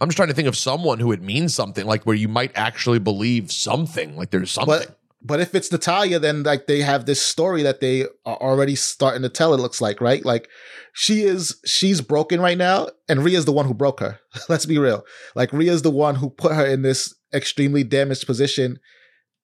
I'm 0.00 0.08
just 0.08 0.16
trying 0.16 0.28
to 0.28 0.34
think 0.34 0.48
of 0.48 0.56
someone 0.56 0.98
who 0.98 1.12
it 1.12 1.20
means 1.20 1.54
something, 1.54 1.84
like 1.84 2.04
where 2.04 2.16
you 2.16 2.28
might 2.28 2.52
actually 2.54 2.98
believe 2.98 3.52
something, 3.52 4.16
like 4.16 4.30
there's 4.30 4.50
something. 4.50 4.78
But 4.78 4.98
but 5.22 5.40
if 5.40 5.54
it's 5.54 5.70
Natalya, 5.70 6.18
then 6.18 6.42
like 6.42 6.66
they 6.66 6.80
have 6.80 7.04
this 7.04 7.20
story 7.20 7.62
that 7.62 7.80
they 7.80 8.04
are 8.24 8.36
already 8.36 8.74
starting 8.74 9.22
to 9.22 9.28
tell. 9.28 9.52
It 9.52 9.60
looks 9.60 9.80
like 9.80 10.00
right, 10.00 10.24
like 10.24 10.48
she 10.94 11.22
is 11.22 11.60
she's 11.66 12.00
broken 12.00 12.40
right 12.40 12.56
now, 12.56 12.88
and 13.08 13.22
Rhea's 13.22 13.44
the 13.44 13.52
one 13.52 13.66
who 13.66 13.74
broke 13.74 14.00
her. 14.00 14.18
Let's 14.48 14.66
be 14.66 14.78
real. 14.78 15.04
Like 15.34 15.52
Rhea's 15.52 15.82
the 15.82 15.90
one 15.90 16.16
who 16.16 16.30
put 16.30 16.52
her 16.52 16.64
in 16.64 16.82
this 16.82 17.14
extremely 17.34 17.84
damaged 17.84 18.26
position, 18.26 18.78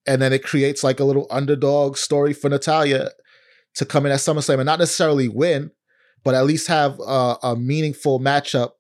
and 0.07 0.23
then 0.23 0.33
it 0.33 0.43
creates 0.45 0.83
like 0.83 0.99
a 0.99 1.05
little 1.05 1.27
underdog 1.31 1.99
story 1.99 2.33
for 2.33 2.49
Natalya 2.49 3.11
to 3.75 3.85
come 3.85 4.07
in 4.07 4.13
at 4.13 4.21
SummerSlam 4.21 4.55
and 4.55 4.67
not 4.67 4.79
necessarily 4.79 5.29
win, 5.29 5.71
but 6.25 6.35
at 6.35 6.47
least 6.47 6.69
have 6.69 6.99
a, 7.01 7.37
a 7.43 7.57
meaningful 7.57 8.19
matchup 8.19 8.71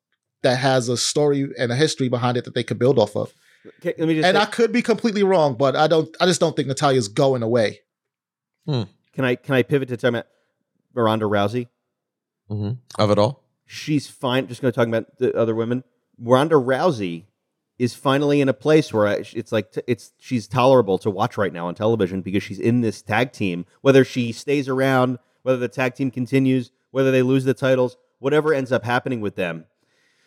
that 0.43 0.57
has 0.57 0.89
a 0.89 0.97
story 0.97 1.49
and 1.59 1.71
a 1.71 1.77
history 1.77 2.09
behind 2.09 2.39
it 2.39 2.45
that 2.45 2.55
they 2.55 2.65
could 2.65 2.79
build 2.79 2.99
off 2.99 3.15
of. 3.15 3.35
Okay, 3.81 3.95
let 3.99 4.09
me 4.09 4.15
just. 4.15 4.27
And 4.27 4.37
say- 4.37 4.43
I 4.43 4.47
could 4.47 4.73
be 4.73 4.83
completely 4.83 5.23
wrong, 5.23 5.55
but 5.55 5.77
I 5.77 5.87
don't. 5.87 6.15
I 6.21 6.27
just 6.27 6.41
don't 6.41 6.55
think 6.57 6.69
Natalya's 6.69 7.09
going 7.09 7.43
away. 7.43 7.81
can 8.67 8.87
I 9.25 9.35
can 9.37 9.55
I 9.55 9.63
pivot 9.63 9.89
to 9.89 9.97
talk 9.97 10.09
about 10.11 10.27
Miranda 10.95 11.27
Rousey? 11.27 11.69
Mhm. 12.51 12.79
Of 12.99 13.11
it 13.11 13.19
all. 13.19 13.43
she's 13.65 14.07
fine. 14.09 14.47
Just 14.47 14.61
going 14.63 14.73
to 14.73 14.77
talk 14.77 14.87
about 14.89 15.19
the 15.19 15.35
other 15.37 15.55
women. 15.55 15.83
Ronda 16.21 16.55
Rousey 16.55 17.25
is 17.79 17.95
finally 17.95 18.41
in 18.41 18.49
a 18.49 18.55
place 18.55 18.93
where 18.93 19.07
I, 19.09 19.25
it's 19.35 19.51
like 19.53 19.73
t- 19.73 19.83
it's 19.87 20.13
she's 20.19 20.47
tolerable 20.49 20.99
to 20.99 21.11
watch 21.11 21.37
right 21.37 21.53
now 21.53 21.67
on 21.67 21.75
television 21.75 22.23
because 22.23 22.43
she's 22.43 22.59
in 22.61 22.81
this 22.81 23.03
tag 23.03 23.33
team. 23.33 23.67
Whether 23.83 24.05
she 24.05 24.33
stays 24.33 24.69
around, 24.69 25.19
whether 25.43 25.59
the 25.59 25.69
tag 25.69 25.95
team 25.95 26.11
continues, 26.11 26.71
whether 26.93 27.11
they 27.11 27.23
lose 27.23 27.45
the 27.45 27.55
titles, 27.55 27.97
whatever 28.21 28.55
ends 28.55 28.71
up 28.73 28.85
happening 28.85 29.21
with 29.21 29.35
them, 29.35 29.65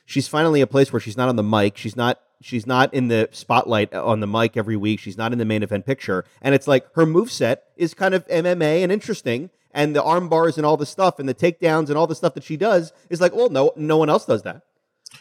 she's 0.06 0.28
finally 0.28 0.62
a 0.62 0.68
place 0.68 0.92
where 0.94 1.00
she's 1.00 1.18
not 1.18 1.30
on 1.30 1.38
the 1.38 1.44
mic. 1.44 1.78
She's 1.78 1.96
not 1.96 2.20
she's 2.42 2.66
not 2.66 2.94
in 2.94 3.08
the 3.10 3.28
spotlight 3.32 3.94
uh, 3.94 4.06
on 4.06 4.20
the 4.20 4.28
mic 4.28 4.56
every 4.58 4.78
week. 4.78 5.00
She's 5.00 5.18
not 5.18 5.32
in 5.34 5.40
the 5.40 5.46
main 5.46 5.64
event 5.64 5.86
picture. 5.86 6.26
And 6.42 6.56
it's 6.56 6.68
like 6.68 6.86
her 6.96 7.06
moveset 7.06 7.58
is 7.76 7.94
kind 7.94 8.14
of 8.14 8.28
MMA 8.28 8.84
and 8.84 8.92
interesting. 8.92 9.50
And 9.72 9.96
the 9.96 10.02
arm 10.04 10.30
bars 10.30 10.58
and 10.58 10.66
all 10.66 10.78
the 10.78 10.86
stuff 10.86 11.20
and 11.20 11.30
the 11.30 11.36
takedowns 11.36 11.90
and 11.90 11.98
all 11.98 12.08
the 12.08 12.16
stuff 12.16 12.34
that 12.34 12.44
she 12.44 12.58
does 12.58 12.92
is 13.10 13.22
like, 13.22 13.36
well, 13.36 13.50
no, 13.50 13.72
no 13.76 13.98
one 13.98 14.10
else 14.10 14.26
does 14.26 14.42
that. 14.44 14.64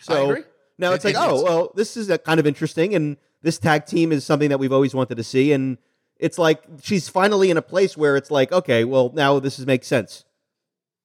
So 0.00 0.42
now 0.78 0.92
It- 0.92 0.94
it's 0.96 1.04
like, 1.04 1.14
it- 1.14 1.20
oh, 1.20 1.42
well, 1.42 1.72
this 1.74 1.96
is 1.96 2.10
kind 2.24 2.40
of 2.40 2.46
interesting. 2.46 2.94
And 2.94 3.16
this 3.42 3.58
tag 3.58 3.84
team 3.86 4.10
is 4.12 4.24
something 4.24 4.48
that 4.48 4.58
we've 4.58 4.72
always 4.72 4.94
wanted 4.94 5.16
to 5.16 5.24
see. 5.24 5.52
And 5.52 5.76
it's 6.18 6.38
like 6.38 6.62
she's 6.82 7.08
finally 7.08 7.50
in 7.50 7.56
a 7.56 7.62
place 7.62 7.96
where 7.96 8.16
it's 8.16 8.30
like, 8.30 8.50
okay, 8.52 8.84
well, 8.84 9.10
now 9.14 9.38
this 9.38 9.58
is, 9.58 9.66
makes 9.66 9.86
sense. 9.86 10.24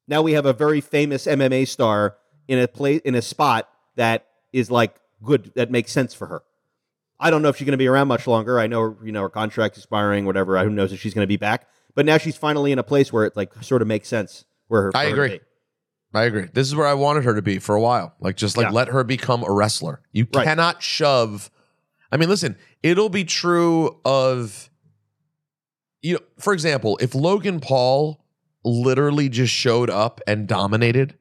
Now 0.08 0.22
we 0.22 0.34
have 0.34 0.46
a 0.46 0.54
very 0.54 0.82
famous 0.82 1.26
MMA 1.28 1.68
star 1.68 2.16
in 2.48 2.60
a 2.60 2.68
place 2.68 3.02
in 3.04 3.16
a 3.16 3.22
spot 3.22 3.70
that 3.96 4.26
is 4.52 4.70
like 4.72 4.96
good 5.24 5.52
that 5.56 5.72
makes 5.72 5.92
sense 5.92 6.14
for 6.14 6.28
her. 6.28 6.44
I 7.20 7.30
don't 7.30 7.42
know 7.42 7.50
if 7.50 7.58
she's 7.58 7.66
going 7.66 7.72
to 7.74 7.78
be 7.78 7.88
around 7.88 8.08
much 8.10 8.28
longer. 8.28 8.60
I 8.60 8.68
know 8.68 8.98
you 9.04 9.12
know 9.12 9.22
her 9.22 9.30
contract's 9.30 9.78
expiring, 9.78 10.26
whatever. 10.26 10.62
Who 10.64 10.70
knows 10.70 10.92
if 10.92 11.00
she's 11.00 11.14
going 11.14 11.24
to 11.24 11.28
be 11.28 11.38
back? 11.38 11.68
But 11.96 12.06
now 12.06 12.18
she's 12.18 12.36
finally 12.36 12.72
in 12.72 12.80
a 12.80 12.84
place 12.84 13.14
where 13.14 13.24
it 13.26 13.36
like 13.38 13.54
sort 13.64 13.82
of 13.82 13.88
makes 13.88 14.08
sense. 14.08 14.46
Where 14.68 14.84
her, 14.84 14.92
I 14.96 15.06
agree. 15.06 15.40
I 16.16 16.24
agree. 16.24 16.48
This 16.54 16.68
is 16.68 16.76
where 16.76 16.86
I 16.88 16.94
wanted 16.94 17.24
her 17.24 17.34
to 17.36 17.42
be 17.42 17.58
for 17.60 17.76
a 17.76 17.82
while. 17.82 18.14
Like, 18.20 18.36
just 18.36 18.56
like 18.58 18.66
Yeah. 18.66 18.72
let 18.72 18.90
her 18.90 19.04
become 19.04 19.44
a 19.44 19.52
wrestler. 19.52 20.02
You 20.12 20.28
Right. 20.34 20.44
cannot 20.44 20.84
shove. 20.84 21.50
I 22.12 22.18
mean, 22.18 22.30
listen, 22.30 22.56
it'll 22.84 23.10
be 23.10 23.24
true 23.24 24.00
of, 24.06 24.70
you 26.04 26.16
know, 26.16 26.20
for 26.38 26.54
example, 26.54 27.00
if 27.02 27.16
Logan 27.16 27.60
Paul 27.60 28.24
literally 28.64 29.28
just 29.30 29.52
showed 29.54 29.90
up 29.90 30.22
and 30.28 30.48
dominated, 30.48 31.18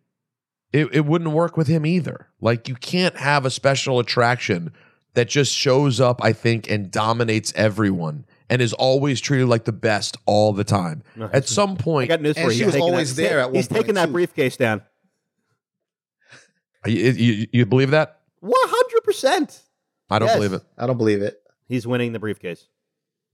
it, 0.73 0.89
it 0.95 1.05
wouldn't 1.07 1.31
work 1.33 1.57
with 1.57 1.67
him 1.69 1.85
either. 1.87 2.29
Like, 2.41 2.69
you 2.69 2.75
can't 2.75 3.17
have 3.17 3.45
a 3.45 3.51
special 3.51 3.99
attraction 3.99 4.73
that 5.15 5.29
just 5.29 5.53
shows 5.55 6.01
up, 6.01 6.23
I 6.25 6.33
think, 6.33 6.71
and 6.71 6.91
dominates 6.91 7.53
everyone 7.55 8.25
and 8.49 8.63
is 8.63 8.73
always 8.73 9.21
treated 9.21 9.47
like 9.49 9.65
the 9.65 9.73
best 9.73 10.17
all 10.27 10.53
the 10.53 10.65
time. 10.65 11.03
No, 11.17 11.29
At 11.33 11.47
some 11.49 11.73
I 11.73 11.77
point, 11.77 12.09
got 12.09 12.21
news 12.23 12.37
And 12.37 12.47
for 12.47 12.53
you. 12.53 12.59
she 12.59 12.65
He's 12.65 12.75
was 12.75 12.83
always 12.83 13.15
that- 13.17 13.23
there 13.23 13.41
at 13.41 13.47
one 13.47 13.55
He's 13.57 13.69
taking 13.69 13.85
point, 13.87 13.95
that 13.97 14.07
too. 14.07 14.13
briefcase 14.13 14.57
down. 14.57 14.83
you, 16.87 17.11
you, 17.13 17.47
you 17.53 17.67
believe 17.67 17.91
that? 17.91 18.21
One 18.41 18.53
hundred 18.57 19.05
percent. 19.05 19.63
I 20.11 20.19
don't 20.19 20.29
Yes. 20.29 20.37
believe 20.37 20.53
it. 20.53 20.63
I 20.77 20.87
don't 20.87 20.99
believe 20.99 21.23
it. 21.23 21.41
He's 21.69 21.87
winning 21.87 22.13
the 22.13 22.19
briefcase. 22.19 22.67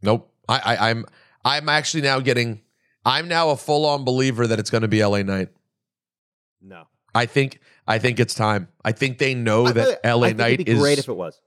Nope. 0.03 0.31
I, 0.49 0.59
I 0.77 0.91
I'm 0.91 1.07
I'm 1.45 1.69
actually 1.69 2.03
now 2.03 2.21
getting 2.21 2.61
I'm 3.05 3.27
now 3.27 3.51
a 3.51 3.57
full 3.57 3.87
on 3.87 4.05
believer 4.05 4.47
that 4.47 4.59
it's 4.59 4.71
going 4.71 4.83
to 4.83 4.89
be 4.89 5.03
LA 5.05 5.23
Knight. 5.23 5.49
No, 6.61 6.85
I 7.19 7.27
think 7.27 7.61
I 7.87 7.99
think 7.99 8.21
it's 8.21 8.35
time. 8.35 8.69
I 8.85 8.93
think 8.93 9.19
they 9.19 9.35
know 9.35 9.67
I- 9.67 9.73
that 9.73 10.01
LA 10.05 10.31
Knight 10.33 10.55
it'd 10.55 10.67
be 10.67 10.73
is 10.73 10.79
great 10.79 10.99
if 10.99 11.09
it 11.09 11.17
was. 11.17 11.41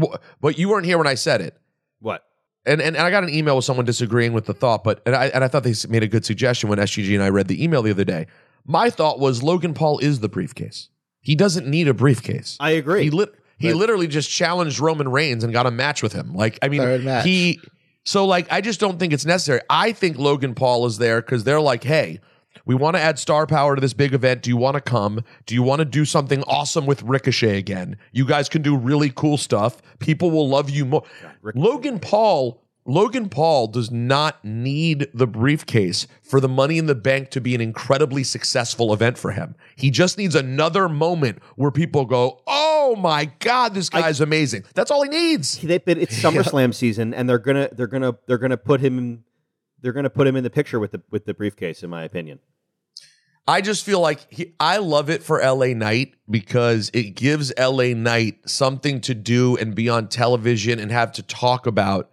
Wh- 0.00 0.14
but 0.40 0.58
you 0.58 0.68
weren't 0.68 0.86
here 0.86 0.98
when 0.98 1.06
I 1.06 1.14
said 1.14 1.40
it. 1.40 1.56
What? 2.00 2.24
And, 2.64 2.80
and 2.80 2.96
and 2.96 3.04
I 3.06 3.10
got 3.10 3.24
an 3.24 3.30
email 3.30 3.56
with 3.56 3.64
someone 3.64 3.84
disagreeing 3.84 4.32
with 4.32 4.46
the 4.46 4.54
thought, 4.54 4.84
but 4.84 5.02
and 5.04 5.16
I 5.16 5.26
and 5.26 5.42
I 5.42 5.48
thought 5.48 5.64
they 5.64 5.74
made 5.88 6.02
a 6.04 6.08
good 6.08 6.24
suggestion 6.24 6.68
when 6.68 6.78
SGG 6.78 7.12
and 7.14 7.22
I 7.22 7.28
read 7.28 7.48
the 7.48 7.62
email 7.62 7.82
the 7.82 7.90
other 7.90 8.04
day. 8.04 8.26
My 8.64 8.88
thought 8.88 9.18
was 9.18 9.42
Logan 9.42 9.74
Paul 9.74 9.98
is 9.98 10.20
the 10.20 10.28
briefcase. 10.28 10.88
He 11.20 11.34
doesn't 11.34 11.66
need 11.66 11.88
a 11.88 11.94
briefcase. 11.94 12.56
I 12.60 12.70
agree. 12.72 13.02
He 13.04 13.10
lit 13.10 13.34
he 13.58 13.68
But- 13.68 13.76
literally 13.78 14.06
just 14.06 14.30
challenged 14.30 14.78
Roman 14.80 15.08
Reigns 15.08 15.42
and 15.44 15.52
got 15.52 15.66
a 15.66 15.70
match 15.72 16.02
with 16.02 16.12
him. 16.12 16.34
Like 16.34 16.58
I 16.62 16.68
mean, 16.68 17.00
he 17.24 17.60
so 18.04 18.24
like 18.26 18.46
I 18.52 18.60
just 18.60 18.78
don't 18.80 18.98
think 18.98 19.12
it's 19.12 19.26
necessary. 19.26 19.60
I 19.68 19.90
think 19.92 20.16
Logan 20.18 20.54
Paul 20.54 20.86
is 20.86 20.98
there 20.98 21.20
because 21.20 21.42
they're 21.44 21.60
like, 21.60 21.82
hey, 21.82 22.20
we 22.64 22.74
want 22.74 22.96
to 22.96 23.02
add 23.02 23.18
star 23.18 23.46
power 23.46 23.74
to 23.74 23.80
this 23.80 23.92
big 23.92 24.14
event. 24.14 24.42
Do 24.42 24.50
you 24.50 24.56
want 24.56 24.74
to 24.74 24.80
come? 24.80 25.24
Do 25.46 25.54
you 25.54 25.62
want 25.62 25.80
to 25.80 25.84
do 25.84 26.04
something 26.04 26.42
awesome 26.44 26.86
with 26.86 27.02
Ricochet 27.02 27.58
again? 27.58 27.96
You 28.12 28.26
guys 28.26 28.48
can 28.48 28.62
do 28.62 28.76
really 28.76 29.10
cool 29.14 29.36
stuff. 29.36 29.82
People 29.98 30.30
will 30.30 30.48
love 30.48 30.70
you 30.70 30.84
more. 30.84 31.04
Ricochet. 31.42 31.64
Logan 31.64 31.98
Paul 32.00 32.62
Logan 32.84 33.28
Paul 33.28 33.68
does 33.68 33.92
not 33.92 34.44
need 34.44 35.06
the 35.14 35.26
briefcase 35.26 36.08
for 36.20 36.40
the 36.40 36.48
money 36.48 36.78
in 36.78 36.86
the 36.86 36.96
bank 36.96 37.30
to 37.30 37.40
be 37.40 37.54
an 37.54 37.60
incredibly 37.60 38.24
successful 38.24 38.92
event 38.92 39.18
for 39.18 39.30
him. 39.30 39.54
He 39.76 39.90
just 39.90 40.18
needs 40.18 40.34
another 40.34 40.88
moment 40.88 41.40
where 41.54 41.70
people 41.70 42.04
go, 42.06 42.40
"Oh 42.46 42.96
my 42.96 43.26
god, 43.38 43.74
this 43.74 43.88
guy's 43.88 44.20
amazing." 44.20 44.64
That's 44.74 44.90
all 44.90 45.04
he 45.04 45.08
needs. 45.08 45.58
They, 45.58 45.78
but 45.78 45.96
it's 45.96 46.20
SummerSlam 46.20 46.74
season, 46.82 47.14
and 47.14 47.28
they're 47.28 47.38
gonna 47.38 47.68
they're 47.72 47.86
gonna 47.86 48.16
they're 48.26 48.38
gonna 48.38 48.56
put 48.56 48.80
him 48.80 49.24
they're 49.80 49.92
gonna 49.92 50.10
put 50.10 50.26
him 50.26 50.34
in 50.34 50.42
the 50.42 50.50
picture 50.50 50.80
with 50.80 50.90
the 50.90 51.02
with 51.10 51.24
the 51.24 51.34
briefcase, 51.34 51.84
in 51.84 51.90
my 51.90 52.02
opinion. 52.02 52.40
I 53.46 53.60
just 53.60 53.84
feel 53.84 54.00
like 54.00 54.32
he, 54.32 54.54
I 54.60 54.78
love 54.78 55.10
it 55.10 55.22
for 55.22 55.40
LA 55.40 55.68
Knight 55.68 56.14
because 56.30 56.90
it 56.94 57.14
gives 57.14 57.52
LA 57.58 57.94
Knight 57.94 58.38
something 58.48 59.00
to 59.02 59.14
do 59.14 59.56
and 59.56 59.74
be 59.74 59.88
on 59.88 60.08
television 60.08 60.78
and 60.78 60.92
have 60.92 61.12
to 61.12 61.22
talk 61.22 61.66
about 61.66 62.10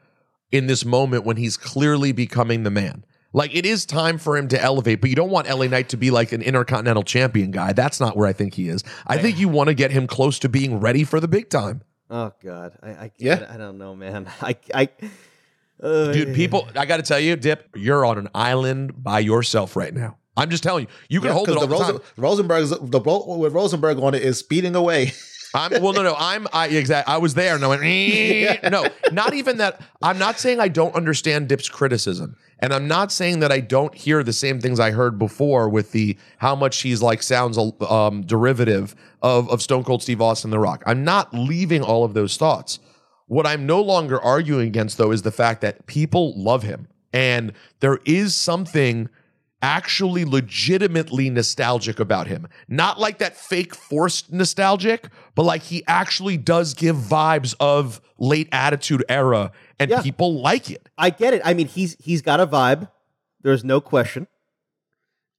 in 0.52 0.68
this 0.68 0.84
moment 0.84 1.26
when 1.26 1.38
he's 1.38 1.56
clearly 1.56 2.12
becoming 2.12 2.64
the 2.64 2.72
man. 2.72 3.06
Like 3.32 3.56
it 3.56 3.64
is 3.64 3.86
time 3.86 4.18
for 4.18 4.38
him 4.38 4.48
to 4.48 4.60
elevate, 4.60 5.02
but 5.02 5.12
you 5.12 5.16
don't 5.16 5.30
want 5.30 5.48
LA 5.48 5.68
Knight 5.68 5.90
to 5.90 5.98
be 5.98 6.10
like 6.10 6.32
an 6.32 6.42
intercontinental 6.42 7.04
champion 7.04 7.52
guy. 7.52 7.74
That's 7.74 8.00
not 8.00 8.18
where 8.18 8.28
I 8.28 8.34
think 8.34 8.56
he 8.56 8.68
is. 8.68 8.84
I 9.06 9.20
think 9.20 9.38
you 9.38 9.50
want 9.50 9.68
to 9.68 9.76
get 9.76 9.92
him 9.92 10.08
close 10.08 10.40
to 10.40 10.50
being 10.50 10.80
ready 10.80 11.04
for 11.04 11.20
the 11.20 11.28
big 11.28 11.50
time. 11.50 11.84
Oh 12.10 12.34
God, 12.44 12.76
I, 12.82 12.90
I 12.90 13.12
Yeah. 13.20 13.46
I, 13.48 13.54
I 13.54 13.58
don't 13.58 13.78
know, 13.78 13.96
man. 13.96 14.28
I 14.42 14.56
I 14.74 14.90
uh, 15.82 16.12
Dude, 16.12 16.36
people, 16.36 16.68
I 16.76 16.86
got 16.86 16.98
to 16.98 17.04
tell 17.04 17.20
you, 17.20 17.36
Dip, 17.36 17.70
you're 17.76 18.04
on 18.04 18.18
an 18.18 18.28
island 18.36 19.02
by 19.02 19.20
yourself 19.20 19.76
right 19.76 19.94
now. 19.94 20.18
I'm 20.40 20.50
just 20.50 20.64
telling 20.64 20.86
you, 20.86 20.92
you 21.10 21.20
can 21.20 21.30
Yeah, 21.30 21.34
hold 21.34 21.50
it 21.50 21.56
all 21.58 21.68
the, 21.68 21.68
the 21.68 21.78
time. 21.78 22.00
Rosen, 22.18 22.48
Rosenberg's 22.48 22.70
the 22.90 23.00
boat 23.00 23.28
with 23.38 23.54
Rosenberg 23.54 24.00
on 24.00 24.14
it 24.14 24.22
is 24.24 24.38
speeding 24.38 24.76
away. 24.76 25.12
I'm 25.54 25.72
well, 25.82 25.94
no, 25.94 26.04
no. 26.04 26.16
I'm 26.18 26.48
I 26.54 26.68
exactly. 26.68 27.12
I 27.12 27.18
was 27.18 27.34
there, 27.34 27.56
and 27.56 27.64
I 27.64 27.68
went. 27.68 27.82
"Eh." 27.84 28.70
No, 28.70 28.86
not 29.12 29.34
even 29.34 29.58
that. 29.58 29.82
I'm 30.02 30.20
not 30.20 30.40
saying 30.40 30.60
I 30.60 30.68
don't 30.68 30.94
understand 30.94 31.48
Dip's 31.50 31.68
criticism, 31.68 32.36
and 32.60 32.72
I'm 32.72 32.88
not 32.88 33.12
saying 33.12 33.40
that 33.40 33.52
I 33.52 33.60
don't 33.60 33.96
hear 33.96 34.22
the 34.22 34.32
same 34.34 34.62
things 34.62 34.80
I 34.80 34.92
heard 34.92 35.18
before 35.18 35.68
with 35.68 35.92
the 35.92 36.18
how 36.38 36.56
much 36.56 36.82
he's 36.82 37.02
like 37.02 37.24
sounds 37.24 37.58
um, 37.58 38.22
derivative 38.22 38.96
of 39.24 39.50
of 39.50 39.64
Stone 39.64 39.86
Cold 39.86 40.04
Steve 40.04 40.22
Austin, 40.22 40.52
The 40.52 40.60
Rock. 40.60 40.84
I'm 40.86 41.04
not 41.04 41.34
leaving 41.34 41.82
all 41.82 42.04
of 42.04 42.14
those 42.14 42.38
thoughts. 42.38 42.78
What 43.26 43.48
I'm 43.48 43.66
no 43.66 43.82
longer 43.82 44.22
arguing 44.22 44.68
against, 44.68 45.00
though, 45.00 45.12
is 45.12 45.24
the 45.24 45.32
fact 45.32 45.62
that 45.62 45.88
people 45.88 46.34
love 46.40 46.62
him, 46.62 46.88
and 47.12 47.54
there 47.80 48.00
is 48.06 48.36
something 48.36 49.10
actually 49.62 50.24
legitimately 50.26 51.30
nostalgic 51.30 52.00
about 52.00 52.28
him. 52.28 52.48
Not 52.68 53.00
like 53.00 53.18
that 53.20 53.36
fake 53.36 53.76
forced 53.76 54.32
nostalgic, 54.32 55.08
but 55.36 55.44
like 55.44 55.64
he 55.64 55.84
actually 55.88 56.38
does 56.38 56.74
give 56.74 56.96
vibes 56.96 57.56
of 57.60 58.00
late 58.18 58.48
attitude 58.52 59.04
era 59.10 59.52
and 59.80 59.92
Yeah. 59.92 60.02
people 60.02 60.42
like 60.42 60.70
it. 60.72 60.88
I 60.98 61.10
get 61.10 61.34
it. 61.34 61.42
I 61.44 61.54
mean, 61.54 61.68
he's 61.68 61.96
he's 62.00 62.22
got 62.22 62.40
a 62.40 62.48
vibe. 62.48 62.90
There's 63.42 63.64
no 63.64 63.82
question. 63.82 64.28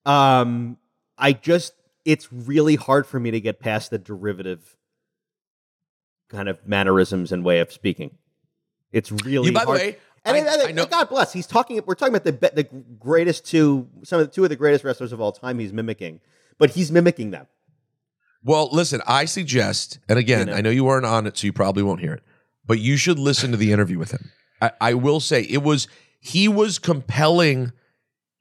Um, 0.06 0.78
I 1.18 1.32
just 1.32 1.74
it's 2.04 2.32
really 2.32 2.76
hard 2.76 3.06
for 3.06 3.20
me 3.20 3.30
to 3.30 3.40
get 3.40 3.60
past 3.60 3.90
the 3.90 3.98
derivative 3.98 4.76
kind 6.28 6.48
of 6.48 6.66
mannerisms 6.66 7.32
and 7.32 7.44
way 7.44 7.60
of 7.60 7.72
speaking. 7.72 8.16
It's 8.92 9.12
really 9.12 9.48
You, 9.48 9.52
by 9.52 9.64
the 9.64 9.70
way, 9.72 9.98
and, 10.24 10.36
I- 10.36 10.68
and- 10.68 10.80
I 10.80 10.84
God 10.86 11.08
bless. 11.08 11.32
He's 11.32 11.46
talking. 11.46 11.80
We're 11.86 11.94
talking 11.94 12.14
about 12.14 12.24
the 12.24 12.50
the 12.54 12.64
greatest 12.98 13.44
two, 13.46 13.88
some 14.04 14.20
of 14.20 14.26
the 14.28 14.32
two 14.32 14.42
of 14.44 14.50
the 14.50 14.56
greatest 14.56 14.84
wrestlers 14.84 15.12
of 15.12 15.20
all 15.20 15.32
time. 15.32 15.58
He's 15.58 15.72
mimicking, 15.72 16.20
but 16.58 16.70
he's 16.70 16.90
mimicking 16.92 17.30
them. 17.30 17.46
Well, 18.42 18.68
listen, 18.72 19.02
I 19.06 19.26
suggest, 19.26 19.98
and 20.08 20.18
again, 20.18 20.40
You 20.40 20.44
know. 20.46 20.54
I 20.54 20.60
know 20.62 20.70
you 20.70 20.84
weren't 20.84 21.04
on 21.06 21.26
it, 21.26 21.36
so 21.36 21.46
you 21.46 21.52
probably 21.52 21.82
won't 21.82 22.00
hear 22.00 22.14
it, 22.14 22.22
but 22.66 22.78
you 22.78 22.96
should 22.96 23.18
listen 23.18 23.50
to 23.50 23.56
the 23.58 23.70
interview 23.72 23.98
with 23.98 24.12
him. 24.12 24.30
I, 24.62 24.72
I 24.80 24.94
will 24.94 25.20
say 25.20 25.42
it 25.42 25.62
was 25.62 25.88
he 26.20 26.48
was 26.48 26.78
compelling 26.78 27.72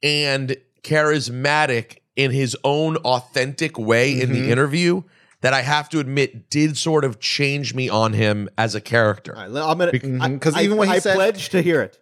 and 0.02 0.56
charismatic 0.82 1.98
in 2.16 2.30
his 2.30 2.56
own 2.64 2.96
authentic 2.98 3.78
way 3.78 4.18
in 4.20 4.32
the 4.32 4.40
Mhm. 4.42 4.48
interview 4.48 5.02
that 5.42 5.54
I 5.54 5.62
have 5.62 5.88
to 5.90 5.98
admit 6.00 6.50
did 6.50 6.76
sort 6.76 7.04
of 7.04 7.18
change 7.20 7.74
me 7.74 7.88
on 7.88 8.12
him 8.12 8.48
as 8.58 8.74
a 8.74 8.80
character. 8.80 9.34
All 9.36 9.48
right, 9.48 9.62
I'm 9.70 9.78
gonna 9.78 9.92
Mhm, 9.92 10.20
I- 10.20 10.38
'cause 10.38 10.54
I- 10.54 10.62
even 10.62 10.76
when 10.76 10.88
he 10.88 10.94
I 10.94 10.98
said- 10.98 11.14
pledge 11.14 11.48
to 11.50 11.62
hear 11.62 11.80
it. 11.82 11.98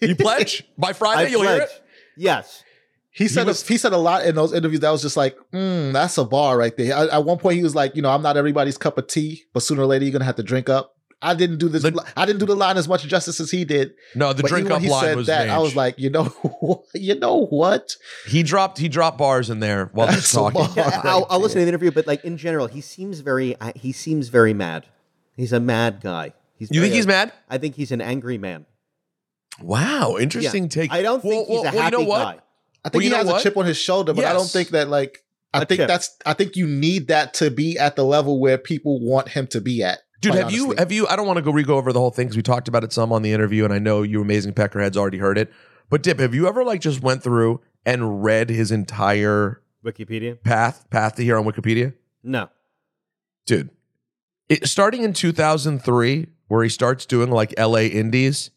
You 0.00 0.16
pledge 0.16 0.64
by 0.78 0.92
Friday, 0.92 1.24
I 1.24 1.26
you'll 1.28 1.42
hear 1.42 1.60
it. 1.62 1.82
Yes. 2.16 2.64
He 3.12 3.26
said 3.28 3.46
was- 3.46 3.62
a, 3.62 3.66
he 3.66 3.76
said 3.76 3.92
a 3.92 3.96
lot 3.98 4.24
in 4.24 4.34
those 4.34 4.52
interviews 4.52 4.80
that 4.80 4.90
was 4.90 5.02
just 5.02 5.16
like, 5.16 5.36
mm, 5.52 5.92
that's 5.92 6.16
a 6.16 6.24
bar 6.24 6.56
right 6.56 6.76
there. 6.76 6.94
At, 6.94 7.08
at 7.10 7.24
one 7.24 7.38
point, 7.38 7.56
he 7.56 7.62
was 7.62 7.74
like, 7.74 7.94
you 7.96 8.02
know, 8.02 8.10
I'm 8.10 8.22
not 8.22 8.36
everybody's 8.36 8.78
cup 8.78 8.98
of 8.98 9.06
tea, 9.08 9.44
but 9.52 9.60
sooner 9.62 9.82
or 9.82 9.86
later 9.86 10.04
you're 10.04 10.12
gonna 10.12 10.24
have 10.24 10.36
to 10.36 10.42
drink 10.42 10.68
up. 10.68 10.96
I 11.22 11.34
didn't 11.34 11.58
do 11.58 11.68
this. 11.68 11.82
The- 11.82 12.04
I 12.16 12.24
didn't 12.24 12.40
do 12.40 12.46
the 12.46 12.56
line 12.56 12.78
as 12.78 12.88
much 12.88 13.02
justice 13.04 13.40
as 13.40 13.50
he 13.50 13.64
did. 13.66 13.92
No, 14.14 14.32
the 14.32 14.42
But 14.42 14.48
drink 14.48 14.70
up 14.70 14.80
he 14.80 14.88
line 14.88 15.02
said 15.04 15.16
was 15.16 15.26
that. 15.26 15.50
I 15.50 15.58
was 15.58 15.76
like, 15.76 15.98
you 15.98 16.08
know, 16.08 16.32
you 16.94 17.14
know 17.18 17.46
what? 17.46 17.94
He 18.26 18.42
dropped 18.42 18.78
he 18.78 18.88
dropped 18.88 19.18
bars 19.18 19.50
in 19.50 19.60
there 19.60 19.90
while 19.92 20.08
he 20.08 20.16
was 20.16 20.32
talking. 20.32 20.60
bar. 20.62 20.70
Yeah, 20.76 21.00
I'll, 21.04 21.26
I'll 21.28 21.40
listen 21.40 21.58
to 21.58 21.64
the 21.64 21.68
interview, 21.68 21.90
but 21.90 22.06
like 22.06 22.24
in 22.24 22.36
general, 22.38 22.66
he 22.68 22.80
seems 22.80 23.20
very 23.20 23.56
he 23.76 23.92
seems 23.92 24.28
very 24.28 24.54
mad. 24.54 24.86
He's 25.36 25.52
a 25.52 25.60
mad 25.60 26.00
guy. 26.02 26.32
He's 26.56 26.70
You 26.70 26.80
think 26.80 26.90
very- 26.90 26.96
he's 26.96 27.06
mad? 27.06 27.32
I 27.50 27.58
think 27.58 27.74
he's 27.74 27.92
an 27.92 28.00
angry 28.00 28.38
man. 28.38 28.64
Wow, 29.60 30.16
interesting 30.18 30.64
Yeah. 30.64 30.68
take. 30.68 30.92
I 30.92 31.02
don't 31.02 31.20
think 31.20 31.34
Well, 31.34 31.44
he's 31.44 31.48
well, 31.50 31.60
a 31.60 31.64
well, 31.64 31.74
you 31.74 31.80
happy 31.80 31.96
know 31.96 32.02
what? 32.04 32.18
guy. 32.36 32.40
I 32.84 32.88
think 32.88 32.94
Well, 32.94 33.00
he 33.02 33.08
has 33.10 33.26
what? 33.26 33.40
a 33.40 33.42
chip 33.42 33.56
on 33.56 33.66
his 33.66 33.76
shoulder, 33.76 34.14
but 34.14 34.24
I 34.24 34.32
don't 34.32 34.48
think 34.48 34.70
that 34.70 34.88
like 34.88 35.22
I 35.52 35.62
A 35.62 35.66
think 35.66 35.80
chip. 35.80 35.88
that's 35.88 36.16
I 36.24 36.32
think 36.32 36.56
you 36.56 36.66
need 36.66 37.08
that 37.08 37.34
to 37.34 37.50
be 37.50 37.78
at 37.78 37.96
the 37.96 38.04
level 38.04 38.40
where 38.40 38.56
people 38.56 39.00
want 39.00 39.28
him 39.28 39.46
to 39.48 39.60
be 39.60 39.82
at. 39.82 39.98
Dude, 40.20 40.32
quite 40.32 40.42
have 40.42 40.52
you 40.52 40.74
have 40.76 40.92
you? 40.92 41.06
I 41.06 41.16
don't 41.16 41.26
want 41.26 41.38
to 41.38 41.42
go 41.42 41.50
re-go 41.50 41.76
over 41.76 41.92
the 41.92 41.98
whole 41.98 42.10
thing 42.10 42.26
because 42.26 42.36
we 42.36 42.42
talked 42.42 42.68
about 42.68 42.84
it 42.84 42.92
some 42.92 43.12
on 43.12 43.22
the 43.22 43.32
interview, 43.32 43.64
and 43.64 43.72
I 43.72 43.78
know 43.78 44.02
you 44.02 44.20
amazing 44.20 44.52
peckerheads 44.52 44.96
already 44.96 45.18
heard 45.18 45.38
it. 45.38 45.52
But 45.88 46.02
Dip, 46.02 46.20
have 46.20 46.34
you 46.34 46.46
ever 46.46 46.62
like 46.62 46.80
just 46.80 47.02
went 47.02 47.22
through 47.22 47.60
and 47.86 48.22
read 48.22 48.50
his 48.50 48.70
entire 48.70 49.62
Wikipedia? 49.84 50.42
path 50.42 50.88
path 50.90 51.16
to 51.16 51.24
here 51.24 51.38
on 51.38 51.44
Wikipedia? 51.44 51.94
No. 52.22 52.48
Dude, 53.46 53.70
it, 54.48 54.68
starting 54.68 55.02
in 55.04 55.12
2003, 55.14 56.26
where 56.48 56.62
he 56.62 56.68
starts 56.68 57.06
doing 57.06 57.30
like 57.30 57.54
LA 57.58 57.80
Indies, 57.80 58.50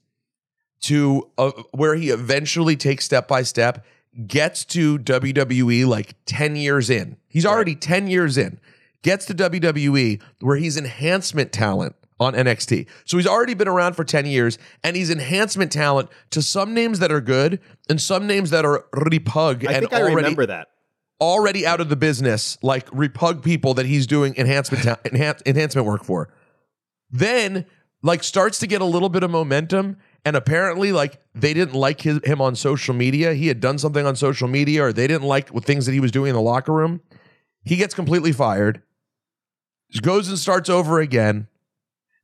to 0.82 1.30
uh, 1.38 1.52
where 1.72 1.96
he 1.96 2.10
eventually 2.10 2.76
takes 2.76 3.06
step 3.06 3.28
by 3.28 3.42
step, 3.42 3.86
gets 4.28 4.66
to 4.66 5.00
WWE 5.00 5.88
like 5.88 6.16
10 6.26 6.56
years 6.56 6.90
in. 6.90 7.18
He's 7.28 7.46
already 7.46 7.76
10 7.76 8.08
years 8.08 8.38
in, 8.38 8.60
gets 9.04 9.26
to 9.28 9.34
WWE 9.36 10.20
where 10.40 10.58
he's 10.58 10.76
enhancement 10.78 11.52
talent 11.52 11.96
on 12.20 12.34
NXT. 12.34 12.88
So 13.06 13.18
he's 13.18 13.28
already 13.28 13.54
been 13.54 13.68
around 13.68 13.94
for 13.96 14.04
10 14.04 14.26
years 14.26 14.58
and 14.84 14.96
he's 14.96 15.10
enhancement 15.10 15.72
talent 15.72 16.10
to 16.32 16.42
some 16.42 16.74
names 16.74 17.00
that 17.00 17.12
are 17.12 17.22
good 17.22 17.60
and 17.90 18.00
some 18.02 18.26
names 18.28 18.50
that 18.50 18.66
are 18.66 18.86
repug 18.96 19.68
I 19.68 19.74
and 19.74 19.82
think 19.82 19.94
I 19.94 20.02
already 20.02 20.16
remember 20.16 20.46
that. 20.48 20.70
already 21.22 21.66
out 21.66 21.82
of 21.82 21.90
the 21.90 21.96
business, 21.96 22.58
like 22.64 22.88
repug 22.92 23.44
people 23.44 23.74
that 23.76 23.86
he's 23.86 24.08
doing 24.08 24.36
enhancement 24.38 24.84
ta- 24.84 25.00
enhan- 25.06 25.42
enhancement 25.46 25.86
work 25.86 26.04
for. 26.04 26.34
Then 27.12 27.66
like 28.02 28.24
starts 28.24 28.60
to 28.60 28.68
get 28.68 28.82
a 28.82 28.86
little 28.86 29.10
bit 29.10 29.24
of 29.24 29.32
momentum 29.32 29.98
and 30.26 30.36
apparently 30.36 30.92
like 30.92 31.20
they 31.34 31.54
didn't 31.54 31.74
like 31.76 32.02
his, 32.02 32.20
him 32.24 32.42
on 32.42 32.56
social 32.56 32.94
media. 32.94 33.34
He 33.34 33.48
had 33.48 33.60
done 33.60 33.78
something 33.78 34.06
on 34.06 34.16
social 34.16 34.48
media 34.48 34.84
or 34.86 34.94
they 34.94 35.08
didn't 35.08 35.28
like 35.28 35.52
the 35.54 35.62
things 35.62 35.86
that 35.88 35.94
he 35.94 36.00
was 36.00 36.12
doing 36.12 36.30
in 36.30 36.36
the 36.36 36.42
locker 36.42 36.72
room. 36.74 37.02
He 37.66 37.76
gets 37.76 37.94
completely 37.94 38.32
fired. 38.34 38.82
Goes 40.02 40.28
and 40.30 40.38
starts 40.40 40.70
over 40.70 41.00
again. 41.00 41.48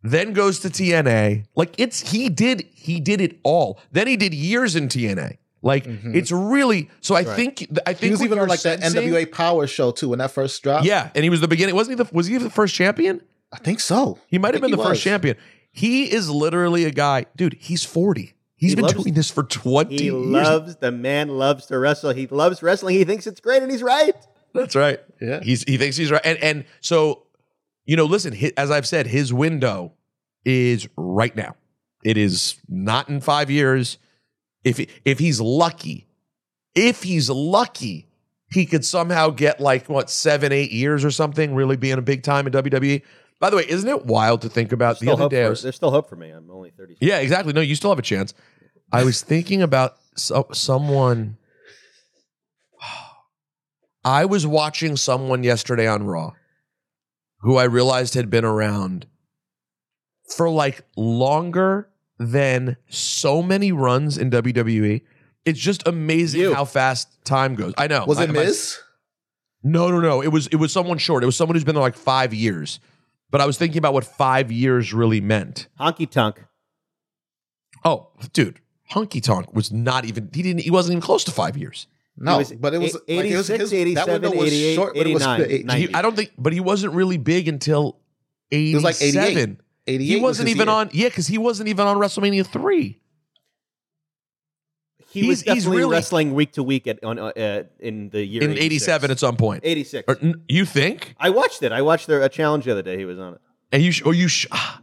Then 0.02 0.34
goes 0.34 0.60
to 0.62 0.70
TNA. 0.70 1.46
Like 1.56 1.76
it's 1.78 2.12
he 2.12 2.30
did 2.30 2.66
he 2.74 3.00
did 3.00 3.20
it 3.22 3.40
all. 3.44 3.80
Then 3.92 4.08
he 4.08 4.16
did 4.18 4.34
years 4.34 4.76
in 4.76 4.88
TNA. 4.88 5.38
Like 5.62 5.84
mm-hmm. 5.86 6.16
it's 6.16 6.32
really 6.32 6.90
so 7.02 7.16
I 7.16 7.24
Right. 7.24 7.36
think 7.36 7.68
I 7.86 7.94
think 7.94 8.04
he 8.06 8.12
was 8.12 8.24
even 8.24 8.40
on 8.40 8.48
like 8.48 8.62
that 8.62 8.80
NWA 8.80 9.30
Power 9.30 9.68
show 9.68 9.92
too 9.92 10.10
when 10.10 10.20
that 10.20 10.32
first 10.32 10.64
dropped. 10.64 10.86
yeah, 10.86 11.10
and 11.14 11.24
he 11.24 11.30
was 11.30 11.42
the 11.42 11.50
beginning. 11.50 11.76
Wasn't 11.76 12.00
he 12.00 12.04
the 12.04 12.10
was 12.16 12.28
he 12.28 12.38
the 12.38 12.50
first 12.50 12.74
champion? 12.76 13.22
I 13.52 13.58
think 13.58 13.80
so. 13.82 14.20
He 14.28 14.38
might 14.38 14.54
have 14.54 14.62
been 14.62 14.72
the 14.72 14.78
he 14.78 14.84
first 14.84 14.90
was. 14.92 15.02
champion. 15.04 15.36
He 15.72 16.12
is 16.12 16.30
literally 16.30 16.86
a 16.86 16.92
guy, 16.92 17.26
dude. 17.36 17.58
He's 17.60 17.84
forty. 17.84 18.36
He's 18.56 18.72
He 18.72 18.76
been 18.76 18.86
loves- 18.86 19.04
doing 19.04 19.14
this 19.16 19.30
for 19.30 19.44
twenty 19.44 19.98
He 19.98 20.04
years. 20.06 20.16
loves 20.16 20.76
the 20.78 20.92
man 20.94 21.28
loves 21.28 21.66
to 21.68 21.78
wrestle. 21.78 22.12
He 22.12 22.26
loves 22.28 22.64
wrestling. 22.64 22.96
He 22.96 23.04
thinks 23.04 23.28
it's 23.28 23.42
great, 23.42 23.62
and 23.62 23.70
he's 23.72 23.84
right. 23.84 24.15
That's 24.54 24.76
right. 24.78 25.00
Yeah. 25.20 25.42
He's 25.44 25.63
he 25.63 25.78
thinks 25.78 25.98
he's 25.98 26.10
right, 26.10 26.22
and 26.24 26.38
and 26.40 26.65
so 26.80 27.24
you 27.90 27.96
know, 27.96 28.06
listen. 28.06 28.37
As 28.56 28.69
I've 28.69 28.87
said, 28.87 29.08
his 29.08 29.33
window 29.33 29.94
is 30.46 30.87
right 30.96 31.35
now. 31.35 31.56
It 32.04 32.17
is 32.17 32.62
not 32.67 33.10
in 33.10 33.19
five 33.19 33.50
years. 33.50 33.98
If 34.63 34.79
if 35.06 35.17
he's 35.17 35.42
lucky, 35.42 36.08
if 36.75 37.02
he's 37.02 37.31
lucky, 37.31 38.08
he 38.52 38.67
could 38.67 38.85
somehow 38.85 39.31
get 39.31 39.60
like 39.60 39.90
what 39.90 40.12
seven, 40.12 40.52
eight 40.52 40.71
years 40.71 41.04
or 41.04 41.10
something, 41.10 41.56
really 41.56 41.77
being 41.77 41.98
a 41.98 42.04
big 42.04 42.21
time 42.21 42.46
in 42.46 42.54
WWE. 42.54 43.02
By 43.40 43.50
the 43.50 43.58
way, 43.58 43.65
isn't 43.67 43.90
it 43.90 44.06
wild 44.06 44.44
to 44.44 44.50
think 44.50 44.71
about 44.71 45.00
the 45.00 45.12
other 45.12 45.27
day? 45.27 45.46
For, 45.46 45.50
was- 45.50 45.63
there's 45.63 45.75
still 45.75 45.90
hope 45.90 46.10
for 46.10 46.15
me. 46.15 46.29
I'm 46.29 46.48
only 46.52 46.69
30. 46.69 46.98
yeah, 47.02 47.17
exactly. 47.17 47.54
No, 47.54 47.62
you 47.62 47.73
still 47.73 47.90
have 47.90 47.98
a 47.98 48.04
chance. 48.04 48.35
I 48.92 49.04
was 49.04 49.23
thinking 49.23 49.63
about 49.63 49.98
so, 50.15 50.46
someone. 50.54 51.37
I 54.06 54.25
was 54.25 54.46
watching 54.46 54.96
someone 54.96 55.44
yesterday 55.44 55.87
on 55.87 56.04
Raw 56.04 56.33
who 57.42 57.58
I 57.58 57.63
realized 57.65 58.13
had 58.13 58.29
been 58.29 58.46
around 58.46 59.08
for 60.35 60.50
like 60.50 60.83
longer 60.96 61.90
than 62.17 62.77
so 62.90 63.42
many 63.42 63.71
runs 63.71 64.17
in 64.17 64.29
WWE. 64.29 65.02
It's 65.46 65.60
just 65.60 65.87
amazing 65.87 66.54
how 66.54 66.65
fast 66.65 67.23
time 67.23 67.56
goes. 67.56 67.73
I 67.77 67.87
know. 67.87 68.06
Was 68.06 68.19
it 68.19 68.29
Miz? 68.29 68.77
no, 69.63 69.90
no, 69.90 70.00
no. 70.00 70.21
It 70.21 70.27
was 70.27 70.48
it 70.48 70.58
was 70.58 70.71
someone 70.71 70.98
short. 70.98 71.23
It 71.23 71.25
was 71.25 71.37
someone 71.37 71.56
who's 71.56 71.63
been 71.63 71.75
there 71.75 71.81
like 71.81 71.96
five 71.96 72.33
years. 72.33 72.79
But 73.31 73.42
I 73.42 73.46
was 73.46 73.58
thinking 73.58 73.77
about 73.77 73.94
what 73.94 74.06
five 74.06 74.52
years 74.52 74.94
really 74.94 75.21
meant. 75.21 75.67
Honky 75.79 76.10
Tonk. 76.10 76.44
Oh, 77.85 78.10
dude, 78.33 78.60
Honky 78.92 79.21
Tonk 79.21 79.54
was 79.54 79.71
not 79.71 80.06
even. 80.06 80.29
He 80.33 80.42
didn't. 80.42 80.62
He 80.62 80.71
wasn't 80.71 80.94
even 80.94 81.02
close 81.02 81.23
to 81.25 81.31
five 81.31 81.56
years. 81.56 81.87
No, 82.22 82.38
was 82.40 82.52
but 82.52 82.74
it 82.74 82.80
was 82.80 82.98
eight- 83.08 83.17
like, 83.17 83.26
it 83.32 83.38
was 83.38 83.48
his, 83.48 83.74
87, 83.74 84.22
window 84.22 84.44
88, 84.44 84.76
short, 84.76 84.94
but 84.96 85.08
it 85.08 85.13
was 85.13 85.24
89, 85.26 85.78
He- 85.80 85.94
I 85.94 86.02
don't 86.02 86.15
think, 86.15 86.32
but 86.38 86.52
he 86.52 86.60
wasn't 86.60 86.94
really 86.94 87.17
big 87.17 87.48
until 87.48 87.98
eighty. 88.52 88.76
was 88.76 88.84
like 88.84 89.02
88. 89.02 89.58
88 89.88 90.06
He 90.06 90.15
was 90.17 90.22
wasn't 90.22 90.48
his 90.50 90.56
even 90.58 90.67
year. 90.67 90.76
on. 90.76 90.90
Yeah, 90.92 91.08
because 91.08 91.28
he 91.28 91.38
wasn't 91.38 91.70
even 91.70 91.88
on 91.88 91.98
WrestleMania 91.98 92.46
three. 92.46 93.00
He 95.12 95.28
was 95.28 95.42
He's- 95.42 95.56
he's 95.56 95.67
really- 95.67 95.92
wrestling 95.92 96.34
week 96.36 96.52
to 96.54 96.62
week 96.63 96.86
at 96.86 97.04
on 97.04 97.17
uh, 97.17 97.26
uh, 97.36 97.63
in 97.80 98.10
the 98.10 98.24
year 98.24 98.44
in 98.44 98.52
86. 98.52 98.63
'87 98.84 99.12
at 99.12 99.20
some 99.20 99.38
point. 99.38 99.62
86. 99.63 100.04
Or, 100.08 100.20
you 100.48 100.65
think? 100.65 101.15
I 101.20 101.32
watched 101.32 101.63
it. 101.63 101.72
I 101.72 101.82
watched 101.82 102.06
their 102.06 102.22
a 102.22 102.30
challenge 102.30 102.65
the 102.65 102.72
other 102.74 102.84
day. 102.84 102.98
He 102.98 103.06
was 103.06 103.17
on 103.17 103.34
it. 103.34 103.42
And 103.72 103.82
you 103.82 103.92
sh- 103.92 104.04
or 104.06 104.13
you 104.13 104.28
sh- 104.28 104.46
ah. 104.52 104.82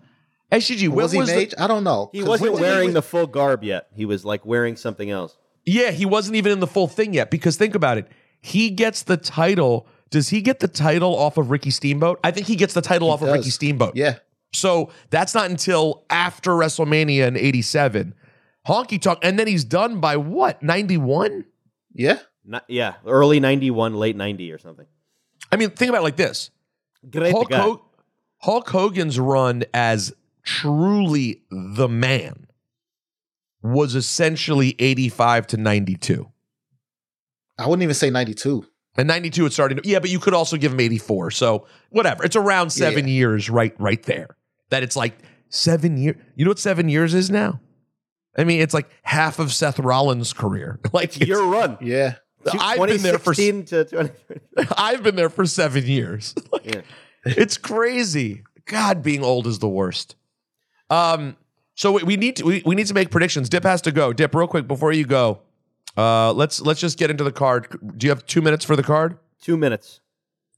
SGG. 0.50 0.88
Was 0.88 1.12
he 1.12 1.18
was 1.18 1.28
the- 1.28 1.54
I 1.58 1.66
don't 1.68 1.84
know. 1.84 2.10
He 2.12 2.20
'Cause 2.20 2.28
wasn't 2.28 2.52
when- 2.54 2.62
wearing 2.62 2.92
the 2.92 3.02
full 3.02 3.26
garb 3.28 3.62
yet. 3.62 3.86
He 3.94 4.04
was 4.04 4.24
like 4.24 4.44
wearing 4.46 4.74
something 4.76 5.10
else. 5.10 5.36
Yeah, 5.66 5.90
he 5.90 6.06
wasn't 6.06 6.36
even 6.36 6.52
in 6.52 6.60
the 6.60 6.66
full 6.66 6.88
thing 6.88 7.12
yet. 7.12 7.30
Because 7.30 7.56
think 7.56 7.74
about 7.74 7.98
it. 7.98 8.08
He 8.40 8.70
gets 8.70 9.02
the 9.02 9.16
title. 9.16 9.86
Does 10.10 10.28
he 10.28 10.40
get 10.40 10.60
the 10.60 10.68
title 10.68 11.16
off 11.16 11.36
of 11.36 11.50
Ricky 11.50 11.70
Steamboat? 11.70 12.20
I 12.22 12.30
think 12.30 12.46
he 12.46 12.56
gets 12.56 12.72
the 12.74 12.80
title 12.80 13.10
off 13.10 13.20
of. 13.22 13.28
Ricky 13.32 13.50
Steamboat. 13.50 13.96
Yeah. 13.96 14.18
So 14.52 14.90
that's 15.10 15.34
not 15.34 15.50
until 15.50 16.04
after 16.08 16.52
WrestleMania 16.52 17.26
in 17.26 17.36
87. 17.36 18.14
Honky 18.66 19.00
Tonk. 19.00 19.18
And 19.22 19.38
then 19.38 19.46
he's 19.46 19.64
done 19.64 20.00
by 20.00 20.16
what? 20.16 20.62
91? 20.62 21.44
Yeah. 21.92 22.20
Not, 22.44 22.64
yeah, 22.68 22.94
early 23.04 23.40
91, 23.40 23.94
late 23.94 24.14
90 24.14 24.52
or 24.52 24.58
something. 24.58 24.86
I 25.50 25.56
mean, 25.56 25.70
think 25.70 25.88
about 25.88 26.02
it 26.02 26.04
like 26.04 26.16
this. 26.16 26.50
Great 27.10 27.32
Hulk. 27.32 27.52
Ho- 27.52 27.84
Hulk 28.38 28.68
Hogan's 28.68 29.18
run 29.18 29.64
as 29.74 30.14
truly 30.44 31.42
the 31.50 31.88
man 31.88 32.46
was 33.72 33.94
essentially 33.94 34.74
85 34.78 35.46
to 35.48 35.56
92. 35.56 36.30
I 37.58 37.66
wouldn't 37.66 37.82
even 37.82 37.94
say 37.94 38.10
92. 38.10 38.66
And 38.98 39.08
92 39.08 39.46
it 39.46 39.52
started. 39.52 39.80
Yeah, 39.84 39.98
but 39.98 40.10
you 40.10 40.18
could 40.18 40.34
also 40.34 40.56
give 40.56 40.72
him 40.72 40.80
84. 40.80 41.30
So 41.32 41.66
whatever. 41.90 42.24
It's 42.24 42.36
around 42.36 42.70
seven 42.70 43.08
years 43.08 43.50
right 43.50 43.74
right 43.78 44.02
there. 44.02 44.36
That 44.70 44.82
it's 44.82 44.96
like 44.96 45.18
seven 45.48 45.96
years. 45.98 46.16
You 46.34 46.44
know 46.44 46.50
what 46.50 46.58
seven 46.58 46.88
years 46.88 47.12
is 47.14 47.30
now? 47.30 47.60
I 48.38 48.44
mean, 48.44 48.60
it's 48.60 48.74
like 48.74 48.88
half 49.02 49.38
of 49.38 49.52
Seth 49.52 49.78
Rollins' 49.78 50.32
career. 50.32 50.78
Like 50.92 51.16
it's- 51.16 51.28
Your 51.28 51.46
run. 51.46 51.78
Yeah. 51.80 52.16
I've 52.58 52.78
been 52.78 53.02
there 53.02 53.18
for 53.18 53.34
to 53.34 54.12
I've 54.78 55.02
been 55.02 55.16
there 55.16 55.30
for 55.30 55.46
seven 55.46 55.84
years. 55.84 56.34
Like, 56.52 56.66
Yeah. 56.74 56.80
It's 57.24 57.56
crazy. 57.58 58.44
God, 58.66 59.02
being 59.02 59.24
old 59.24 59.46
is 59.48 59.58
the 59.58 59.68
worst. 59.68 60.14
Um, 60.90 61.36
so 61.76 61.92
we, 61.92 62.02
we 62.02 62.16
need 62.16 62.36
to 62.36 62.44
we, 62.44 62.62
we 62.66 62.74
need 62.74 62.86
to 62.88 62.94
make 62.94 63.10
predictions. 63.10 63.48
Dip 63.48 63.62
has 63.62 63.80
to 63.82 63.92
go. 63.92 64.12
Dip, 64.12 64.34
real 64.34 64.48
quick 64.48 64.66
before 64.66 64.92
you 64.92 65.04
go. 65.04 65.40
Uh, 65.96 66.32
let's 66.32 66.60
let's 66.60 66.80
just 66.80 66.98
get 66.98 67.10
into 67.10 67.22
the 67.22 67.32
card. 67.32 67.68
Do 67.96 68.06
you 68.06 68.10
have 68.10 68.26
two 68.26 68.42
minutes 68.42 68.64
for 68.64 68.74
the 68.74 68.82
card? 68.82 69.18
Two 69.40 69.56
minutes. 69.56 70.00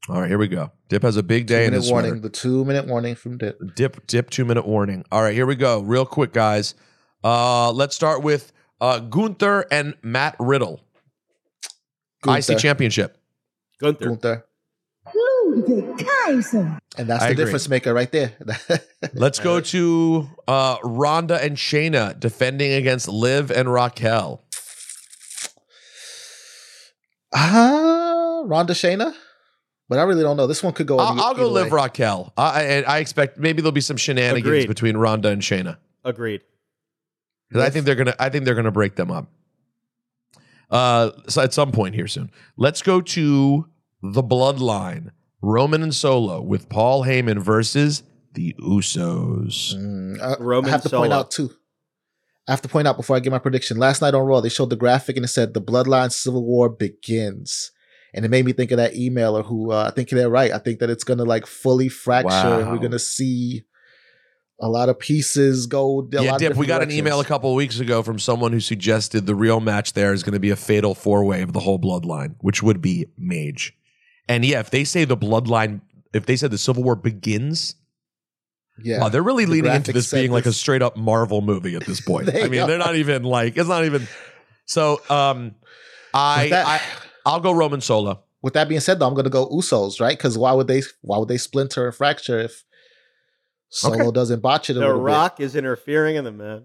All 0.08 0.20
right, 0.20 0.28
here 0.28 0.38
we 0.38 0.48
go. 0.48 0.72
Dip 0.88 1.02
has 1.02 1.16
a 1.16 1.22
big 1.22 1.46
day 1.46 1.64
in 1.64 1.72
minute 1.72 1.82
his 1.82 1.90
warning. 1.90 2.12
sweater. 2.12 2.22
The 2.22 2.30
two 2.30 2.64
minute 2.64 2.86
warning 2.86 3.14
from 3.14 3.36
Dip. 3.36 3.58
Dip 3.74 4.06
dip 4.06 4.30
two 4.30 4.44
minute 4.44 4.66
warning. 4.66 5.04
All 5.12 5.22
right, 5.22 5.34
here 5.34 5.44
we 5.44 5.56
go. 5.56 5.80
Real 5.80 6.06
quick, 6.06 6.32
guys. 6.32 6.74
Uh, 7.22 7.72
let's 7.72 7.94
start 7.94 8.22
with 8.22 8.52
uh, 8.80 9.00
Gunther 9.00 9.66
and 9.70 9.94
Matt 10.02 10.36
Riddle. 10.38 10.80
Gunther. 12.22 12.52
IC 12.52 12.58
Championship. 12.58 13.18
Gunther. 13.80 14.06
Gunther. 14.06 14.44
Kaiser. 15.98 16.78
And 16.96 17.08
that's 17.08 17.22
I 17.22 17.26
the 17.28 17.32
agree. 17.32 17.44
difference 17.44 17.68
maker 17.68 17.94
right 17.94 18.10
there. 18.10 18.32
Let's 19.14 19.38
go 19.38 19.60
to 19.60 20.28
uh, 20.46 20.78
Ronda 20.82 21.42
and 21.42 21.56
Shayna 21.56 22.18
defending 22.18 22.72
against 22.72 23.08
Liv 23.08 23.50
and 23.50 23.72
Raquel. 23.72 24.42
Ah, 27.34 28.42
Ronda 28.46 28.72
Shayna? 28.72 29.14
But 29.88 29.98
I 29.98 30.02
really 30.02 30.22
don't 30.22 30.36
know. 30.36 30.46
This 30.46 30.62
one 30.62 30.72
could 30.74 30.86
go. 30.86 30.98
I'll, 30.98 31.18
I'll 31.20 31.34
go 31.34 31.42
either 31.42 31.64
Liv. 31.64 31.72
Raquel. 31.72 32.32
I, 32.36 32.82
I, 32.84 32.96
I 32.96 32.98
expect 32.98 33.38
maybe 33.38 33.62
there'll 33.62 33.72
be 33.72 33.80
some 33.80 33.96
shenanigans 33.96 34.46
Agreed. 34.46 34.68
between 34.68 34.96
Ronda 34.96 35.30
and 35.30 35.40
Shayna 35.40 35.78
Agreed. 36.04 36.42
because 37.48 37.64
I 37.64 37.70
think 37.70 37.86
they're 37.86 37.94
gonna. 37.94 38.14
I 38.18 38.28
think 38.28 38.44
they're 38.44 38.54
gonna 38.54 38.70
break 38.70 38.96
them 38.96 39.10
up. 39.10 39.30
Uh, 40.70 41.12
so 41.28 41.40
at 41.40 41.54
some 41.54 41.72
point 41.72 41.94
here 41.94 42.06
soon. 42.06 42.30
Let's 42.58 42.82
go 42.82 43.00
to 43.00 43.66
the 44.02 44.22
Bloodline. 44.22 45.12
Roman 45.40 45.82
and 45.82 45.94
Solo 45.94 46.42
with 46.42 46.68
Paul 46.68 47.04
Heyman 47.04 47.38
versus 47.38 48.02
the 48.34 48.54
Usos. 48.60 49.74
Mm, 49.74 50.20
I, 50.20 50.42
Roman 50.42 50.68
I 50.68 50.72
have 50.72 50.82
to 50.82 50.90
point 50.90 51.12
out 51.12 51.30
too. 51.30 51.50
I 52.46 52.52
have 52.52 52.62
to 52.62 52.68
point 52.68 52.88
out 52.88 52.96
before 52.96 53.14
I 53.16 53.20
give 53.20 53.30
my 53.30 53.38
prediction. 53.38 53.76
Last 53.76 54.00
night 54.00 54.14
on 54.14 54.24
Raw, 54.26 54.40
they 54.40 54.48
showed 54.48 54.70
the 54.70 54.76
graphic 54.76 55.16
and 55.16 55.24
it 55.24 55.28
said 55.28 55.52
the 55.54 55.60
Bloodline 55.60 56.10
Civil 56.10 56.44
War 56.44 56.68
begins, 56.68 57.70
and 58.14 58.24
it 58.24 58.30
made 58.30 58.44
me 58.46 58.52
think 58.52 58.70
of 58.70 58.78
that 58.78 58.94
emailer 58.94 59.44
who 59.44 59.70
uh, 59.70 59.84
I 59.88 59.94
think 59.94 60.08
they're 60.08 60.30
right. 60.30 60.52
I 60.52 60.58
think 60.58 60.80
that 60.80 60.90
it's 60.90 61.04
gonna 61.04 61.24
like 61.24 61.46
fully 61.46 61.88
fracture. 61.88 62.28
Wow. 62.28 62.72
We're 62.72 62.78
gonna 62.78 62.98
see 62.98 63.64
a 64.60 64.68
lot 64.68 64.88
of 64.88 64.98
pieces 64.98 65.66
go. 65.66 66.00
a 66.00 66.08
Yeah, 66.10 66.20
lot 66.32 66.34
of 66.34 66.38
Dip, 66.40 66.56
we 66.56 66.66
different 66.66 66.68
got 66.68 66.82
an 66.82 66.90
email 66.90 67.20
a 67.20 67.24
couple 67.24 67.50
of 67.50 67.56
weeks 67.56 67.78
ago 67.78 68.02
from 68.02 68.18
someone 68.18 68.52
who 68.52 68.60
suggested 68.60 69.26
the 69.26 69.34
real 69.34 69.60
match 69.60 69.92
there 69.92 70.12
is 70.12 70.24
going 70.24 70.32
to 70.32 70.40
be 70.40 70.50
a 70.50 70.56
fatal 70.56 70.96
four 70.96 71.24
way 71.24 71.42
of 71.42 71.52
the 71.52 71.60
whole 71.60 71.78
bloodline, 71.78 72.34
which 72.40 72.60
would 72.60 72.82
be 72.82 73.06
Mage. 73.16 73.77
And 74.28 74.44
yeah, 74.44 74.60
if 74.60 74.70
they 74.70 74.84
say 74.84 75.04
the 75.04 75.16
bloodline, 75.16 75.80
if 76.12 76.26
they 76.26 76.36
said 76.36 76.50
the 76.50 76.58
Civil 76.58 76.82
War 76.82 76.96
begins, 76.96 77.74
Yeah, 78.82 79.00
wow, 79.00 79.08
they're 79.08 79.22
really 79.22 79.44
The 79.46 79.52
leaning 79.52 79.74
into 79.74 79.92
this 79.92 80.08
said 80.08 80.16
being 80.18 80.32
like 80.32 80.46
a 80.46 80.52
straight 80.52 80.82
up 80.82 80.96
Marvel 80.96 81.40
movie 81.40 81.74
at 81.76 81.84
this 81.86 82.00
point. 82.06 82.28
I 82.34 82.48
mean, 82.48 82.66
they're 82.66 82.78
not 82.78 82.96
even 82.96 83.22
like, 83.24 83.56
it's 83.56 83.68
not 83.68 83.84
even. 83.84 84.06
So, 84.66 85.00
um, 85.10 85.54
I, 86.12 86.48
that- 86.50 86.66
I, 86.66 86.80
I'll 87.26 87.40
go 87.40 87.52
Roman 87.52 87.80
Solo. 87.80 88.22
With 88.42 88.54
that 88.54 88.68
being 88.68 88.80
said, 88.80 88.98
though, 89.00 89.06
I'm 89.08 89.14
gonna 89.14 89.30
go 89.30 89.48
Usos, 89.48 90.00
right? 90.00 90.16
Because 90.16 90.38
why 90.38 90.52
would 90.52 90.68
they? 90.68 90.82
Why 91.02 91.18
would 91.18 91.26
they 91.28 91.38
splinter 91.38 91.86
and 91.86 91.94
fracture 91.94 92.38
if 92.38 92.62
Solo 93.68 94.06
Okay. 94.08 94.14
doesn't 94.14 94.40
botch 94.42 94.70
it 94.70 94.76
a 94.76 94.78
The 94.78 94.86
little 94.86 95.02
Rock 95.02 95.40
is 95.40 95.56
interfering 95.56 96.14
in 96.16 96.24
the 96.24 96.32
match. 96.32 96.64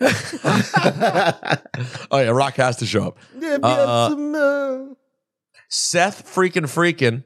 Oh 2.10 2.18
yeah, 2.18 2.28
Rock 2.30 2.54
has 2.56 2.76
to 2.76 2.86
show 2.86 3.06
up. 3.08 3.18
Yeah, 3.38 3.58
Uh, 3.62 4.08
some, 4.10 4.34
uh, 4.34 4.78
Seth 5.74 6.32
freaking 6.32 6.66
freaking 6.66 7.24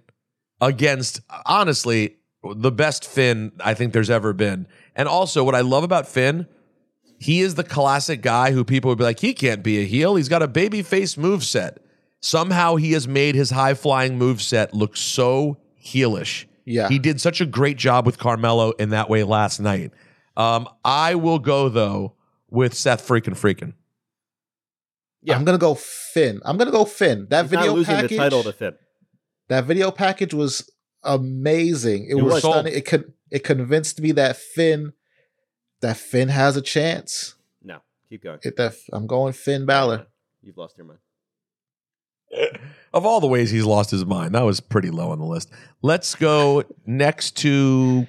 against 0.58 1.20
honestly 1.44 2.16
the 2.42 2.72
best 2.72 3.04
Finn 3.04 3.52
I 3.62 3.74
think 3.74 3.92
there's 3.92 4.08
ever 4.08 4.32
been. 4.32 4.66
And 4.96 5.06
also 5.06 5.44
what 5.44 5.54
I 5.54 5.60
love 5.60 5.84
about 5.84 6.08
Finn, 6.08 6.46
he 7.18 7.42
is 7.42 7.56
the 7.56 7.62
classic 7.62 8.22
guy 8.22 8.52
who 8.52 8.64
people 8.64 8.88
would 8.88 8.96
be 8.96 9.04
like, 9.04 9.20
he 9.20 9.34
can't 9.34 9.62
be 9.62 9.80
a 9.80 9.84
heel. 9.84 10.16
He's 10.16 10.30
got 10.30 10.42
a 10.42 10.48
baby 10.48 10.80
face 10.80 11.18
move 11.18 11.44
set. 11.44 11.84
Somehow 12.20 12.76
he 12.76 12.92
has 12.92 13.06
made 13.06 13.34
his 13.34 13.50
high 13.50 13.74
flying 13.74 14.16
move 14.16 14.40
set 14.40 14.72
look 14.72 14.96
so 14.96 15.58
heelish. 15.78 16.46
Yeah. 16.64 16.88
He 16.88 16.98
did 16.98 17.20
such 17.20 17.42
a 17.42 17.46
great 17.46 17.76
job 17.76 18.06
with 18.06 18.18
Carmelo 18.18 18.70
in 18.72 18.88
that 18.90 19.10
way 19.10 19.24
last 19.24 19.60
night. 19.60 19.92
Um, 20.38 20.66
I 20.86 21.16
will 21.16 21.38
go 21.38 21.68
though 21.68 22.14
with 22.48 22.72
Seth 22.72 23.06
freaking 23.06 23.36
freaking. 23.36 23.74
Yeah, 25.22 25.36
I'm 25.36 25.44
gonna 25.44 25.58
go 25.58 25.74
Finn. 25.74 26.40
I'm 26.44 26.56
gonna 26.56 26.70
go 26.70 26.84
Finn. 26.84 27.26
That 27.30 27.44
he's 27.44 27.52
not 27.52 27.60
video 27.60 27.74
losing 27.74 27.94
package. 27.94 28.10
the 28.10 28.16
title 28.16 28.42
to 28.44 28.52
Finn. 28.52 28.74
That 29.48 29.64
video 29.64 29.90
package 29.90 30.34
was 30.34 30.70
amazing. 31.02 32.06
It, 32.06 32.12
It 32.16 32.22
was 32.22 32.34
was. 32.34 32.42
stunning. 32.42 32.74
It 32.74 32.84
could 32.86 33.12
it 33.30 33.40
convinced 33.44 34.00
me 34.00 34.12
that 34.12 34.36
Finn 34.36 34.92
that 35.80 35.96
Finn 35.96 36.28
has 36.28 36.56
a 36.56 36.62
chance. 36.62 37.34
No, 37.62 37.78
keep 38.08 38.22
going. 38.22 38.38
It, 38.42 38.56
that 38.56 38.74
I'm 38.92 39.06
going 39.06 39.32
Finn 39.32 39.66
Balor. 39.66 40.06
You've 40.42 40.56
lost 40.56 40.76
your 40.78 40.86
mind. 40.86 41.00
Of 42.92 43.06
all 43.06 43.20
the 43.20 43.26
ways 43.26 43.50
he's 43.50 43.64
lost 43.64 43.90
his 43.90 44.04
mind, 44.04 44.34
that 44.34 44.42
was 44.42 44.60
pretty 44.60 44.90
low 44.90 45.10
on 45.10 45.18
the 45.18 45.24
list. 45.24 45.50
Let's 45.82 46.14
go 46.14 46.62
next 46.86 47.36
to 47.38 48.06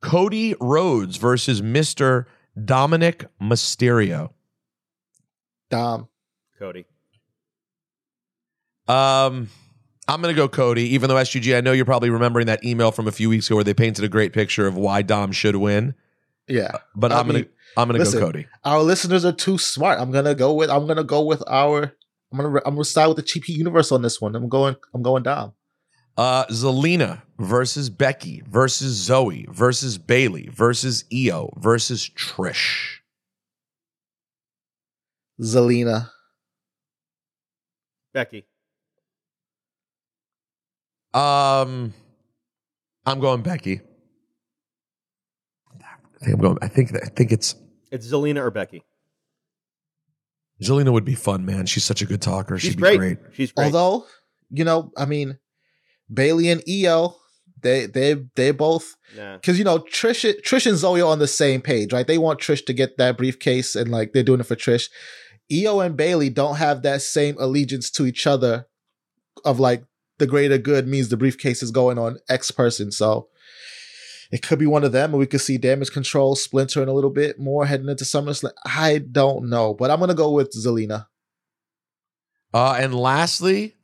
Cody 0.00 0.54
Rhodes 0.60 1.16
versus 1.18 1.60
Mr. 1.60 2.24
Dominic 2.64 3.26
Mysterio. 3.40 4.30
Dom. 5.70 6.08
Cody. 6.58 6.84
Um, 8.86 9.48
I'm 10.08 10.22
going 10.22 10.34
to 10.34 10.40
go 10.40 10.48
Cody, 10.48 10.94
even 10.94 11.08
though 11.08 11.16
SGG, 11.16 11.56
I 11.56 11.60
know 11.60 11.72
you're 11.72 11.84
probably 11.84 12.10
remembering 12.10 12.46
that 12.46 12.64
email 12.64 12.90
from 12.90 13.06
a 13.06 13.12
few 13.12 13.28
weeks 13.28 13.46
ago 13.46 13.56
where 13.56 13.64
they 13.64 13.74
painted 13.74 14.04
a 14.04 14.08
great 14.08 14.32
picture 14.32 14.66
of 14.66 14.76
why 14.76 15.02
Dom 15.02 15.32
should 15.32 15.56
win. 15.56 15.94
Yeah. 16.46 16.72
But 16.96 17.12
I 17.12 17.20
I'm 17.20 17.28
going 17.28 17.44
to 17.44 17.50
I'm 17.76 17.88
going 17.88 18.02
to 18.02 18.12
go 18.12 18.18
Cody. 18.20 18.46
Our 18.64 18.82
listeners 18.82 19.24
are 19.24 19.32
too 19.32 19.58
smart. 19.58 20.00
I'm 20.00 20.10
gonna 20.10 20.34
go 20.34 20.54
with 20.54 20.70
I'm 20.70 20.86
gonna 20.86 21.04
go 21.04 21.22
with 21.22 21.42
our 21.46 21.94
I'm 22.32 22.38
gonna 22.38 22.60
I'm 22.64 22.74
gonna 22.74 22.84
side 22.84 23.06
with 23.06 23.18
the 23.18 23.22
cheap 23.22 23.48
universe 23.48 23.92
on 23.92 24.02
this 24.02 24.20
one. 24.20 24.34
I'm 24.34 24.48
going 24.48 24.76
I'm 24.94 25.02
going 25.02 25.22
Dom. 25.22 25.52
Uh, 26.16 26.44
Zelina 26.46 27.22
versus 27.38 27.90
Becky 27.90 28.42
versus 28.48 28.94
Zoe 28.94 29.46
versus 29.50 29.98
Bayley 29.98 30.48
versus 30.52 31.04
Io 31.14 31.52
versus 31.58 32.10
Trish. 32.16 32.96
Zelina. 35.40 36.10
Becky. 38.12 38.46
Um, 41.14 41.94
I'm 43.06 43.20
going 43.20 43.42
Becky. 43.42 43.80
I 46.20 46.24
think 46.24 46.34
I'm 46.34 46.40
going. 46.40 46.58
I 46.60 46.68
think. 46.68 46.90
I 46.94 47.08
think 47.08 47.32
it's 47.32 47.54
It's 47.90 48.06
Zelina 48.06 48.38
or 48.40 48.50
Becky. 48.50 48.82
Zelina 50.62 50.92
would 50.92 51.04
be 51.04 51.14
fun, 51.14 51.46
man. 51.46 51.66
She's 51.66 51.84
such 51.84 52.02
a 52.02 52.06
good 52.06 52.20
talker. 52.20 52.58
She's 52.58 52.70
She'd 52.70 52.80
great. 52.80 52.92
be 52.94 52.98
great. 52.98 53.18
She's 53.32 53.52
great. 53.52 53.66
Although, 53.66 54.06
you 54.50 54.64
know, 54.64 54.90
I 54.96 55.04
mean, 55.06 55.38
Bayley 56.12 56.48
and 56.48 56.60
Io, 56.68 57.14
they 57.62 57.86
they 57.86 58.16
they 58.34 58.50
both 58.50 58.96
Nah. 59.16 59.36
because 59.36 59.56
you 59.58 59.64
know 59.64 59.78
Trish 59.78 60.24
Trish 60.42 60.66
and 60.66 60.76
Zoe 60.76 61.00
are 61.00 61.08
on 61.10 61.20
the 61.20 61.28
same 61.28 61.60
page, 61.62 61.92
right? 61.92 62.06
They 62.06 62.18
want 62.18 62.40
Trish 62.40 62.66
to 62.66 62.72
get 62.72 62.98
that 62.98 63.16
briefcase, 63.16 63.76
and 63.76 63.90
like 63.90 64.12
they're 64.12 64.22
doing 64.24 64.40
it 64.40 64.46
for 64.46 64.56
Trish. 64.56 64.88
Io 65.52 65.80
and 65.80 65.96
Bayley 65.96 66.30
don't 66.30 66.56
have 66.56 66.82
that 66.82 67.02
same 67.02 67.36
allegiance 67.38 67.90
to 67.92 68.06
each 68.06 68.26
other 68.26 68.66
of 69.44 69.58
like 69.58 69.84
the 70.18 70.26
greater 70.26 70.58
good 70.58 70.86
means 70.86 71.08
the 71.08 71.16
briefcase 71.16 71.62
is 71.62 71.70
going 71.70 71.98
on 71.98 72.18
X 72.28 72.50
person. 72.50 72.90
So 72.90 73.28
it 74.30 74.42
could 74.42 74.58
be 74.58 74.66
one 74.66 74.84
of 74.84 74.92
them, 74.92 75.10
and 75.10 75.18
we 75.18 75.26
could 75.26 75.40
see 75.40 75.56
damage 75.56 75.90
control 75.90 76.36
splintering 76.36 76.88
a 76.88 76.92
little 76.92 77.10
bit 77.10 77.38
more 77.38 77.64
heading 77.64 77.88
into 77.88 78.04
SummerSlam. 78.04 78.52
I 78.66 78.98
don't 78.98 79.48
know, 79.48 79.72
but 79.72 79.90
I'm 79.90 80.00
gonna 80.00 80.14
go 80.14 80.30
with 80.30 80.52
Zelina. 80.52 81.06
Uh, 82.52 82.76
and 82.78 82.94
lastly, 82.94 83.76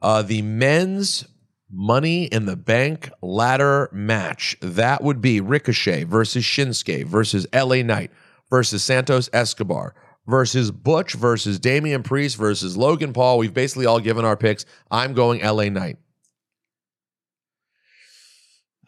uh, 0.00 0.22
the 0.22 0.42
men's 0.42 1.26
Money 1.72 2.24
in 2.24 2.46
the 2.46 2.56
Bank 2.56 3.10
ladder 3.22 3.88
match. 3.92 4.56
That 4.60 5.04
would 5.04 5.20
be 5.20 5.40
Ricochet 5.40 6.02
versus 6.02 6.42
Shinsuke 6.42 7.04
versus 7.04 7.46
LA 7.52 7.82
Knight 7.82 8.10
versus 8.50 8.82
Santos 8.82 9.30
Escobar 9.32 9.94
versus 10.30 10.70
Butch 10.70 11.14
versus 11.14 11.58
Damian 11.58 12.02
Priest 12.02 12.36
versus 12.36 12.76
Logan 12.76 13.12
Paul. 13.12 13.38
We've 13.38 13.52
basically 13.52 13.86
all 13.86 14.00
given 14.00 14.24
our 14.24 14.36
picks. 14.36 14.64
I'm 14.90 15.12
going 15.12 15.42
LA 15.42 15.64
Knight. 15.64 15.98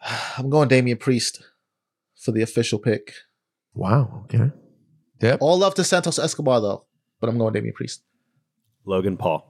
I'm 0.37 0.49
going 0.49 0.69
Damian 0.69 0.97
Priest 0.97 1.43
for 2.15 2.31
the 2.31 2.41
official 2.41 2.79
pick. 2.79 3.13
Wow. 3.73 4.25
Okay. 4.25 4.51
Yep. 5.21 5.39
All 5.41 5.57
love 5.57 5.75
to 5.75 5.83
Santos 5.83 6.19
Escobar 6.19 6.61
though, 6.61 6.85
but 7.19 7.29
I'm 7.29 7.37
going 7.37 7.53
Damian 7.53 7.73
Priest. 7.73 8.03
Logan 8.85 9.17
Paul. 9.17 9.49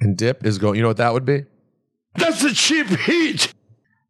And 0.00 0.16
Dip 0.16 0.44
is 0.44 0.58
going. 0.58 0.76
You 0.76 0.82
know 0.82 0.88
what 0.88 0.96
that 0.96 1.12
would 1.12 1.24
be? 1.24 1.44
That's 2.16 2.42
a 2.42 2.52
cheap 2.52 2.88
heat. 2.88 3.54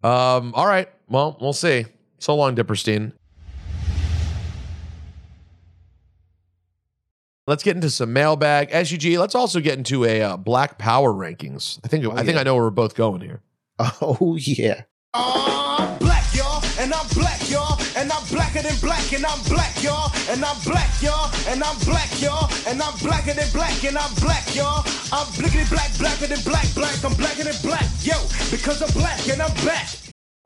Um. 0.03 0.55
All 0.55 0.67
right. 0.67 0.89
Well, 1.09 1.37
we'll 1.41 1.53
see. 1.53 1.85
So 2.19 2.35
long, 2.35 2.57
Diperstein. 2.57 3.13
Let's 7.47 7.65
get 7.65 7.75
into 7.75 7.91
some 7.91 8.13
mailbag. 8.13 8.71
SGG. 8.71 9.19
Let's 9.19 9.35
also 9.35 9.59
get 9.59 9.77
into 9.77 10.05
a 10.05 10.23
uh, 10.23 10.37
Black 10.37 10.79
Power 10.79 11.13
rankings. 11.13 11.81
I 11.85 11.89
think. 11.89 12.07
I 12.07 12.23
think. 12.23 12.39
I 12.39 12.45
know 12.45 12.55
where 12.55 12.65
we're 12.65 12.71
both 12.71 12.95
going 12.95 13.21
here. 13.21 13.43
Oh 14.01 14.37
yeah. 14.39 14.83
I'm 15.15 15.99
black, 15.99 16.25
y'all, 16.35 16.63
and 16.79 16.95
I'm 16.95 17.07
black, 17.09 17.51
y'all, 17.51 17.79
and 17.97 18.13
I'm 18.13 18.25
blacker 18.31 18.63
than 18.63 18.77
black, 18.81 19.13
and 19.13 19.27
I'm 19.27 19.43
black, 19.45 19.83
y'all, 19.83 20.13
and 20.31 20.45
I'm 20.45 20.57
black, 20.65 21.03
y'all, 21.03 21.31
and 21.49 21.63
I'm 21.63 21.77
black, 21.81 22.09
y'all, 22.23 22.49
and 22.69 22.81
I'm 22.81 22.97
blacker 22.99 23.35
than 23.35 23.51
black, 23.53 23.85
and 23.85 23.99
I'm 23.99 24.15
black, 24.15 24.55
y'all. 24.55 24.85
I'm 25.13 25.27
blickety 25.35 25.69
black, 25.69 25.91
blacker 25.99 26.29
than 26.29 26.41
black, 26.45 26.67
black, 26.75 27.05
I'm 27.05 27.15
blacker 27.15 27.45
than 27.45 27.57
black, 27.63 27.85
yo, 28.01 28.15
because 28.51 28.81
I'm 28.81 28.93
black 28.99 29.29
and 29.29 29.43
I'm 29.43 29.55
back. 29.67 29.89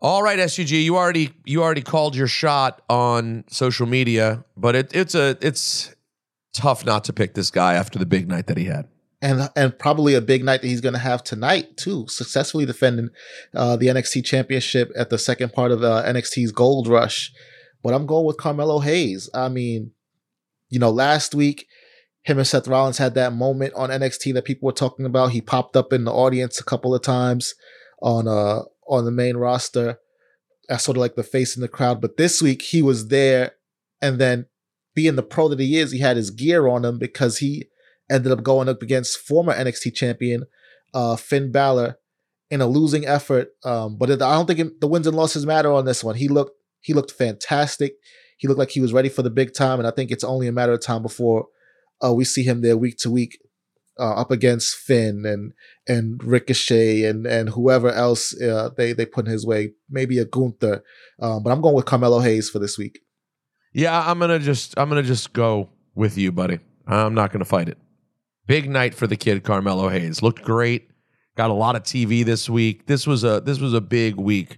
All 0.00 0.22
right, 0.22 0.38
SGG. 0.38 0.84
You 0.84 0.96
already 0.96 1.30
you 1.44 1.62
already 1.62 1.82
called 1.82 2.16
your 2.16 2.28
shot 2.28 2.82
on 2.88 3.44
social 3.48 3.86
media, 3.86 4.44
but 4.56 4.74
it, 4.76 4.94
it's 4.94 5.14
a 5.14 5.36
it's 5.40 5.94
tough 6.56 6.84
not 6.84 7.04
to 7.04 7.12
pick 7.12 7.34
this 7.34 7.50
guy 7.50 7.74
after 7.74 7.98
the 7.98 8.06
big 8.06 8.28
night 8.28 8.46
that 8.46 8.56
he 8.56 8.64
had. 8.64 8.88
And 9.22 9.48
and 9.56 9.78
probably 9.78 10.14
a 10.14 10.20
big 10.20 10.44
night 10.44 10.60
that 10.60 10.68
he's 10.68 10.82
going 10.82 10.92
to 10.92 10.98
have 10.98 11.24
tonight 11.24 11.76
too. 11.76 12.06
Successfully 12.08 12.66
defending 12.66 13.08
uh, 13.54 13.76
the 13.76 13.86
NXT 13.86 14.24
Championship 14.24 14.92
at 14.96 15.10
the 15.10 15.18
second 15.18 15.52
part 15.52 15.72
of 15.72 15.82
uh, 15.82 16.02
NXT's 16.04 16.52
Gold 16.52 16.86
Rush. 16.86 17.32
But 17.82 17.94
I'm 17.94 18.06
going 18.06 18.26
with 18.26 18.36
Carmelo 18.36 18.80
Hayes. 18.80 19.30
I 19.32 19.48
mean, 19.48 19.92
you 20.68 20.78
know, 20.78 20.90
last 20.90 21.34
week 21.34 21.66
him 22.26 22.38
and 22.38 22.46
Seth 22.46 22.66
Rollins 22.66 22.98
had 22.98 23.14
that 23.14 23.32
moment 23.32 23.72
on 23.74 23.88
NXT 23.88 24.34
that 24.34 24.44
people 24.44 24.66
were 24.66 24.72
talking 24.72 25.06
about. 25.06 25.30
He 25.30 25.40
popped 25.40 25.76
up 25.76 25.92
in 25.92 26.02
the 26.02 26.12
audience 26.12 26.58
a 26.58 26.64
couple 26.64 26.92
of 26.92 27.02
times 27.02 27.54
on 28.02 28.26
uh 28.26 28.62
on 28.88 29.04
the 29.04 29.10
main 29.10 29.36
roster 29.36 29.98
as 30.68 30.82
sort 30.82 30.96
of 30.96 31.00
like 31.00 31.14
the 31.14 31.22
face 31.22 31.56
in 31.56 31.62
the 31.62 31.68
crowd. 31.68 32.00
But 32.00 32.16
this 32.16 32.42
week 32.42 32.62
he 32.62 32.82
was 32.82 33.08
there, 33.08 33.52
and 34.02 34.18
then 34.18 34.46
being 34.96 35.14
the 35.14 35.22
pro 35.22 35.48
that 35.48 35.60
he 35.60 35.78
is, 35.78 35.92
he 35.92 36.00
had 36.00 36.16
his 36.16 36.30
gear 36.30 36.66
on 36.66 36.84
him 36.84 36.98
because 36.98 37.38
he 37.38 37.66
ended 38.10 38.32
up 38.32 38.42
going 38.42 38.68
up 38.68 38.82
against 38.82 39.18
former 39.18 39.54
NXT 39.54 39.94
champion 39.94 40.46
uh, 40.94 41.14
Finn 41.14 41.52
Balor 41.52 41.98
in 42.50 42.60
a 42.60 42.66
losing 42.66 43.06
effort. 43.06 43.50
Um, 43.62 43.98
but 43.98 44.10
I 44.10 44.16
don't 44.16 44.46
think 44.46 44.58
it, 44.58 44.80
the 44.80 44.88
wins 44.88 45.06
and 45.06 45.16
losses 45.16 45.46
matter 45.46 45.70
on 45.70 45.84
this 45.84 46.02
one. 46.02 46.16
He 46.16 46.26
looked 46.26 46.52
he 46.80 46.94
looked 46.94 47.12
fantastic. 47.12 47.94
He 48.38 48.48
looked 48.48 48.58
like 48.58 48.70
he 48.70 48.80
was 48.80 48.92
ready 48.92 49.08
for 49.08 49.22
the 49.22 49.30
big 49.30 49.54
time, 49.54 49.78
and 49.78 49.86
I 49.86 49.90
think 49.90 50.10
it's 50.10 50.24
only 50.24 50.48
a 50.48 50.52
matter 50.52 50.72
of 50.72 50.80
time 50.80 51.02
before 51.02 51.46
uh, 52.02 52.14
we 52.14 52.24
see 52.24 52.42
him 52.42 52.62
there 52.62 52.76
week 52.76 52.96
to 52.98 53.10
week 53.10 53.38
uh, 53.98 54.14
up 54.14 54.30
against 54.30 54.76
Finn 54.76 55.24
and 55.26 55.52
and 55.86 56.22
Ricochet 56.24 57.04
and 57.04 57.26
and 57.26 57.50
whoever 57.50 57.90
else 57.90 58.40
uh, 58.40 58.70
they 58.76 58.94
they 58.94 59.04
put 59.04 59.26
in 59.26 59.32
his 59.32 59.46
way. 59.46 59.72
Maybe 59.90 60.18
a 60.18 60.24
Gunther, 60.24 60.82
um, 61.20 61.42
but 61.42 61.50
I'm 61.50 61.60
going 61.60 61.74
with 61.74 61.84
Carmelo 61.84 62.20
Hayes 62.20 62.48
for 62.48 62.58
this 62.58 62.78
week. 62.78 63.00
Yeah, 63.76 64.10
I'm 64.10 64.18
gonna 64.18 64.38
just 64.38 64.72
I'm 64.78 64.88
gonna 64.88 65.02
just 65.02 65.34
go 65.34 65.68
with 65.94 66.16
you, 66.16 66.32
buddy. 66.32 66.60
I'm 66.86 67.12
not 67.12 67.30
gonna 67.30 67.44
fight 67.44 67.68
it. 67.68 67.76
Big 68.46 68.70
night 68.70 68.94
for 68.94 69.06
the 69.06 69.16
kid 69.16 69.44
Carmelo 69.44 69.90
Hayes. 69.90 70.22
Looked 70.22 70.42
great. 70.42 70.88
Got 71.36 71.50
a 71.50 71.52
lot 71.52 71.76
of 71.76 71.82
TV 71.82 72.24
this 72.24 72.48
week. 72.48 72.86
This 72.86 73.06
was 73.06 73.22
a 73.22 73.42
this 73.42 73.58
was 73.60 73.74
a 73.74 73.82
big 73.82 74.16
week 74.16 74.56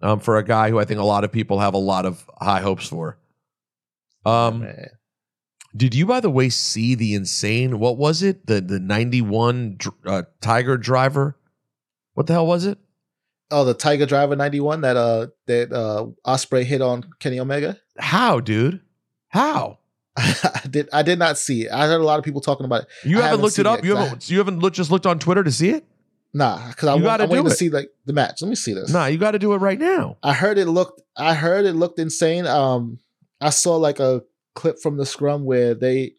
um, 0.00 0.18
for 0.18 0.38
a 0.38 0.42
guy 0.42 0.70
who 0.70 0.78
I 0.78 0.86
think 0.86 0.98
a 0.98 1.04
lot 1.04 1.24
of 1.24 1.30
people 1.30 1.58
have 1.58 1.74
a 1.74 1.78
lot 1.78 2.06
of 2.06 2.24
high 2.40 2.60
hopes 2.60 2.88
for. 2.88 3.18
Um, 4.24 4.60
Man. 4.60 4.88
did 5.76 5.94
you, 5.94 6.06
by 6.06 6.20
the 6.20 6.30
way, 6.30 6.48
see 6.48 6.94
the 6.94 7.12
insane? 7.12 7.78
What 7.78 7.98
was 7.98 8.22
it? 8.22 8.46
The 8.46 8.62
the 8.62 8.80
91 8.80 9.76
uh, 10.06 10.22
Tiger 10.40 10.78
driver. 10.78 11.36
What 12.14 12.26
the 12.26 12.32
hell 12.32 12.46
was 12.46 12.64
it? 12.64 12.78
Oh, 13.50 13.64
the 13.64 13.74
Tiger 13.74 14.04
Driver 14.06 14.36
91 14.36 14.82
that 14.82 14.96
uh 14.96 15.28
that 15.46 15.72
uh 15.72 16.06
Ospreay 16.26 16.64
hit 16.64 16.82
on 16.82 17.04
Kenny 17.18 17.40
Omega. 17.40 17.78
How, 17.98 18.40
dude? 18.40 18.80
How? 19.28 19.78
I 20.16 20.62
did 20.68 20.88
I 20.92 21.02
did 21.02 21.18
not 21.18 21.38
see 21.38 21.62
it. 21.66 21.72
I 21.72 21.86
heard 21.86 22.00
a 22.00 22.04
lot 22.04 22.18
of 22.18 22.24
people 22.24 22.40
talking 22.40 22.66
about 22.66 22.82
it. 22.82 22.88
You 23.04 23.18
I 23.20 23.22
haven't, 23.28 23.40
looked 23.42 23.58
it 23.58 23.66
up. 23.66 23.84
You 23.84 23.92
'cause 23.94 24.00
I- 24.00 24.04
haven't. 24.04 24.30
You 24.30 24.38
haven't 24.38 24.58
looked, 24.58 24.76
just 24.76 24.90
looked 24.90 25.06
on 25.06 25.18
Twitter 25.18 25.42
to 25.44 25.52
see 25.52 25.70
it. 25.70 25.84
Nah, 26.34 26.68
because 26.68 26.88
I 26.88 26.94
You 26.96 27.02
want, 27.02 27.04
gotta 27.04 27.22
I'm 27.24 27.30
waiting 27.30 27.44
do 27.44 27.50
to 27.50 27.56
see 27.56 27.70
like 27.70 27.90
the 28.04 28.12
match. 28.12 28.42
Let 28.42 28.48
me 28.48 28.54
see 28.54 28.74
this. 28.74 28.90
Nah, 28.92 29.06
you 29.06 29.16
got 29.16 29.30
to 29.30 29.38
do 29.38 29.54
it 29.54 29.58
right 29.58 29.78
now. 29.78 30.18
I 30.22 30.34
heard 30.34 30.58
it 30.58 30.66
looked 30.66 31.00
I 31.16 31.34
heard 31.34 31.64
it 31.64 31.72
looked 31.74 31.98
insane. 31.98 32.46
Um 32.46 32.98
I 33.40 33.50
saw 33.50 33.76
like 33.76 33.98
a 34.00 34.22
clip 34.54 34.78
from 34.80 34.96
the 34.98 35.06
scrum 35.06 35.44
where 35.44 35.74
they 35.74 36.12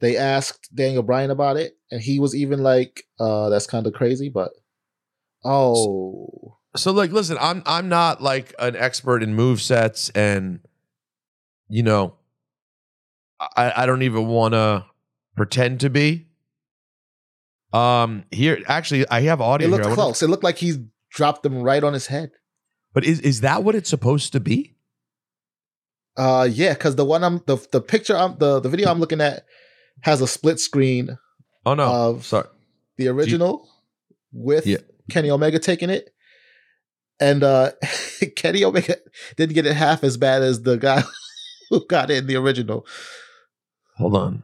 they 0.00 0.16
asked 0.16 0.72
Daniel 0.74 1.02
Bryan 1.02 1.30
about 1.32 1.56
it, 1.56 1.76
and 1.90 2.00
he 2.00 2.20
was 2.20 2.36
even 2.36 2.62
like, 2.62 3.04
uh, 3.18 3.48
that's 3.48 3.66
kind 3.66 3.84
of 3.84 3.92
crazy, 3.94 4.28
but 4.28 4.52
oh 5.44 6.56
So 6.76 6.92
like 6.92 7.10
listen, 7.12 7.36
I'm 7.40 7.62
I'm 7.66 7.88
not 7.88 8.22
like 8.22 8.54
an 8.58 8.76
expert 8.76 9.22
in 9.22 9.34
move 9.34 9.60
sets 9.60 10.10
and 10.10 10.60
you 11.68 11.82
know 11.82 12.14
I 13.40 13.82
I 13.82 13.86
don't 13.86 14.02
even 14.02 14.26
want 14.26 14.54
to 14.54 14.84
pretend 15.36 15.80
to 15.80 15.90
be. 15.90 16.26
Um 17.72 18.24
here 18.30 18.58
actually 18.66 19.08
I 19.08 19.20
have 19.22 19.40
audio 19.40 19.68
it 19.68 19.70
looked 19.70 19.82
wonder- 19.84 19.94
close. 19.94 20.22
It 20.22 20.28
looked 20.28 20.44
like 20.44 20.58
he 20.58 20.86
dropped 21.10 21.42
them 21.42 21.62
right 21.62 21.82
on 21.84 21.92
his 21.92 22.06
head. 22.06 22.30
But 22.94 23.04
is 23.04 23.20
is 23.20 23.40
that 23.42 23.62
what 23.64 23.74
it's 23.74 23.90
supposed 23.90 24.32
to 24.32 24.40
be? 24.40 24.76
Uh 26.16 26.48
yeah, 26.50 26.72
because 26.74 26.96
the 26.96 27.04
one 27.04 27.22
I'm 27.22 27.42
the 27.46 27.56
the 27.70 27.80
picture 27.80 28.16
I'm 28.16 28.36
the, 28.38 28.60
the 28.60 28.68
video 28.68 28.90
I'm 28.90 28.98
looking 29.00 29.20
at 29.20 29.44
has 30.02 30.20
a 30.20 30.26
split 30.26 30.58
screen 30.60 31.18
Oh 31.66 31.74
no. 31.74 31.84
of 31.84 32.24
Sorry. 32.24 32.48
the 32.96 33.08
original 33.08 33.68
with 34.32 34.66
Yeah. 34.66 34.78
Kenny 35.10 35.30
Omega 35.30 35.58
taking 35.58 35.90
it. 35.90 36.10
And 37.20 37.42
uh 37.42 37.72
Kenny 38.36 38.64
Omega 38.64 38.96
didn't 39.36 39.54
get 39.54 39.66
it 39.66 39.74
half 39.74 40.04
as 40.04 40.16
bad 40.16 40.42
as 40.42 40.62
the 40.62 40.76
guy 40.76 41.02
who 41.70 41.86
got 41.86 42.10
it 42.10 42.18
in 42.18 42.26
the 42.26 42.36
original. 42.36 42.86
Hold 43.96 44.16
on. 44.16 44.42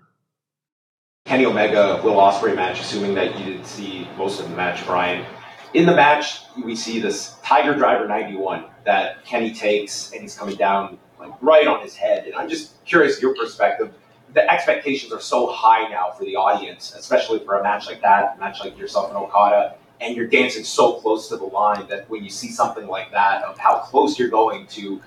Kenny 1.24 1.46
Omega 1.46 2.00
Will 2.04 2.16
Ospreay 2.16 2.54
match, 2.54 2.80
assuming 2.80 3.14
that 3.14 3.38
you 3.38 3.46
didn't 3.46 3.64
see 3.64 4.06
most 4.18 4.40
of 4.40 4.50
the 4.50 4.56
match, 4.56 4.84
Brian. 4.84 5.24
In 5.72 5.86
the 5.86 5.94
match, 5.94 6.40
we 6.62 6.76
see 6.76 7.00
this 7.00 7.36
Tiger 7.42 7.74
Driver 7.74 8.06
91 8.06 8.64
that 8.84 9.24
Kenny 9.24 9.52
takes, 9.54 10.12
and 10.12 10.20
he's 10.20 10.36
coming 10.36 10.56
down 10.56 10.98
like 11.18 11.32
right 11.40 11.66
on 11.66 11.80
his 11.80 11.96
head. 11.96 12.26
And 12.26 12.34
I'm 12.34 12.48
just 12.48 12.84
curious 12.84 13.22
your 13.22 13.34
perspective. 13.34 13.94
The 14.34 14.50
expectations 14.52 15.12
are 15.12 15.20
so 15.20 15.46
high 15.46 15.88
now 15.88 16.10
for 16.10 16.24
the 16.24 16.36
audience, 16.36 16.94
especially 16.94 17.38
for 17.38 17.58
a 17.58 17.62
match 17.62 17.86
like 17.86 18.02
that, 18.02 18.36
a 18.36 18.40
match 18.40 18.60
like 18.60 18.76
yourself 18.76 19.08
and 19.08 19.16
Okada, 19.16 19.76
and 20.00 20.16
you're 20.16 20.26
dancing 20.26 20.64
so 20.64 20.94
close 20.94 21.28
to 21.28 21.36
the 21.36 21.44
line 21.44 21.86
that 21.88 22.08
when 22.10 22.24
you 22.24 22.30
see 22.30 22.50
something 22.50 22.86
like 22.86 23.10
that, 23.12 23.42
of 23.44 23.58
how 23.58 23.78
close 23.78 24.18
you're 24.18 24.28
going 24.28 24.66
to 24.68 25.00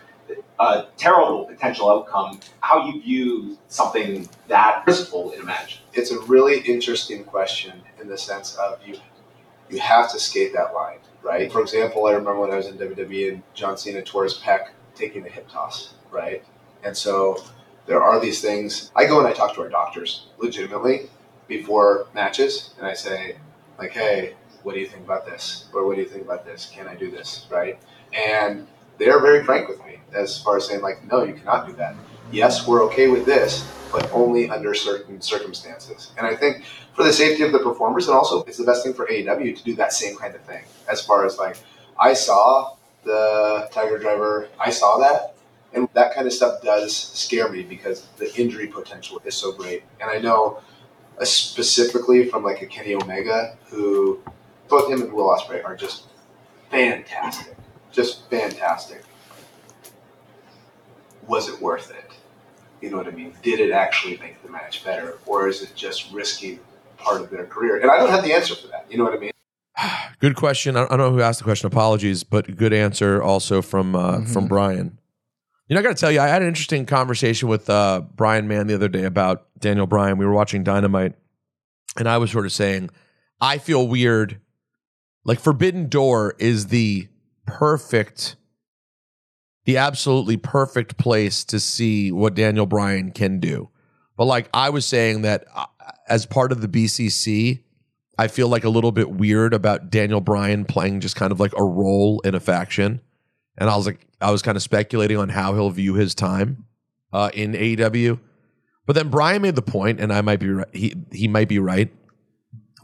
a 0.60 0.86
terrible 0.98 1.46
potential 1.46 1.90
outcome, 1.90 2.40
how 2.62 2.86
you 2.88 3.02
view 3.02 3.58
something 3.68 4.28
that 4.48 4.84
riskful 4.86 5.34
in 5.34 5.42
a 5.42 5.44
match. 5.44 5.82
It's 5.94 6.12
a 6.12 6.20
really 6.22 6.60
interesting 6.62 7.24
question 7.24 7.74
in 8.02 8.08
the 8.08 8.18
sense 8.18 8.56
of 8.56 8.80
you 8.86 8.98
you 9.70 9.80
have 9.80 10.10
to 10.12 10.20
skate 10.20 10.54
that 10.54 10.74
line, 10.74 11.00
right? 11.22 11.52
For 11.52 11.62
example, 11.62 12.06
I 12.06 12.12
remember 12.12 12.40
when 12.40 12.52
I 12.52 12.56
was 12.56 12.68
in 12.68 12.78
WWE 12.78 13.34
and 13.34 13.44
John 13.54 13.78
Cena 13.78 14.02
tore 14.02 14.24
his 14.24 14.36
pec 14.36 14.68
taking 14.96 15.24
the 15.24 15.30
hip 15.30 15.50
toss, 15.50 15.94
right? 16.10 16.42
And 16.84 16.96
so 16.96 17.44
there 17.86 18.02
are 18.02 18.20
these 18.20 18.42
things. 18.42 18.92
I 18.96 19.06
go 19.06 19.20
and 19.20 19.28
I 19.28 19.34
talk 19.34 19.54
to 19.56 19.62
our 19.62 19.70
doctors 19.70 20.28
legitimately 20.38 21.10
before 21.48 22.08
matches, 22.14 22.74
and 22.78 22.88
I 22.88 22.94
say, 22.94 23.38
like, 23.78 23.92
hey, 23.92 24.36
what 24.68 24.76
do 24.76 24.82
you 24.82 24.86
think 24.86 25.06
about 25.06 25.26
this? 25.26 25.70
Or 25.74 25.88
what 25.88 25.96
do 25.96 26.02
you 26.02 26.08
think 26.10 26.26
about 26.26 26.44
this? 26.44 26.70
Can 26.76 26.90
I 26.90 26.96
do 26.96 27.10
this? 27.10 27.48
Right? 27.50 27.80
And 28.12 28.68
they're 28.98 29.22
very 29.22 29.42
frank 29.46 29.70
with 29.70 29.80
me 29.86 30.02
as 30.14 30.42
far 30.44 30.58
as 30.58 30.68
saying, 30.68 30.82
like, 30.82 31.10
no, 31.10 31.24
you 31.24 31.34
cannot 31.36 31.68
do 31.68 31.74
that. 31.76 31.96
Yes, 32.34 32.68
we're 32.68 32.84
okay 32.88 33.08
with 33.08 33.26
this, 33.26 33.66
but 33.94 34.12
only 34.12 34.50
under 34.50 34.74
certain 34.74 35.22
circumstances. 35.22 36.12
And 36.18 36.28
I 36.28 36.36
think 36.36 36.66
for 36.94 37.06
the 37.06 37.14
safety 37.14 37.44
of 37.44 37.54
the 37.54 37.60
performers, 37.60 38.10
and 38.10 38.18
also 38.18 38.44
it's 38.44 38.58
the 38.58 38.66
best 38.66 38.84
thing 38.84 38.94
for 38.94 39.08
AEW 39.08 39.56
to 39.56 39.64
do 39.64 39.74
that 39.76 39.94
same 39.94 40.18
kind 40.18 40.36
of 40.36 40.42
thing. 40.42 40.66
As 40.92 41.00
far 41.00 41.26
as 41.26 41.38
like, 41.38 41.56
I 41.98 42.12
saw 42.12 42.76
the 43.06 43.70
Tiger 43.72 43.98
Driver, 43.98 44.50
I 44.60 44.72
saw 44.72 44.98
that, 44.98 45.38
and 45.72 45.88
that 45.94 46.14
kind 46.14 46.28
of 46.28 46.34
stuff 46.34 46.62
does 46.62 46.94
scare 46.94 47.50
me 47.50 47.64
because 47.64 48.08
the 48.18 48.36
injury 48.36 48.68
potential 48.68 49.22
is 49.24 49.34
so 49.34 49.54
great. 49.54 49.84
And 50.02 50.10
I 50.12 50.20
know 50.20 50.60
uh, 51.22 51.24
specifically 51.24 52.28
from 52.28 52.44
like 52.44 52.62
a 52.62 52.66
Kenny 52.66 52.96
Omega, 52.96 53.58
who 53.70 54.20
both 54.70 54.92
him 54.92 55.02
and 55.02 55.14
Will 55.14 55.30
Ospreay 55.30 55.64
are 55.64 55.76
just 55.76 56.06
fantastic, 56.70 57.56
just 57.92 58.30
fantastic. 58.30 59.04
Was 61.28 61.50
it 61.50 61.62
worth 61.62 61.92
it? 61.92 62.12
You 62.82 62.92
know 62.92 62.98
what 62.98 63.08
I 63.08 63.12
mean? 63.12 63.34
Did 63.42 63.60
it 63.60 63.72
actually 63.72 64.18
make 64.18 64.42
the 64.44 64.50
match 64.50 64.84
better, 64.84 65.18
or 65.26 65.48
is 65.48 65.62
it 65.62 65.76
just 65.76 66.12
risking 66.12 66.60
part 66.98 67.22
of 67.22 67.30
their 67.30 67.46
career? 67.46 67.78
And 67.78 67.90
I 67.90 67.98
don't 67.98 68.10
have 68.10 68.24
the 68.24 68.34
answer 68.34 68.56
for 68.56 68.68
that. 68.68 68.86
You 68.90 68.98
know 68.98 69.04
what 69.04 69.14
I 69.14 69.18
mean? 69.18 69.32
Good 70.20 70.36
question. 70.36 70.78
I 70.78 70.84
I 70.84 70.88
don't 70.90 71.00
know 71.00 71.12
who 71.12 71.22
asked 71.22 71.40
the 71.40 71.44
question. 71.44 71.68
Apologies, 71.68 72.24
but 72.24 72.56
good 72.56 72.74
answer 72.74 73.22
also 73.22 73.62
from 73.62 73.96
uh, 73.96 74.26
from 74.26 74.48
Brian. 74.48 75.00
You 75.68 75.74
know, 75.74 75.82
I 75.82 75.84
got 75.84 75.98
to 75.98 76.00
tell 76.00 76.12
you, 76.12 76.22
I 76.22 76.28
had 76.28 76.42
an 76.42 76.48
interesting 76.48 76.86
conversation 76.86 77.50
with 77.50 77.70
uh, 77.70 78.02
Brian 78.16 78.48
Mann 78.48 78.68
the 78.68 78.76
other 78.76 78.88
day 78.88 79.04
about 79.04 79.48
Daniel 79.60 79.86
Bryan. 79.86 80.18
We 80.18 80.26
were 80.26 80.32
watching 80.32 80.64
Dynamite, 80.64 81.14
and 81.98 82.08
I 82.08 82.20
was 82.20 82.32
sort 82.32 82.46
of 82.46 82.54
saying, 82.54 82.90
I 83.42 83.58
feel 83.58 83.88
weird. 83.88 84.40
Like 85.28 85.42
Forbidden 85.42 85.90
Door 85.90 86.36
is 86.40 86.68
the 86.68 87.10
perfect, 87.46 88.38
the 89.66 89.76
absolutely 89.76 90.38
perfect 90.38 90.98
place 90.98 91.44
to 91.44 91.60
see 91.60 92.14
what 92.14 92.34
Daniel 92.34 92.66
Bryan 92.66 93.12
can 93.12 93.42
do. 93.42 93.70
But 94.16 94.26
like 94.26 94.50
I 94.54 94.70
was 94.70 94.86
saying 94.86 95.24
that 95.24 95.44
uh, 95.54 95.66
as 96.08 96.26
part 96.26 96.54
of 96.54 96.62
the 96.62 96.68
BCC, 96.70 97.60
I 98.18 98.30
feel 98.30 98.48
like 98.48 98.64
a 98.64 98.70
little 98.70 98.94
bit 98.94 99.12
weird 99.12 99.54
about 99.54 99.90
Daniel 99.90 100.22
Bryan 100.22 100.64
playing 100.64 101.02
just 101.02 101.18
kind 101.18 101.34
of 101.34 101.42
like 101.42 101.54
a 101.58 101.64
role 101.64 102.22
in 102.22 102.34
a 102.34 102.40
faction. 102.40 103.02
And 103.58 103.70
I 103.70 103.76
was 103.76 103.86
like, 103.86 104.08
I 104.22 104.32
was 104.32 104.42
kind 104.42 104.56
of 104.56 104.64
speculating 104.64 105.18
on 105.18 105.28
how 105.28 105.54
he'll 105.54 105.70
view 105.72 105.96
his 105.96 106.16
time 106.16 106.66
uh, 107.12 107.32
in 107.34 107.52
AEW. 107.52 108.18
But 108.86 108.96
then 108.96 109.10
Brian 109.10 109.42
made 109.42 109.56
the 109.56 109.62
point, 109.62 110.00
and 110.00 110.14
I 110.14 110.22
might 110.22 110.40
be 110.40 110.50
right. 110.50 110.68
He 110.72 110.96
he 111.12 111.28
might 111.28 111.50
be 111.50 111.60
right 111.60 111.92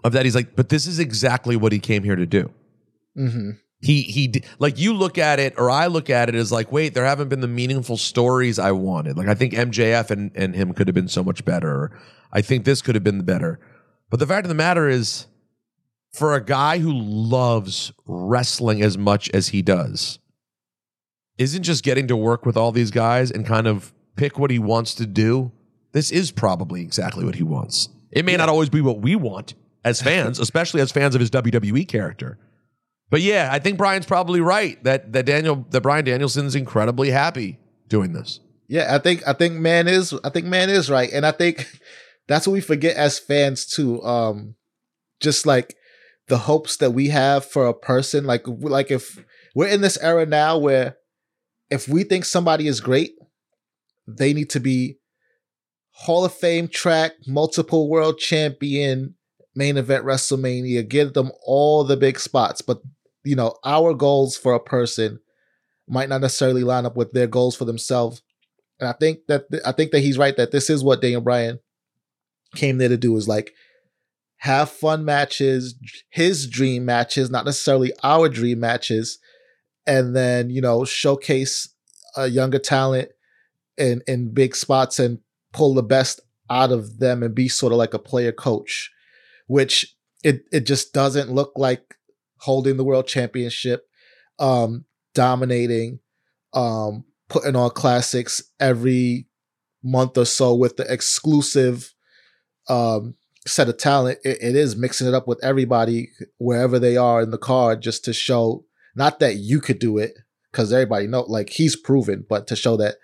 of 0.04 0.14
that. 0.14 0.26
He's 0.26 0.36
like, 0.36 0.56
but 0.56 0.70
this 0.70 0.88
is 0.88 0.99
exactly 0.99 1.56
what 1.56 1.72
he 1.72 1.80
came 1.80 2.04
here 2.04 2.16
to 2.16 2.26
do. 2.26 2.51
Mm-hmm. 3.18 3.51
He 3.82 4.04
he 4.04 4.43
like 4.60 4.80
you 4.80 4.93
look 4.93 5.18
at 5.18 5.39
it, 5.39 5.56
or 5.58 5.70
I 5.70 5.88
look 5.88 6.10
at 6.10 6.30
it 6.30 6.36
as 6.36 6.51
like, 6.51 6.72
wait, 6.72 6.93
there 6.93 7.06
haven't 7.06 7.28
been 7.28 7.41
the 7.41 7.47
meaningful 7.47 7.97
stories 7.97 8.58
I 8.58 8.72
wanted. 8.72 9.18
Like 9.18 9.28
I 9.28 9.36
think 9.36 9.54
MJF 9.54 10.10
and 10.10 10.32
and 10.36 10.56
him 10.56 10.74
could 10.74 10.88
have 10.88 10.95
been 10.95 11.10
so 11.10 11.24
much 11.24 11.43
better. 11.43 11.70
Or 11.70 12.01
I 12.32 12.41
think 12.41 12.64
this 12.64 12.82
could 12.82 12.95
have 12.95 13.04
been 13.04 13.18
the 13.18 13.26
better. 13.26 13.60
But 14.10 14.20
the 14.20 14.28
fact 14.28 14.45
of 14.45 14.49
the 14.49 14.56
matter 14.56 14.88
is, 14.88 15.28
for 16.12 16.34
a 16.34 16.43
guy 16.43 16.78
who 16.78 16.93
loves 16.93 17.91
wrestling 18.06 18.82
as 18.82 18.97
much 18.97 19.30
as 19.32 19.49
he 19.49 19.62
does, 19.62 20.20
isn't 21.38 21.64
just 21.64 21.84
getting 21.84 22.08
to 22.08 22.16
work 22.16 22.45
with 22.45 22.56
all 22.56 22.72
these 22.72 22.91
guys 22.91 23.32
and 23.32 23.45
kind 23.45 23.68
of 23.68 23.93
pick 24.16 24.39
what 24.39 24.51
he 24.51 24.60
wants 24.60 24.95
to 24.95 25.06
do. 25.06 25.51
This 25.91 26.10
is 26.10 26.32
probably 26.32 26.82
exactly 26.82 27.26
what 27.26 27.36
he 27.36 27.43
wants. 27.43 27.89
It 28.12 28.24
may 28.24 28.38
not 28.38 28.49
always 28.49 28.70
be 28.70 28.82
what 28.82 29.01
we 29.01 29.16
want 29.16 29.56
as 29.84 30.01
fans, 30.01 30.39
especially 30.39 30.81
as 30.81 30.91
fans 30.91 31.15
of 31.15 31.21
his 31.21 31.29
WWE 31.29 31.88
character. 31.88 32.38
But 33.09 33.21
yeah, 33.21 33.49
I 33.51 33.59
think 33.59 33.77
Brian's 33.77 34.05
probably 34.05 34.41
right 34.41 34.84
that 34.84 35.13
that 35.13 35.25
Daniel 35.25 35.65
that 35.69 35.81
Brian 35.81 36.05
Danielson's 36.05 36.55
incredibly 36.55 37.11
happy 37.11 37.59
doing 37.88 38.13
this. 38.13 38.39
Yeah, 38.67 38.95
I 38.95 38.97
think 38.97 39.27
I 39.27 39.34
think 39.34 39.55
man 39.55 39.88
is 39.88 40.13
I 40.23 40.29
think 40.29 40.45
man 40.45 40.69
is 40.69 40.89
right, 40.89 41.11
and 41.11 41.25
I 41.25 41.31
think 41.31 41.67
that's 42.27 42.47
what 42.47 42.53
we 42.53 42.61
forget 42.61 42.95
as 42.95 43.19
fans 43.19 43.65
too. 43.65 44.01
Um, 44.03 44.55
just 45.19 45.45
like 45.45 45.75
the 46.27 46.39
hopes 46.39 46.77
that 46.77 46.91
we 46.91 47.09
have 47.09 47.45
for 47.45 47.67
a 47.67 47.73
person, 47.73 48.25
like 48.25 48.45
like 48.47 48.89
if 48.89 49.23
we're 49.53 49.67
in 49.67 49.81
this 49.81 49.97
era 49.97 50.25
now 50.25 50.57
where 50.57 50.97
if 51.69 51.88
we 51.88 52.03
think 52.03 52.25
somebody 52.25 52.67
is 52.67 52.81
great, 52.81 53.11
they 54.07 54.34
need 54.34 54.49
to 54.51 54.59
be 54.59 54.97
Hall 55.91 56.25
of 56.25 56.34
Fame 56.34 56.67
track, 56.67 57.11
multiple 57.27 57.89
world 57.89 58.17
champion, 58.17 59.15
main 59.56 59.78
event 59.78 60.06
WrestleMania, 60.06 60.88
give 60.88 61.14
them 61.14 61.32
all 61.43 61.84
the 61.84 61.97
big 61.97 62.20
spots. 62.20 62.62
But 62.62 62.82
you 63.24 63.36
know, 63.36 63.58
our 63.64 63.93
goals 63.93 64.38
for 64.38 64.54
a 64.54 64.60
person 64.60 65.20
might 65.88 66.10
not 66.10 66.22
necessarily 66.22 66.64
line 66.64 66.86
up 66.86 66.95
with 66.95 67.12
their 67.14 67.28
goals 67.28 67.56
for 67.56 67.66
themselves. 67.66 68.22
And 68.80 68.89
I 68.89 68.93
think 68.93 69.20
that 69.28 69.45
I 69.66 69.72
think 69.72 69.91
that 69.91 70.01
he's 70.01 70.18
right 70.18 70.36
that 70.38 70.51
this 70.51 70.70
is 70.70 70.84
what 70.84 71.01
Daniel 71.01 71.22
Bryan 71.22 71.60
came 72.56 72.78
there 72.78 72.89
to 72.89 72.97
do 72.97 73.16
is 73.18 73.28
like 73.28 73.54
have 74.38 74.70
fun 74.70 75.06
matches, 75.06 75.76
his 76.10 76.47
dream 76.47 76.84
matches, 76.84 77.30
not 77.30 77.45
necessarily 77.45 77.93
our 78.04 78.28
dream 78.28 78.60
matches, 78.60 79.20
and 79.88 80.16
then 80.16 80.49
you 80.49 80.62
know 80.62 80.84
showcase 80.84 81.70
a 82.16 82.28
younger 82.28 82.60
talent 82.60 83.10
in 83.78 84.01
in 84.08 84.34
big 84.34 84.56
spots 84.56 84.99
and 84.99 85.20
pull 85.54 85.74
the 85.74 85.84
best 85.84 86.20
out 86.49 86.72
of 86.72 86.99
them 86.99 87.24
and 87.24 87.34
be 87.34 87.47
sort 87.47 87.72
of 87.72 87.78
like 87.78 87.93
a 87.93 87.99
player 87.99 88.32
coach, 88.32 88.91
which 89.48 89.96
it 90.24 90.44
it 90.52 90.62
just 90.62 90.94
doesn't 90.94 91.32
look 91.32 91.54
like 91.56 91.96
holding 92.39 92.78
the 92.78 92.84
world 92.84 93.08
championship, 93.08 93.86
um, 94.39 94.86
dominating, 95.14 96.00
um, 96.54 97.06
putting 97.30 97.56
on 97.56 97.70
classics 97.72 98.44
every 98.60 99.28
month 99.84 100.18
or 100.18 100.26
so 100.26 100.56
with 100.56 100.78
the 100.78 100.91
exclusive 100.91 101.94
um 102.70 103.16
set 103.46 103.70
of 103.70 103.78
talent. 103.78 104.20
It, 104.24 104.38
it 104.41 104.56
is 104.56 104.76
mixing 104.76 105.08
it 105.08 105.14
up 105.14 105.28
with 105.28 105.44
everybody 105.44 106.10
wherever 106.38 106.80
they 106.80 106.96
are 106.98 107.22
in 107.22 107.32
the 107.32 107.38
card 107.38 107.82
just 107.82 108.06
to 108.06 108.14
show 108.14 108.66
not 108.96 109.20
that 109.20 109.38
you 109.38 109.60
could 109.60 109.80
do 109.80 109.98
it 109.98 110.14
because 110.52 110.72
everybody 110.72 111.08
know 111.08 111.22
like 111.22 111.50
he's 111.50 111.76
proven, 111.76 112.26
but 112.30 112.48
to 112.48 112.56
show 112.56 112.78
that 112.78 112.96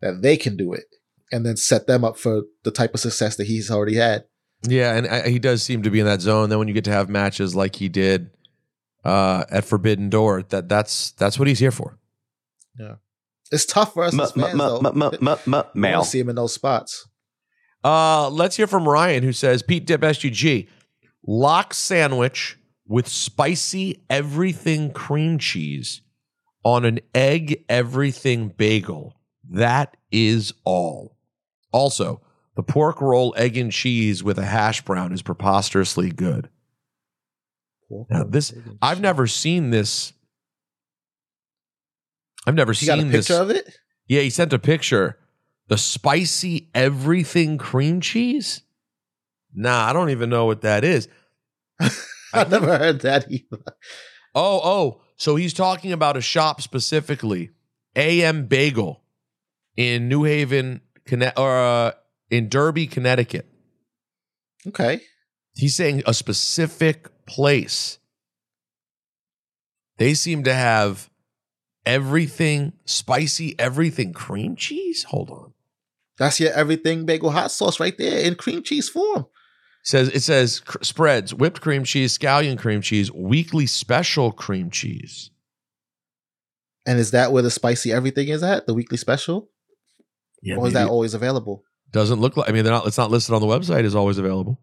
that 0.00 0.22
they 0.22 0.36
can 0.36 0.56
do 0.56 0.72
it 0.72 0.84
and 1.32 1.44
then 1.44 1.56
set 1.56 1.86
them 1.86 2.04
up 2.04 2.16
for 2.18 2.42
the 2.64 2.70
type 2.70 2.94
of 2.94 3.00
success 3.00 3.36
that 3.36 3.46
he's 3.46 3.70
already 3.70 3.96
had. 3.96 4.24
Yeah, 4.62 4.96
and 4.96 5.06
uh, 5.06 5.22
he 5.24 5.38
does 5.38 5.62
seem 5.62 5.82
to 5.84 5.90
be 5.90 6.00
in 6.00 6.06
that 6.06 6.20
zone. 6.20 6.50
Then 6.50 6.58
when 6.58 6.68
you 6.68 6.74
get 6.74 6.84
to 6.84 6.92
have 6.92 7.08
matches 7.08 7.54
like 7.54 7.76
he 7.76 7.88
did 7.88 8.30
uh, 9.04 9.44
at 9.50 9.64
Forbidden 9.64 10.10
Door, 10.10 10.44
that 10.48 10.68
that's 10.68 11.12
that's 11.12 11.38
what 11.38 11.46
he's 11.48 11.60
here 11.60 11.70
for. 11.70 11.98
Yeah, 12.78 12.96
it's 13.52 13.66
tough 13.66 13.94
for 13.94 14.04
us 14.04 14.18
as 14.18 14.32
fans 14.32 14.58
though. 14.58 14.80
We 14.80 15.80
Male. 15.80 15.92
don't 15.92 16.04
see 16.04 16.18
him 16.18 16.28
in 16.28 16.36
those 16.36 16.52
spots. 16.52 17.08
Uh, 17.84 18.28
let's 18.30 18.56
hear 18.56 18.66
from 18.66 18.88
Ryan, 18.88 19.22
who 19.22 19.32
says 19.32 19.62
Pete 19.62 19.86
Dip 19.86 20.00
SGG 20.00 20.68
lock 21.26 21.74
sandwich 21.74 22.58
with 22.86 23.06
spicy 23.06 24.02
everything 24.08 24.90
cream 24.90 25.38
cheese 25.38 26.00
on 26.64 26.84
an 26.84 26.98
egg 27.14 27.64
everything 27.68 28.48
bagel. 28.48 29.14
That 29.48 29.96
is 30.10 30.52
all. 30.64 31.16
Also, 31.72 32.20
the 32.58 32.64
pork 32.64 33.00
roll 33.00 33.32
egg 33.36 33.56
and 33.56 33.70
cheese 33.70 34.24
with 34.24 34.36
a 34.36 34.44
hash 34.44 34.82
brown 34.82 35.12
is 35.12 35.22
preposterously 35.22 36.10
good. 36.10 36.48
Now 38.10 38.24
this 38.24 38.52
I've 38.82 39.00
never 39.00 39.28
seen 39.28 39.70
this. 39.70 40.12
I've 42.48 42.56
never 42.56 42.74
seen 42.74 42.88
got 42.88 42.98
a 42.98 43.04
this. 43.04 43.28
picture 43.28 43.40
of 43.40 43.50
it. 43.50 43.78
Yeah, 44.08 44.22
he 44.22 44.30
sent 44.30 44.52
a 44.52 44.58
picture. 44.58 45.20
The 45.68 45.78
spicy 45.78 46.68
everything 46.74 47.58
cream 47.58 48.00
cheese? 48.00 48.62
Nah, 49.54 49.88
I 49.88 49.92
don't 49.92 50.10
even 50.10 50.28
know 50.28 50.46
what 50.46 50.62
that 50.62 50.82
is. 50.82 51.06
I've 52.32 52.50
never 52.50 52.76
heard 52.76 53.02
that 53.02 53.30
either. 53.30 53.62
Oh, 54.34 54.60
oh. 54.64 55.00
So 55.16 55.36
he's 55.36 55.54
talking 55.54 55.92
about 55.92 56.16
a 56.16 56.20
shop 56.20 56.60
specifically, 56.60 57.50
AM 57.94 58.46
Bagel 58.46 59.00
in 59.76 60.08
New 60.08 60.24
Haven, 60.24 60.80
Connecticut, 61.04 61.38
or 61.40 61.56
uh, 61.56 61.92
in 62.30 62.48
Derby, 62.48 62.86
Connecticut. 62.86 63.46
Okay. 64.66 65.00
He's 65.54 65.76
saying 65.76 66.02
a 66.06 66.14
specific 66.14 67.08
place. 67.26 67.98
They 69.98 70.14
seem 70.14 70.44
to 70.44 70.54
have 70.54 71.10
everything 71.84 72.74
spicy, 72.84 73.58
everything 73.58 74.12
cream 74.12 74.54
cheese. 74.54 75.04
Hold 75.04 75.30
on. 75.30 75.52
That's 76.18 76.38
your 76.40 76.52
everything 76.52 77.06
bagel 77.06 77.30
hot 77.30 77.50
sauce 77.50 77.80
right 77.80 77.96
there 77.96 78.20
in 78.20 78.34
cream 78.34 78.62
cheese 78.62 78.88
form. 78.88 79.26
says 79.82 80.08
it 80.08 80.20
says 80.20 80.60
cr- 80.60 80.82
spreads 80.82 81.32
whipped 81.32 81.60
cream 81.60 81.84
cheese, 81.84 82.16
scallion 82.16 82.58
cream 82.58 82.82
cheese, 82.82 83.10
weekly 83.12 83.66
special 83.66 84.32
cream 84.32 84.70
cheese. 84.70 85.30
And 86.86 86.98
is 86.98 87.10
that 87.12 87.32
where 87.32 87.42
the 87.42 87.50
spicy 87.50 87.92
everything 87.92 88.28
is 88.28 88.42
at? 88.42 88.66
The 88.66 88.74
weekly 88.74 88.96
special? 88.96 89.50
Yeah, 90.42 90.56
or 90.56 90.68
is 90.68 90.72
that 90.74 90.88
always 90.88 91.14
available? 91.14 91.64
Doesn't 91.90 92.20
look 92.20 92.36
like. 92.36 92.48
I 92.48 92.52
mean, 92.52 92.64
they're 92.64 92.72
not. 92.72 92.86
It's 92.86 92.98
not 92.98 93.10
listed 93.10 93.34
on 93.34 93.40
the 93.40 93.46
website. 93.46 93.84
Is 93.84 93.94
always 93.94 94.18
available, 94.18 94.60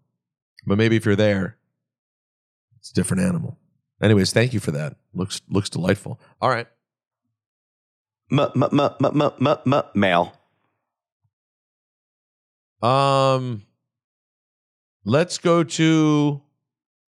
but 0.65 0.77
maybe 0.77 0.95
if 0.95 1.05
you're 1.05 1.15
there, 1.15 1.57
it's 2.77 2.91
a 2.91 2.93
different 2.93 3.23
animal. 3.23 3.57
Anyways, 4.01 4.31
thank 4.31 4.53
you 4.53 4.59
for 4.59 4.71
that. 4.71 4.95
Looks 5.13 5.41
looks 5.49 5.69
delightful. 5.69 6.19
All 6.41 6.49
right. 6.49 6.67
Mail. 9.95 10.33
Um, 12.81 13.63
let's 15.03 15.37
go 15.37 15.63
to 15.63 16.41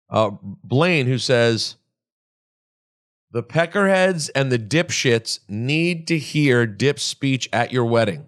uh, 0.09 0.31
Blaine, 0.41 1.07
who 1.07 1.17
says 1.17 1.75
the 3.31 3.43
peckerheads 3.43 4.29
and 4.35 4.51
the 4.51 4.59
dipshits 4.59 5.39
need 5.49 6.07
to 6.07 6.17
hear 6.17 6.65
Dip's 6.65 7.03
speech 7.03 7.49
at 7.51 7.71
your 7.71 7.85
wedding. 7.85 8.25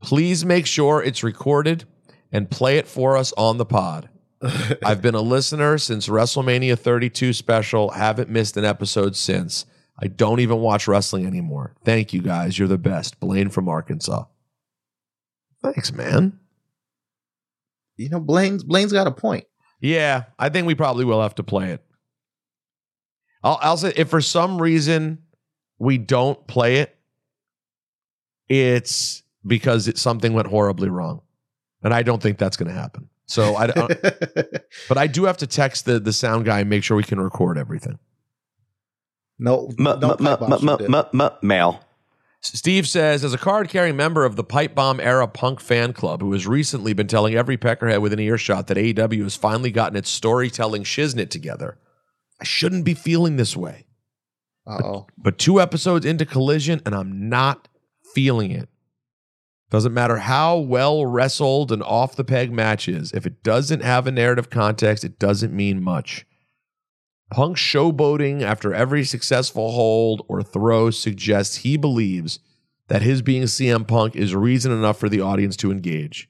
Please 0.00 0.44
make 0.44 0.66
sure 0.66 1.02
it's 1.02 1.22
recorded 1.22 1.84
and 2.32 2.50
play 2.50 2.78
it 2.78 2.86
for 2.86 3.16
us 3.16 3.32
on 3.36 3.58
the 3.58 3.66
pod. 3.66 4.08
I've 4.84 5.02
been 5.02 5.14
a 5.14 5.20
listener 5.20 5.76
since 5.76 6.08
WrestleMania 6.08 6.78
32 6.78 7.32
special. 7.32 7.90
Haven't 7.90 8.30
missed 8.30 8.56
an 8.56 8.64
episode 8.64 9.14
since. 9.14 9.66
I 9.98 10.06
don't 10.06 10.40
even 10.40 10.58
watch 10.58 10.88
wrestling 10.88 11.26
anymore. 11.26 11.74
Thank 11.84 12.14
you 12.14 12.22
guys. 12.22 12.58
You're 12.58 12.68
the 12.68 12.78
best. 12.78 13.20
Blaine 13.20 13.50
from 13.50 13.68
Arkansas. 13.68 14.24
Thanks, 15.62 15.92
man. 15.92 16.38
You 17.98 18.08
know, 18.08 18.20
Blaine's 18.20 18.64
Blaine's 18.64 18.92
got 18.92 19.06
a 19.06 19.10
point. 19.10 19.44
Yeah, 19.78 20.24
I 20.38 20.48
think 20.48 20.66
we 20.66 20.74
probably 20.74 21.04
will 21.04 21.20
have 21.20 21.34
to 21.34 21.42
play 21.42 21.70
it. 21.72 21.84
I'll, 23.42 23.58
I'll 23.60 23.76
say 23.76 23.92
if 23.94 24.08
for 24.08 24.22
some 24.22 24.60
reason 24.60 25.18
we 25.78 25.98
don't 25.98 26.46
play 26.46 26.76
it, 26.76 26.96
it's 28.48 29.22
because 29.46 29.88
it, 29.88 29.98
something 29.98 30.32
went 30.32 30.48
horribly 30.48 30.88
wrong, 30.88 31.22
and 31.82 31.92
I 31.94 32.02
don't 32.02 32.22
think 32.22 32.38
that's 32.38 32.56
going 32.56 32.68
to 32.68 32.74
happen. 32.78 33.08
So 33.26 33.54
I, 33.56 33.66
don't- 33.68 34.00
but 34.88 34.98
I 34.98 35.06
do 35.06 35.24
have 35.24 35.36
to 35.38 35.46
text 35.46 35.84
the 35.84 36.00
the 36.00 36.12
sound 36.12 36.44
guy 36.44 36.60
and 36.60 36.70
make 36.70 36.82
sure 36.84 36.96
we 36.96 37.04
can 37.04 37.20
record 37.20 37.58
everything. 37.58 37.98
No, 39.38 39.68
M- 39.78 39.84
no 39.84 40.16
Mail. 41.42 41.80
Steve 42.42 42.88
says, 42.88 43.22
as 43.22 43.34
a 43.34 43.38
card 43.38 43.68
carrying 43.68 43.96
member 43.96 44.24
of 44.24 44.34
the 44.36 44.42
Pipe 44.44 44.74
Bomb 44.74 44.98
era 44.98 45.28
punk 45.28 45.60
fan 45.60 45.92
club 45.92 46.22
who 46.22 46.32
has 46.32 46.46
recently 46.46 46.94
been 46.94 47.06
telling 47.06 47.34
every 47.34 47.58
peckerhead 47.58 48.00
within 48.00 48.18
earshot 48.18 48.66
that 48.68 48.78
AEW 48.78 49.22
has 49.24 49.36
finally 49.36 49.70
gotten 49.70 49.96
its 49.96 50.08
storytelling 50.08 50.82
shiznit 50.84 51.28
together, 51.28 51.76
I 52.40 52.44
shouldn't 52.44 52.86
be 52.86 52.94
feeling 52.94 53.36
this 53.36 53.54
way. 53.54 53.84
Uh-oh. 54.66 55.06
But 55.18 55.36
two 55.36 55.60
episodes 55.60 56.06
into 56.06 56.24
Collision, 56.24 56.80
and 56.86 56.94
I'm 56.94 57.28
not 57.28 57.68
feeling 58.14 58.52
it. 58.52 58.69
Doesn't 59.70 59.94
matter 59.94 60.18
how 60.18 60.58
well 60.58 61.06
wrestled 61.06 61.70
and 61.70 61.82
off 61.82 62.16
the 62.16 62.24
peg 62.24 62.52
match 62.52 62.88
is. 62.88 63.12
If 63.12 63.24
it 63.24 63.42
doesn't 63.44 63.82
have 63.82 64.06
a 64.06 64.12
narrative 64.12 64.50
context, 64.50 65.04
it 65.04 65.18
doesn't 65.18 65.54
mean 65.54 65.82
much. 65.82 66.26
Punk 67.30 67.56
showboating 67.56 68.42
after 68.42 68.74
every 68.74 69.04
successful 69.04 69.70
hold 69.70 70.26
or 70.28 70.42
throw 70.42 70.90
suggests 70.90 71.58
he 71.58 71.76
believes 71.76 72.40
that 72.88 73.02
his 73.02 73.22
being 73.22 73.44
CM 73.44 73.86
Punk 73.86 74.16
is 74.16 74.34
reason 74.34 74.72
enough 74.72 74.98
for 74.98 75.08
the 75.08 75.20
audience 75.20 75.56
to 75.58 75.70
engage. 75.70 76.28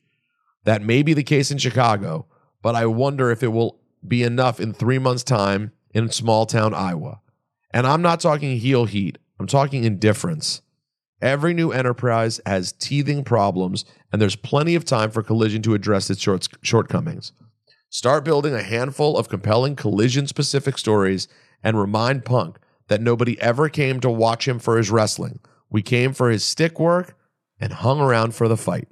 That 0.65 0.83
may 0.83 1.03
be 1.03 1.15
the 1.15 1.23
case 1.23 1.51
in 1.51 1.57
Chicago, 1.57 2.27
but 2.61 2.75
I 2.75 2.85
wonder 2.85 3.31
if 3.31 3.43
it 3.43 3.49
will 3.49 3.81
be 4.07 4.23
enough 4.23 4.61
in 4.61 4.75
three 4.75 4.99
months' 4.99 5.25
time 5.25 5.73
in 5.95 6.11
small 6.11 6.45
town 6.45 6.75
Iowa. 6.75 7.21
And 7.73 7.87
I'm 7.87 8.03
not 8.03 8.21
talking 8.21 8.59
heel 8.59 8.85
heat, 8.85 9.17
I'm 9.39 9.47
talking 9.47 9.85
indifference. 9.85 10.61
Every 11.21 11.53
new 11.53 11.71
enterprise 11.71 12.41
has 12.47 12.73
teething 12.73 13.25
problems, 13.25 13.85
and 14.13 14.21
there's 14.21 14.37
plenty 14.37 14.75
of 14.75 14.85
time 14.85 15.11
for 15.11 15.23
Collision 15.23 15.63
to 15.63 15.75
address 15.75 16.09
its 16.11 16.21
short- 16.21 16.49
shortcomings. 16.63 17.33
Start 17.91 18.25
building 18.25 18.55
a 18.55 18.63
handful 18.63 19.19
of 19.19 19.29
compelling 19.29 19.75
collision 19.75 20.27
specific 20.27 20.79
stories 20.79 21.27
and 21.63 21.79
remind 21.79 22.25
Punk 22.25 22.59
that 22.89 23.01
nobody 23.01 23.41
ever 23.41 23.69
came 23.69 24.01
to 24.01 24.11
watch 24.11 24.47
him 24.47 24.59
for 24.59 24.77
his 24.79 24.91
wrestling. 24.91 25.41
We 25.69 25.83
came 25.83 26.13
for 26.13 26.31
his 26.31 26.45
stick 26.45 26.79
work 26.79 27.17
and 27.59 27.73
hung 27.73 28.01
around 28.01 28.35
for 28.35 28.49
the 28.49 28.57
fight. 28.57 28.89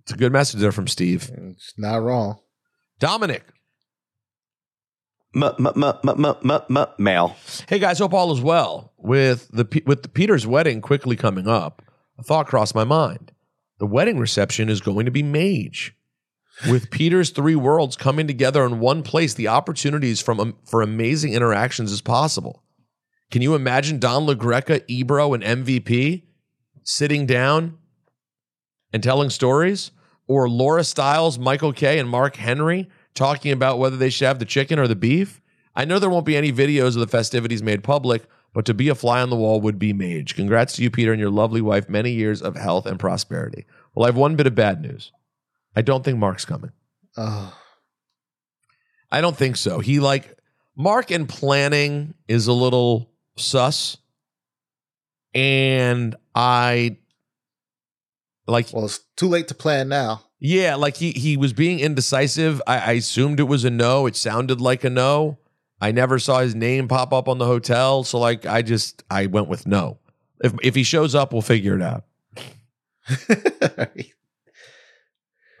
It's 0.00 0.12
a 0.12 0.16
good 0.16 0.32
message 0.32 0.60
there 0.60 0.72
from 0.72 0.88
Steve. 0.88 1.30
It's 1.32 1.74
not 1.76 1.98
wrong. 1.98 2.40
Dominic. 2.98 3.44
Mail. 6.98 7.36
Hey 7.68 7.78
guys, 7.78 8.00
hope 8.00 8.12
all 8.12 8.32
is 8.32 8.40
well. 8.40 8.92
With 8.96 9.48
the 9.52 9.82
with 9.86 10.02
the 10.02 10.08
Peter's 10.08 10.46
wedding 10.46 10.80
quickly 10.80 11.16
coming 11.16 11.46
up, 11.46 11.82
a 12.18 12.22
thought 12.22 12.46
crossed 12.46 12.74
my 12.74 12.84
mind. 12.84 13.32
The 13.78 13.86
wedding 13.86 14.18
reception 14.18 14.68
is 14.68 14.80
going 14.80 15.06
to 15.06 15.12
be 15.12 15.22
Mage. 15.22 15.94
With 16.68 16.90
Peter's 16.90 17.30
three 17.30 17.54
worlds 17.54 17.96
coming 17.96 18.26
together 18.26 18.64
in 18.66 18.80
one 18.80 19.02
place, 19.02 19.32
the 19.32 19.48
opportunities 19.48 20.20
from 20.20 20.40
um, 20.40 20.56
for 20.64 20.82
amazing 20.82 21.32
interactions 21.32 21.92
is 21.92 22.00
possible. 22.00 22.62
Can 23.30 23.40
you 23.40 23.54
imagine 23.54 24.00
Don 24.00 24.26
LaGreca, 24.26 24.82
Ebro, 24.88 25.32
and 25.32 25.44
MVP 25.44 26.24
sitting 26.82 27.24
down 27.24 27.78
and 28.92 29.02
telling 29.02 29.30
stories? 29.30 29.92
Or 30.26 30.48
Laura 30.48 30.82
Stylez, 30.82 31.38
Michael 31.40 31.72
Kay, 31.72 31.98
and 31.98 32.08
Mark 32.08 32.36
Henry 32.36 32.88
talking 33.14 33.52
about 33.52 33.78
whether 33.78 33.96
they 33.96 34.10
should 34.10 34.26
have 34.26 34.38
the 34.38 34.44
chicken 34.44 34.78
or 34.78 34.88
the 34.88 34.96
beef? 34.96 35.40
I 35.74 35.84
know 35.84 35.98
there 35.98 36.10
won't 36.10 36.26
be 36.26 36.36
any 36.36 36.52
videos 36.52 36.88
of 36.88 37.00
the 37.00 37.06
festivities 37.06 37.62
made 37.62 37.84
public, 37.84 38.24
but 38.52 38.64
to 38.66 38.74
be 38.74 38.88
a 38.88 38.94
fly 38.94 39.22
on 39.22 39.30
the 39.30 39.36
wall 39.36 39.60
would 39.60 39.78
be 39.78 39.92
mage. 39.92 40.34
Congrats 40.34 40.74
to 40.74 40.82
you, 40.82 40.90
Peter, 40.90 41.12
and 41.12 41.20
your 41.20 41.30
lovely 41.30 41.60
wife. 41.60 41.88
Many 41.88 42.10
years 42.10 42.42
of 42.42 42.56
health 42.56 42.86
and 42.86 42.98
prosperity. 42.98 43.66
Well, 43.94 44.04
I 44.04 44.08
have 44.08 44.16
one 44.16 44.36
bit 44.36 44.46
of 44.46 44.54
bad 44.54 44.80
news. 44.80 45.12
I 45.76 45.82
don't 45.82 46.04
think 46.04 46.18
Mark's 46.18 46.44
coming. 46.44 46.72
Oh, 47.16 47.56
I 49.10 49.20
don't 49.20 49.36
think 49.36 49.56
so. 49.56 49.80
He 49.80 50.00
like 50.00 50.36
Mark 50.76 51.10
in 51.10 51.26
planning 51.26 52.14
is 52.28 52.46
a 52.46 52.52
little 52.52 53.10
sus. 53.36 53.96
And 55.34 56.16
I 56.34 56.96
like 58.46 58.68
well, 58.72 58.86
it's 58.86 59.00
too 59.16 59.28
late 59.28 59.48
to 59.48 59.54
plan 59.54 59.88
now. 59.88 60.24
Yeah, 60.40 60.76
like 60.76 60.96
he 60.96 61.12
he 61.12 61.36
was 61.36 61.52
being 61.52 61.80
indecisive. 61.80 62.62
I, 62.66 62.78
I 62.78 62.92
assumed 62.92 63.40
it 63.40 63.44
was 63.44 63.64
a 63.64 63.70
no. 63.70 64.06
It 64.06 64.16
sounded 64.16 64.60
like 64.60 64.84
a 64.84 64.90
no. 64.90 65.38
I 65.82 65.92
never 65.92 66.18
saw 66.18 66.40
his 66.40 66.54
name 66.54 66.88
pop 66.88 67.12
up 67.12 67.28
on 67.28 67.38
the 67.38 67.44
hotel, 67.46 68.04
so 68.04 68.18
like 68.18 68.46
I 68.46 68.62
just 68.62 69.02
I 69.10 69.26
went 69.26 69.48
with 69.48 69.66
no. 69.66 69.98
If 70.42 70.54
if 70.62 70.74
he 70.74 70.82
shows 70.82 71.14
up, 71.14 71.32
we'll 71.32 71.42
figure 71.42 71.76
it 71.76 71.82
out. 71.82 72.04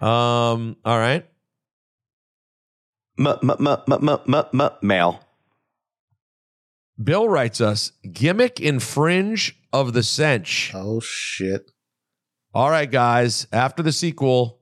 um. 0.00 0.76
All 0.84 0.98
right. 0.98 1.26
M- 3.18 3.26
m- 3.26 3.66
m- 3.66 4.08
m- 4.08 4.48
m- 4.54 4.70
Mail. 4.80 5.20
Bill 7.02 7.28
writes 7.28 7.60
us 7.60 7.92
gimmick 8.10 8.60
infringe 8.60 9.58
of 9.74 9.92
the 9.92 10.02
cinch. 10.02 10.72
Oh 10.74 11.00
shit. 11.00 11.70
All 12.54 12.70
right, 12.70 12.90
guys. 12.90 13.46
After 13.52 13.82
the 13.82 13.92
sequel 13.92 14.59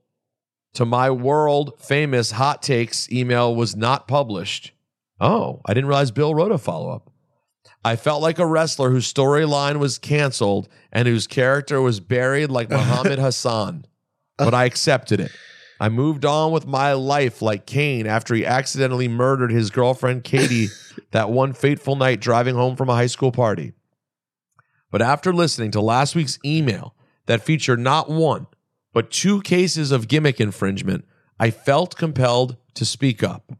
to 0.79 0.85
my 0.85 1.11
world 1.11 1.73
famous 1.77 2.31
hot 2.31 2.63
takes 2.63 3.11
email 3.11 3.53
was 3.53 3.75
not 3.75 4.07
published. 4.07 4.71
Oh, 5.19 5.59
I 5.65 5.73
didn't 5.73 5.89
realize 5.89 6.09
Bill 6.09 6.33
wrote 6.33 6.53
a 6.53 6.57
follow 6.57 6.89
up. 6.89 7.11
I 7.83 7.97
felt 7.97 8.21
like 8.21 8.39
a 8.39 8.45
wrestler 8.45 8.89
whose 8.89 9.13
storyline 9.13 9.79
was 9.79 9.97
canceled 9.97 10.69
and 10.89 11.05
whose 11.05 11.27
character 11.27 11.81
was 11.81 11.99
buried 11.99 12.49
like 12.49 12.69
Muhammad 12.69 13.19
Hassan, 13.19 13.87
but 14.37 14.53
I 14.53 14.63
accepted 14.63 15.19
it. 15.19 15.33
I 15.81 15.89
moved 15.89 16.23
on 16.23 16.53
with 16.53 16.65
my 16.65 16.93
life 16.93 17.41
like 17.41 17.65
Kane 17.65 18.07
after 18.07 18.33
he 18.33 18.45
accidentally 18.45 19.09
murdered 19.09 19.51
his 19.51 19.71
girlfriend 19.71 20.23
Katie 20.23 20.69
that 21.11 21.29
one 21.29 21.51
fateful 21.51 21.97
night 21.97 22.21
driving 22.21 22.55
home 22.55 22.77
from 22.77 22.87
a 22.87 22.95
high 22.95 23.07
school 23.07 23.33
party. 23.33 23.73
But 24.91 25.01
after 25.01 25.33
listening 25.33 25.71
to 25.71 25.81
last 25.81 26.15
week's 26.15 26.39
email 26.45 26.95
that 27.25 27.43
featured 27.43 27.81
not 27.81 28.09
one, 28.09 28.47
but 28.93 29.11
two 29.11 29.41
cases 29.41 29.91
of 29.91 30.07
gimmick 30.07 30.39
infringement, 30.39 31.05
I 31.39 31.51
felt 31.51 31.95
compelled 31.95 32.57
to 32.75 32.85
speak 32.85 33.23
up. 33.23 33.51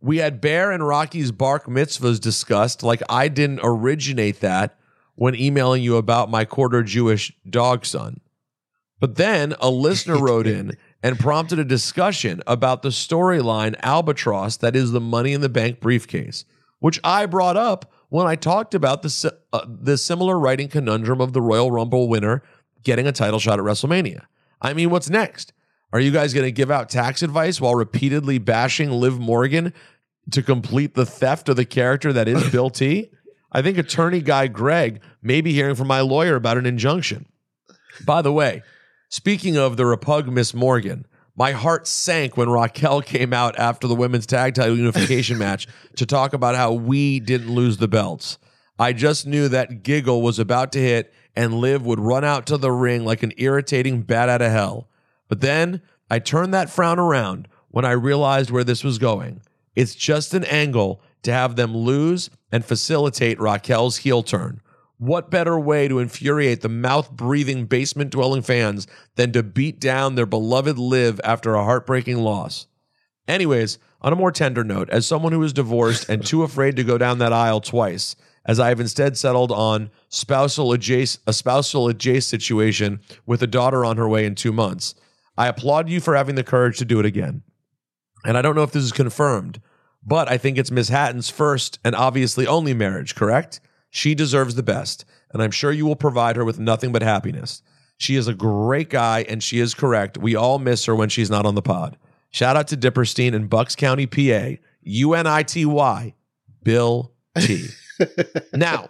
We 0.00 0.18
had 0.18 0.40
Bear 0.40 0.70
and 0.70 0.86
Rocky's 0.86 1.32
bark 1.32 1.66
mitzvahs 1.66 2.20
discussed, 2.20 2.82
like 2.82 3.02
I 3.08 3.28
didn't 3.28 3.60
originate 3.62 4.40
that 4.40 4.78
when 5.14 5.34
emailing 5.34 5.82
you 5.82 5.96
about 5.96 6.30
my 6.30 6.44
quarter 6.44 6.82
Jewish 6.82 7.32
dog 7.48 7.86
son. 7.86 8.20
But 9.00 9.16
then 9.16 9.54
a 9.60 9.70
listener 9.70 10.18
wrote 10.20 10.46
in 10.46 10.76
and 11.02 11.18
prompted 11.18 11.58
a 11.58 11.64
discussion 11.64 12.42
about 12.46 12.82
the 12.82 12.88
storyline 12.88 13.76
albatross 13.82 14.56
that 14.58 14.76
is 14.76 14.92
the 14.92 15.00
money 15.00 15.32
in 15.32 15.40
the 15.40 15.48
bank 15.48 15.80
briefcase, 15.80 16.44
which 16.80 17.00
I 17.04 17.26
brought 17.26 17.56
up 17.56 17.92
when 18.08 18.26
I 18.26 18.36
talked 18.36 18.74
about 18.74 19.02
the 19.02 19.34
uh, 19.52 19.66
the 19.68 19.98
similar 19.98 20.38
writing 20.38 20.68
conundrum 20.68 21.20
of 21.20 21.32
the 21.32 21.42
Royal 21.42 21.70
Rumble 21.70 22.08
winner 22.08 22.42
getting 22.84 23.06
a 23.06 23.12
title 23.12 23.38
shot 23.38 23.58
at 23.58 23.64
WrestleMania. 23.64 24.26
I 24.60 24.72
mean, 24.72 24.90
what's 24.90 25.10
next? 25.10 25.52
Are 25.92 26.00
you 26.00 26.10
guys 26.10 26.34
going 26.34 26.46
to 26.46 26.52
give 26.52 26.70
out 26.70 26.88
tax 26.88 27.22
advice 27.22 27.60
while 27.60 27.74
repeatedly 27.74 28.38
bashing 28.38 28.90
Liv 28.90 29.18
Morgan 29.18 29.72
to 30.30 30.42
complete 30.42 30.94
the 30.94 31.06
theft 31.06 31.48
of 31.48 31.56
the 31.56 31.64
character 31.64 32.12
that 32.12 32.28
is 32.28 32.50
Bill 32.50 32.70
T? 32.70 33.10
I 33.52 33.62
think 33.62 33.78
attorney 33.78 34.20
guy 34.20 34.48
Greg 34.48 35.00
may 35.22 35.40
be 35.40 35.52
hearing 35.52 35.76
from 35.76 35.86
my 35.86 36.00
lawyer 36.00 36.34
about 36.34 36.58
an 36.58 36.66
injunction. 36.66 37.26
By 38.04 38.22
the 38.22 38.32
way, 38.32 38.62
speaking 39.08 39.56
of 39.56 39.76
the 39.76 39.84
repug 39.84 40.26
Miss 40.26 40.52
Morgan, 40.52 41.06
my 41.36 41.52
heart 41.52 41.86
sank 41.86 42.36
when 42.36 42.48
Raquel 42.48 43.00
came 43.02 43.32
out 43.32 43.56
after 43.58 43.86
the 43.86 43.94
women's 43.94 44.26
tag 44.26 44.54
title 44.54 44.76
unification 44.76 45.38
match 45.38 45.68
to 45.96 46.06
talk 46.06 46.32
about 46.32 46.56
how 46.56 46.72
we 46.72 47.20
didn't 47.20 47.54
lose 47.54 47.76
the 47.76 47.88
belts. 47.88 48.38
I 48.78 48.92
just 48.92 49.26
knew 49.26 49.48
that 49.48 49.84
giggle 49.84 50.22
was 50.22 50.40
about 50.40 50.72
to 50.72 50.80
hit 50.80 51.12
and 51.36 51.54
Liv 51.54 51.84
would 51.84 52.00
run 52.00 52.24
out 52.24 52.46
to 52.46 52.56
the 52.56 52.72
ring 52.72 53.04
like 53.04 53.22
an 53.22 53.32
irritating 53.36 54.02
bat 54.02 54.28
out 54.28 54.42
of 54.42 54.50
hell. 54.50 54.88
But 55.28 55.40
then 55.40 55.82
I 56.10 56.18
turned 56.18 56.54
that 56.54 56.70
frown 56.70 56.98
around 56.98 57.48
when 57.68 57.84
I 57.84 57.92
realized 57.92 58.50
where 58.50 58.64
this 58.64 58.84
was 58.84 58.98
going. 58.98 59.40
It's 59.74 59.94
just 59.94 60.34
an 60.34 60.44
angle 60.44 61.00
to 61.22 61.32
have 61.32 61.56
them 61.56 61.76
lose 61.76 62.30
and 62.52 62.64
facilitate 62.64 63.40
Raquel's 63.40 63.98
heel 63.98 64.22
turn. 64.22 64.60
What 64.98 65.30
better 65.30 65.58
way 65.58 65.88
to 65.88 65.98
infuriate 65.98 66.60
the 66.60 66.68
mouth 66.68 67.10
breathing 67.10 67.66
basement 67.66 68.10
dwelling 68.10 68.42
fans 68.42 68.86
than 69.16 69.32
to 69.32 69.42
beat 69.42 69.80
down 69.80 70.14
their 70.14 70.26
beloved 70.26 70.78
Liv 70.78 71.20
after 71.24 71.54
a 71.54 71.64
heartbreaking 71.64 72.18
loss? 72.18 72.68
Anyways, 73.26 73.78
on 74.00 74.12
a 74.12 74.16
more 74.16 74.30
tender 74.30 74.62
note, 74.62 74.88
as 74.90 75.06
someone 75.06 75.32
who 75.32 75.42
is 75.42 75.52
divorced 75.52 76.08
and 76.08 76.24
too 76.24 76.42
afraid 76.42 76.76
to 76.76 76.84
go 76.84 76.96
down 76.96 77.18
that 77.18 77.32
aisle 77.32 77.60
twice, 77.60 78.14
as 78.46 78.60
I 78.60 78.68
have 78.68 78.80
instead 78.80 79.16
settled 79.16 79.50
on 79.50 79.90
spousal 80.08 80.72
adjacent, 80.72 81.22
a 81.26 81.32
spousal 81.32 81.88
adjacent 81.88 82.42
situation 82.42 83.00
with 83.26 83.42
a 83.42 83.46
daughter 83.46 83.84
on 83.84 83.96
her 83.96 84.08
way 84.08 84.26
in 84.26 84.34
two 84.34 84.52
months, 84.52 84.94
I 85.36 85.48
applaud 85.48 85.88
you 85.88 86.00
for 86.00 86.14
having 86.14 86.34
the 86.34 86.44
courage 86.44 86.78
to 86.78 86.84
do 86.84 87.00
it 87.00 87.06
again. 87.06 87.42
And 88.24 88.38
I 88.38 88.42
don't 88.42 88.54
know 88.54 88.62
if 88.62 88.72
this 88.72 88.84
is 88.84 88.92
confirmed, 88.92 89.60
but 90.02 90.30
I 90.30 90.38
think 90.38 90.58
it's 90.58 90.70
Miss 90.70 90.88
Hatton's 90.88 91.30
first 91.30 91.78
and 91.84 91.94
obviously 91.94 92.46
only 92.46 92.74
marriage, 92.74 93.14
correct? 93.14 93.60
She 93.90 94.14
deserves 94.14 94.54
the 94.54 94.62
best, 94.62 95.04
and 95.32 95.42
I'm 95.42 95.50
sure 95.50 95.72
you 95.72 95.86
will 95.86 95.96
provide 95.96 96.36
her 96.36 96.44
with 96.44 96.58
nothing 96.58 96.92
but 96.92 97.02
happiness. 97.02 97.62
She 97.96 98.16
is 98.16 98.26
a 98.26 98.34
great 98.34 98.90
guy, 98.90 99.24
and 99.28 99.42
she 99.42 99.60
is 99.60 99.72
correct. 99.72 100.18
We 100.18 100.34
all 100.34 100.58
miss 100.58 100.84
her 100.86 100.94
when 100.96 101.08
she's 101.08 101.30
not 101.30 101.46
on 101.46 101.54
the 101.54 101.62
pod. 101.62 101.96
Shout 102.30 102.56
out 102.56 102.66
to 102.68 102.76
Diperstein 102.76 103.34
in 103.34 103.46
Bucks 103.46 103.76
County, 103.76 104.06
PA. 104.06 104.60
U 104.82 105.14
N 105.14 105.26
I 105.26 105.42
T 105.42 105.64
Y, 105.64 106.14
Bill 106.62 107.12
T. 107.38 107.68
now, 108.52 108.88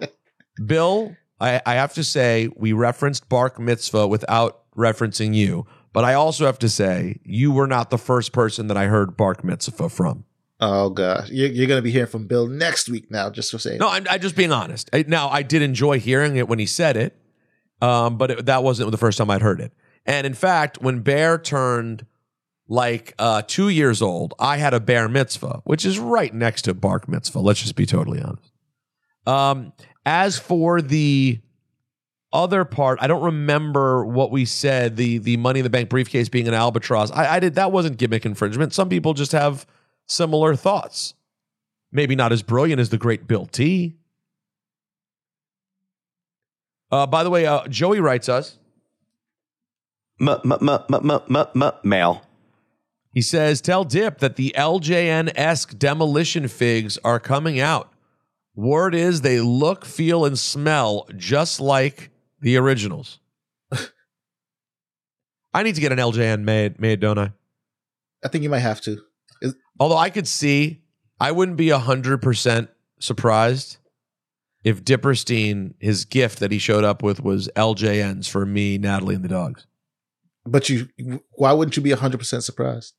Bill, 0.65 1.17
I, 1.41 1.61
I 1.67 1.75
have 1.75 1.95
to 1.95 2.05
say, 2.05 2.49
we 2.57 2.73
referenced 2.73 3.29
Bark 3.29 3.59
Mitzvah 3.59 4.07
without 4.07 4.63
referencing 4.77 5.35
you, 5.35 5.67
but 5.93 6.05
I 6.05 6.15
also 6.15 6.47
have 6.47 6.59
to 6.61 6.69
say, 6.69 7.21
you 7.25 7.53
were 7.53 7.67
not 7.67 7.91
the 7.91 7.99
first 7.99 8.33
person 8.33 8.67
that 8.69 8.77
I 8.77 8.87
heard 8.87 9.17
Bark 9.17 9.45
Mitzvah 9.45 9.89
from. 9.89 10.25
Oh 10.61 10.91
gosh, 10.91 11.29
you're, 11.31 11.51
you're 11.51 11.67
going 11.67 11.79
to 11.79 11.83
be 11.83 11.91
hearing 11.91 12.09
from 12.09 12.27
Bill 12.27 12.47
next 12.47 12.89
week 12.89 13.11
now, 13.11 13.29
just 13.29 13.51
for 13.51 13.59
saying. 13.59 13.79
No, 13.79 13.89
I'm, 13.89 14.07
I'm 14.09 14.21
just 14.21 14.37
being 14.37 14.53
honest. 14.53 14.89
Now, 15.09 15.29
I 15.29 15.43
did 15.43 15.63
enjoy 15.63 15.99
hearing 15.99 16.37
it 16.37 16.49
when 16.49 16.59
he 16.59 16.67
said 16.67 16.97
it, 16.97 17.17
um, 17.83 18.17
but 18.17 18.31
it, 18.31 18.47
that 18.47 18.63
wasn't 18.63 18.91
the 18.91 18.97
first 18.97 19.19
time 19.19 19.31
I'd 19.31 19.43
heard 19.43 19.61
it. 19.61 19.73
And 20.07 20.27
in 20.27 20.35
fact, 20.35 20.81
when 20.81 21.01
Bear 21.01 21.39
turned 21.39 22.07
like 22.67 23.15
uh, 23.19 23.43
two 23.47 23.69
years 23.69 24.01
old, 24.01 24.33
I 24.39 24.57
had 24.57 24.73
a 24.73 24.81
Bear 24.81 25.09
mitzvah, 25.09 25.61
which 25.65 25.85
is 25.85 25.99
right 25.99 26.33
next 26.33 26.63
to 26.63 26.73
Bark 26.73 27.09
mitzvah. 27.09 27.41
Let's 27.41 27.61
just 27.61 27.77
be 27.77 27.85
totally 27.85 28.23
honest. 28.23 28.54
Um, 29.27 29.73
as 30.05 30.39
for 30.39 30.83
the 30.83 31.41
other 32.33 32.65
part, 32.65 32.99
I 33.01 33.07
don't 33.07 33.23
remember 33.23 34.05
what 34.05 34.31
we 34.31 34.45
said. 34.45 34.97
The 34.97 35.19
the 35.19 35.37
Money 35.37 35.61
in 35.61 35.65
the 35.65 35.71
Bank 35.71 35.89
briefcase 35.89 36.29
being 36.29 36.49
an 36.49 36.55
albatross. 36.55 37.11
I, 37.11 37.37
I 37.37 37.41
did 37.41 37.55
that 37.55 37.73
wasn't 37.73 37.97
gimmick 37.97 38.27
infringement. 38.27 38.75
Some 38.75 38.89
people 38.89 39.15
just 39.15 39.33
have 39.33 39.67
similar 40.07 40.55
thoughts. 40.57 41.15
Maybe 41.93 42.17
not 42.17 42.33
as 42.33 42.43
brilliant 42.43 42.81
as 42.81 42.91
the 42.91 42.99
great 42.99 43.27
Bill 43.27 43.47
T. 43.47 43.95
Uh, 46.91 47.07
by 47.07 47.25
the 47.25 47.31
way, 47.31 47.47
uh, 47.47 47.67
Joey 47.69 48.01
writes 48.01 48.29
us. 48.29 48.59
Mail. 51.85 52.23
He 53.13 53.23
says, 53.23 53.61
"Tell 53.61 53.85
Dip 53.85 54.19
that 54.19 54.37
the 54.37 54.53
LJN 54.57 55.33
esque 55.37 55.79
demolition 55.79 56.49
figs 56.49 56.99
are 57.05 57.21
coming 57.21 57.61
out. 57.61 57.94
Word 58.55 58.95
is 58.95 59.21
they 59.21 59.41
look, 59.41 59.85
feel, 59.85 60.25
and 60.25 60.39
smell 60.39 61.07
just 61.17 61.61
like 61.61 62.11
the 62.41 62.57
originals. 62.57 63.19
I 65.53 65.63
need 65.63 65.75
to 65.75 65.81
get 65.81 65.93
an 65.93 65.99
LJN 65.99 66.43
made, 66.43 66.81
made, 66.81 67.01
don't 67.01 67.19
I? 67.19 67.33
I 68.25 68.29
think 68.29 68.45
you 68.45 68.51
might 68.51 68.61
have 68.61 68.81
to. 68.83 68.99
Is- 69.43 69.57
Although 69.79 69.97
I 69.97 70.11
could 70.11 70.29
see, 70.29 70.83
I 71.21 71.33
wouldn't 71.33 71.57
be 71.57 71.69
hundred 71.71 72.23
percent 72.23 72.71
surprised 73.01 73.79
if 74.65 74.83
Diperstein, 74.83 75.75
his 75.79 76.05
gift 76.07 76.41
that 76.41 76.51
he 76.51 76.59
showed 76.59 76.85
up 76.85 77.03
with 77.03 77.23
was 77.23 77.49
LJNs 77.55 78.29
for 78.29 78.47
me, 78.47 78.79
Natalie, 78.79 79.15
and 79.15 79.25
the 79.25 79.29
dogs. 79.29 79.67
But 80.47 80.69
you, 80.69 80.89
why 81.33 81.53
wouldn't 81.53 81.77
you 81.77 81.83
be 81.83 81.91
100% 81.91 82.43
surprised? 82.43 82.95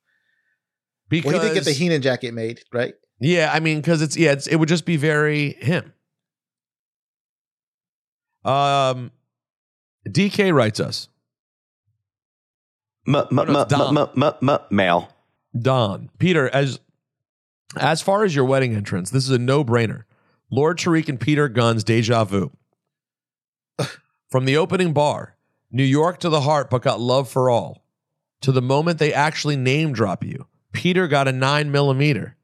Because 1.09 1.33
well, 1.33 1.41
he 1.41 1.47
did 1.49 1.53
get 1.55 1.65
the 1.65 1.71
Heenan 1.71 2.01
jacket 2.01 2.33
made, 2.33 2.61
right? 2.73 2.93
Yeah, 3.19 3.51
I 3.53 3.59
mean, 3.59 3.79
because 3.79 4.01
it's 4.01 4.17
yeah, 4.17 4.31
it's, 4.31 4.47
it 4.47 4.57
would 4.57 4.69
just 4.69 4.85
be 4.85 4.97
very 4.97 5.53
him. 5.53 5.93
Um, 8.43 9.11
DK 10.07 10.53
writes 10.53 10.79
us. 10.79 11.09
Mail. 14.71 15.09
Don 15.57 16.09
Peter, 16.17 16.49
as 16.49 16.79
as 17.79 18.01
far 18.01 18.23
as 18.23 18.35
your 18.35 18.45
wedding 18.45 18.75
entrance, 18.75 19.09
this 19.09 19.23
is 19.23 19.31
a 19.31 19.39
no 19.39 19.63
brainer. 19.63 20.03
Lord 20.51 20.77
Tariq 20.77 21.09
and 21.09 21.19
Peter 21.19 21.49
Gunn's 21.49 21.83
deja 21.83 22.23
vu. 22.23 22.51
From 24.29 24.45
the 24.45 24.57
opening 24.57 24.93
bar, 24.93 25.35
New 25.71 25.83
York 25.83 26.19
to 26.19 26.29
the 26.29 26.41
heart, 26.41 26.69
but 26.69 26.81
got 26.81 26.99
love 26.99 27.29
for 27.29 27.49
all, 27.49 27.85
to 28.41 28.51
the 28.51 28.61
moment 28.61 28.99
they 28.99 29.13
actually 29.13 29.55
name 29.55 29.93
drop 29.93 30.23
you. 30.23 30.47
Peter 30.71 31.07
got 31.07 31.27
a 31.27 31.31
nine 31.31 31.71
millimeter. 31.71 32.35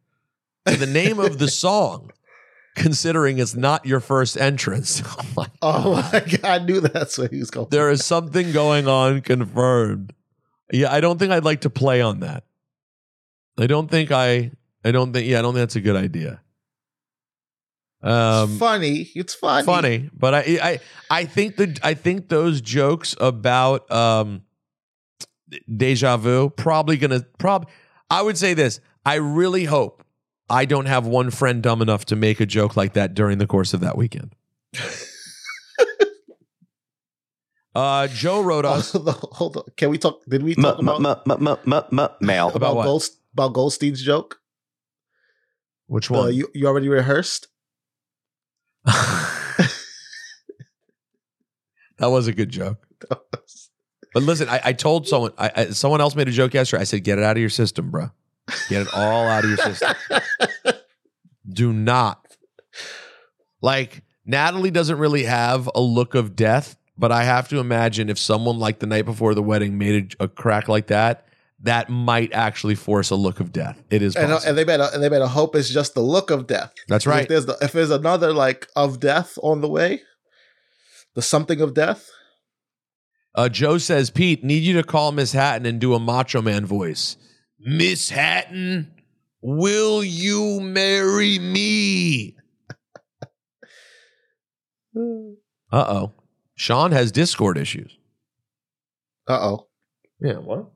To 0.67 0.77
the 0.77 0.85
name 0.87 1.19
of 1.19 1.39
the 1.39 1.47
song, 1.47 2.11
considering 2.75 3.39
it's 3.39 3.55
not 3.55 3.85
your 3.85 3.99
first 3.99 4.37
entrance. 4.37 5.01
Oh 5.17 5.25
my 5.35 5.47
Oh 5.61 5.93
my 6.11 6.19
god, 6.19 6.43
I 6.43 6.63
knew 6.63 6.79
that's 6.81 7.17
what 7.17 7.31
he 7.31 7.39
was 7.39 7.49
called. 7.51 7.71
there 7.71 7.89
is 7.89 8.03
something 8.05 8.51
going 8.51 8.87
on 8.87 9.21
confirmed. 9.21 10.13
Yeah, 10.71 10.91
I 10.91 11.01
don't 11.01 11.17
think 11.17 11.31
I'd 11.31 11.43
like 11.43 11.61
to 11.61 11.69
play 11.69 12.01
on 12.01 12.19
that. 12.21 12.43
I 13.59 13.67
don't 13.67 13.89
think 13.89 14.11
I 14.11 14.51
I 14.83 14.91
don't 14.91 15.13
think 15.13 15.27
yeah, 15.27 15.39
I 15.39 15.41
don't 15.41 15.53
think 15.53 15.61
that's 15.63 15.75
a 15.75 15.81
good 15.81 15.95
idea. 15.95 16.41
Um 18.03 18.57
funny. 18.57 19.09
It's 19.15 19.35
funny. 19.35 19.65
funny, 19.65 20.09
but 20.13 20.33
I 20.33 20.39
I 20.61 20.79
I 21.09 21.25
think 21.25 21.57
the 21.57 21.77
I 21.83 21.93
think 21.93 22.29
those 22.29 22.59
jokes 22.61 23.15
about 23.19 23.89
um 23.91 24.41
deja 25.75 26.17
vu 26.17 26.49
probably 26.49 26.97
gonna 26.97 27.21
prob 27.37 27.69
I 28.09 28.21
would 28.21 28.37
say 28.37 28.53
this. 28.53 28.79
I 29.05 29.15
really 29.15 29.65
hope 29.65 30.03
I 30.51 30.65
don't 30.65 30.85
have 30.85 31.07
one 31.07 31.31
friend 31.31 31.63
dumb 31.63 31.81
enough 31.81 32.05
to 32.05 32.15
make 32.15 32.39
a 32.39 32.45
joke 32.45 32.75
like 32.75 32.93
that 32.93 33.13
during 33.13 33.37
the 33.37 33.47
course 33.47 33.73
of 33.73 33.79
that 33.79 33.97
weekend. 33.97 34.35
uh 37.75 38.07
Joe 38.07 38.41
wrote 38.41 38.65
us 38.65 38.91
Hold 38.93 39.57
on. 39.57 39.63
Can 39.77 39.89
we 39.89 39.97
talk? 39.97 40.21
Did 40.27 40.43
we 40.43 40.55
talk 40.55 40.79
about 40.79 40.99
Mail. 42.21 42.49
about 42.49 42.75
what? 42.75 42.83
Gold, 42.85 43.03
about 43.33 43.53
Goldstein's 43.53 44.01
joke? 44.01 44.39
which 45.87 46.11
Uh, 46.11 46.15
one? 46.15 46.33
you 46.33 46.49
you 46.53 46.67
already 46.67 46.89
rehearsed? 46.89 47.47
That 51.97 52.07
was 52.09 52.25
a 52.27 52.33
good 52.33 52.49
joke. 52.49 52.83
But 53.09 54.23
listen, 54.23 54.49
I, 54.49 54.59
I 54.65 54.73
told 54.73 55.07
someone, 55.07 55.33
I, 55.37 55.51
I, 55.55 55.65
someone 55.67 56.01
else 56.01 56.15
made 56.15 56.27
a 56.27 56.31
joke 56.31 56.55
yesterday. 56.55 56.81
I 56.81 56.85
said, 56.85 57.03
"Get 57.03 57.19
it 57.19 57.23
out 57.23 57.37
of 57.37 57.41
your 57.41 57.49
system, 57.51 57.91
bro. 57.91 58.09
Get 58.69 58.81
it 58.81 58.87
all 58.95 59.27
out 59.27 59.43
of 59.43 59.49
your 59.51 59.57
system. 59.57 59.93
Do 61.51 61.73
not 61.73 62.25
like 63.61 64.03
Natalie 64.25 64.71
doesn't 64.71 64.97
really 64.97 65.23
have 65.23 65.69
a 65.73 65.81
look 65.81 66.15
of 66.15 66.35
death, 66.35 66.77
but 66.97 67.11
I 67.11 67.23
have 67.23 67.49
to 67.49 67.59
imagine 67.59 68.09
if 68.09 68.17
someone 68.17 68.59
like 68.59 68.79
the 68.79 68.87
night 68.87 69.05
before 69.05 69.33
the 69.33 69.43
wedding 69.43 69.77
made 69.77 70.15
a, 70.19 70.25
a 70.25 70.27
crack 70.27 70.67
like 70.67 70.87
that, 70.87 71.25
that 71.63 71.89
might 71.89 72.33
actually 72.33 72.75
force 72.75 73.11
a 73.11 73.15
look 73.15 73.39
of 73.39 73.51
death. 73.51 73.81
It 73.89 74.01
is 74.01 74.15
And, 74.15 74.31
and 74.31 74.57
they 74.57 74.63
better 74.63 74.89
and 74.93 75.01
they 75.01 75.09
better 75.09 75.27
hope 75.27 75.55
it's 75.55 75.69
just 75.69 75.93
the 75.93 76.01
look 76.01 76.31
of 76.31 76.47
death. 76.47 76.73
That's 76.87 77.05
right. 77.05 77.23
If 77.23 77.27
there's 77.27 77.45
the, 77.45 77.57
if 77.61 77.71
there's 77.71 77.91
another 77.91 78.33
like 78.33 78.67
of 78.75 78.99
death 78.99 79.37
on 79.43 79.61
the 79.61 79.69
way, 79.69 80.01
the 81.13 81.21
something 81.21 81.61
of 81.61 81.73
death. 81.73 82.09
Uh, 83.33 83.47
Joe 83.47 83.77
says, 83.77 84.09
Pete, 84.09 84.43
need 84.43 84.63
you 84.63 84.73
to 84.73 84.83
call 84.83 85.11
Miss 85.11 85.31
Hatton 85.31 85.65
and 85.65 85.79
do 85.79 85.93
a 85.93 85.99
Macho 85.99 86.41
Man 86.41 86.65
voice. 86.65 87.15
Miss 87.59 88.09
Hatton, 88.09 88.91
will 89.41 90.03
you 90.03 90.59
marry 90.61 91.39
me? 91.39 92.35
Uh 95.73 95.85
oh. 95.87 96.11
Sean 96.55 96.91
has 96.91 97.13
Discord 97.13 97.57
issues. 97.57 97.97
Uh 99.25 99.39
oh. 99.41 99.67
Yeah, 100.19 100.33
what? 100.33 100.69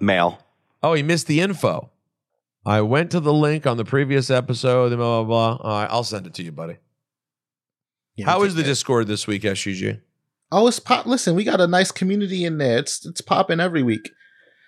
Mail. 0.00 0.38
Oh, 0.82 0.94
he 0.94 1.02
missed 1.02 1.26
the 1.26 1.42
info. 1.42 1.90
I 2.64 2.80
went 2.80 3.10
to 3.10 3.20
the 3.20 3.34
link 3.34 3.66
on 3.66 3.76
the 3.76 3.84
previous 3.84 4.30
episode. 4.30 4.96
Blah 4.96 5.22
blah 5.22 5.24
blah. 5.24 5.56
All 5.56 5.80
right, 5.82 5.90
I'll 5.90 6.04
send 6.04 6.26
it 6.26 6.32
to 6.34 6.42
you, 6.42 6.52
buddy. 6.52 6.78
How 8.24 8.42
is 8.42 8.54
the 8.54 8.62
Discord 8.62 9.06
this 9.06 9.26
week, 9.26 9.42
SGG? 9.42 10.00
Oh, 10.52 10.66
it's 10.68 10.78
pop. 10.78 11.06
Listen, 11.06 11.36
we 11.36 11.44
got 11.44 11.60
a 11.60 11.66
nice 11.66 11.92
community 11.92 12.44
in 12.44 12.58
there. 12.58 12.78
It's 12.78 13.04
it's 13.06 13.20
popping 13.20 13.60
every 13.60 13.82
week. 13.82 14.10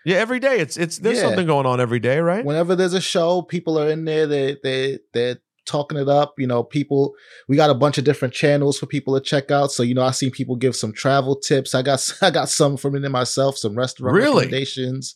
Yeah, 0.05 0.17
every 0.17 0.41
day. 0.41 0.59
It's 0.59 0.77
it's 0.77 0.99
there's 0.99 1.19
Yeah. 1.19 1.25
something 1.25 1.47
going 1.47 1.67
on 1.67 1.81
every 1.81 2.01
day, 2.01 2.19
right? 2.19 2.45
Whenever 2.45 2.75
there's 2.75 2.95
a 2.95 3.01
show, 3.01 3.43
people 3.43 3.79
are 3.79 3.89
in 3.89 4.05
there. 4.05 4.27
They 4.27 4.57
they 4.63 4.99
they're 5.13 5.39
talking 5.65 5.97
it 5.99 6.09
up. 6.09 6.35
You 6.39 6.47
know, 6.47 6.63
people. 6.65 7.15
We 7.49 7.57
got 7.57 7.71
a 7.71 7.75
bunch 7.75 7.99
of 7.99 8.05
different 8.05 8.35
channels 8.35 8.79
for 8.79 8.87
people 8.87 9.15
to 9.15 9.25
check 9.25 9.51
out. 9.51 9.71
So 9.73 9.83
you 9.83 9.95
know, 9.95 10.03
I 10.03 10.11
seen 10.11 10.31
people 10.31 10.57
give 10.57 10.75
some 10.75 10.93
travel 10.93 11.37
tips. 11.37 11.75
I 11.75 11.83
got 11.83 12.07
I 12.23 12.31
got 12.31 12.49
some 12.49 12.77
from 12.77 12.97
in 12.97 13.03
there 13.03 13.11
myself. 13.11 13.57
Some 13.59 13.77
restaurant 13.77 14.15
Really? 14.15 14.45
recommendations. 14.45 15.15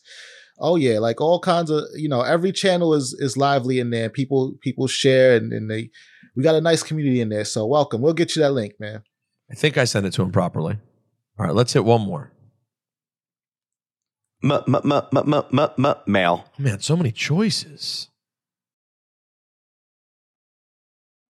Oh 0.59 0.75
yeah, 0.75 0.99
like 0.99 1.21
all 1.21 1.39
kinds 1.39 1.69
of 1.69 1.83
you 1.95 2.09
know. 2.09 2.21
Every 2.21 2.51
channel 2.51 2.93
is 2.93 3.13
is 3.19 3.35
lively 3.37 3.79
in 3.79 3.89
there. 3.89 4.09
People 4.09 4.53
people 4.61 4.87
share 4.87 5.35
and, 5.35 5.51
and 5.53 5.69
they. 5.69 5.89
We 6.35 6.43
got 6.43 6.55
a 6.55 6.61
nice 6.61 6.83
community 6.83 7.19
in 7.19 7.29
there. 7.29 7.45
So 7.45 7.65
welcome. 7.65 7.99
We'll 8.01 8.13
get 8.13 8.35
you 8.35 8.43
that 8.43 8.51
link, 8.51 8.73
man. 8.79 9.01
I 9.51 9.55
think 9.55 9.77
I 9.77 9.85
sent 9.85 10.05
it 10.05 10.13
to 10.13 10.21
him 10.21 10.31
properly. 10.31 10.77
All 11.39 11.45
right, 11.45 11.53
let's 11.55 11.73
hit 11.73 11.83
one 11.83 12.01
more. 12.01 12.31
Mail. 16.07 16.45
Man, 16.57 16.79
so 16.79 16.95
many 16.95 17.11
choices. 17.11 18.09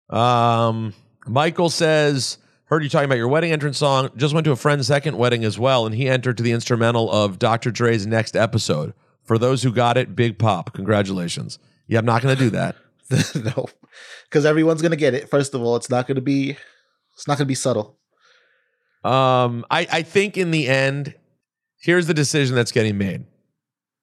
Um, 0.09 0.93
Michael 1.25 1.69
says, 1.69 2.37
heard 2.65 2.83
you 2.83 2.89
talking 2.89 3.05
about 3.05 3.17
your 3.17 3.27
wedding 3.27 3.51
entrance 3.51 3.77
song. 3.77 4.09
Just 4.15 4.33
went 4.33 4.45
to 4.45 4.51
a 4.51 4.55
friend's 4.55 4.87
second 4.87 5.17
wedding 5.17 5.43
as 5.43 5.57
well, 5.57 5.85
and 5.85 5.95
he 5.95 6.07
entered 6.07 6.37
to 6.37 6.43
the 6.43 6.51
instrumental 6.51 7.11
of 7.11 7.39
Dr. 7.39 7.71
Dre's 7.71 8.05
next 8.05 8.35
episode. 8.35 8.93
For 9.23 9.37
those 9.37 9.63
who 9.63 9.71
got 9.71 9.97
it, 9.97 10.15
big 10.15 10.37
pop. 10.37 10.73
Congratulations. 10.73 11.59
Yeah, 11.87 11.99
I'm 11.99 12.05
not 12.05 12.21
going 12.21 12.35
to 12.35 12.43
do 12.43 12.49
that. 12.51 12.75
no, 13.35 13.67
because 14.25 14.45
everyone's 14.45 14.81
gonna 14.81 14.95
get 14.95 15.13
it. 15.13 15.29
First 15.29 15.53
of 15.53 15.61
all, 15.61 15.75
it's 15.75 15.89
not 15.89 16.07
gonna 16.07 16.21
be. 16.21 16.57
It's 17.15 17.27
not 17.27 17.37
gonna 17.37 17.47
be 17.47 17.55
subtle. 17.55 17.97
Um, 19.03 19.65
I, 19.69 19.87
I 19.91 20.01
think 20.01 20.37
in 20.37 20.51
the 20.51 20.67
end, 20.67 21.13
here's 21.83 22.07
the 22.07 22.13
decision 22.13 22.55
that's 22.55 22.71
getting 22.71 22.97
made. 22.97 23.25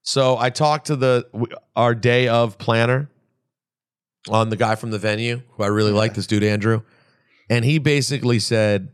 So 0.03 0.37
I 0.39 0.51
talked 0.51 0.87
to 0.87 0.97
the 0.97 1.27
our 1.75 1.95
day 1.95 2.29
of 2.29 2.59
planner 2.59 3.11
on 4.29 4.51
the 4.51 4.57
guy 4.57 4.75
from 4.75 4.91
the 4.91 4.99
venue 4.99 5.43
who 5.53 5.63
I 5.63 5.69
really 5.69 5.93
like, 5.93 6.15
this 6.15 6.27
dude 6.27 6.43
Andrew, 6.43 6.83
and 7.49 7.65
he 7.65 7.79
basically 7.79 8.39
said, 8.39 8.93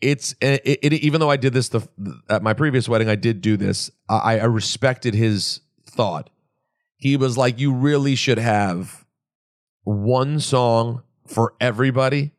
"It's 0.00 0.34
eh, 0.40 0.58
it, 0.64 0.78
it, 0.82 0.92
even 0.94 1.20
though 1.20 1.30
I 1.30 1.36
did 1.36 1.52
this 1.52 1.68
the 1.68 1.86
at 2.28 2.42
my 2.42 2.52
previous 2.52 2.88
wedding, 2.88 3.08
I 3.08 3.16
did 3.16 3.40
do 3.40 3.56
this. 3.56 3.90
I, 4.08 4.38
I 4.40 4.44
respected 4.44 5.14
his 5.14 5.60
thought. 5.86 6.30
He 6.96 7.16
was 7.16 7.38
like, 7.38 7.60
you 7.60 7.72
really 7.72 8.16
should 8.16 8.38
have 8.38 9.04
one 9.84 10.40
song 10.40 11.02
for 11.26 11.54
everybody." 11.60 12.32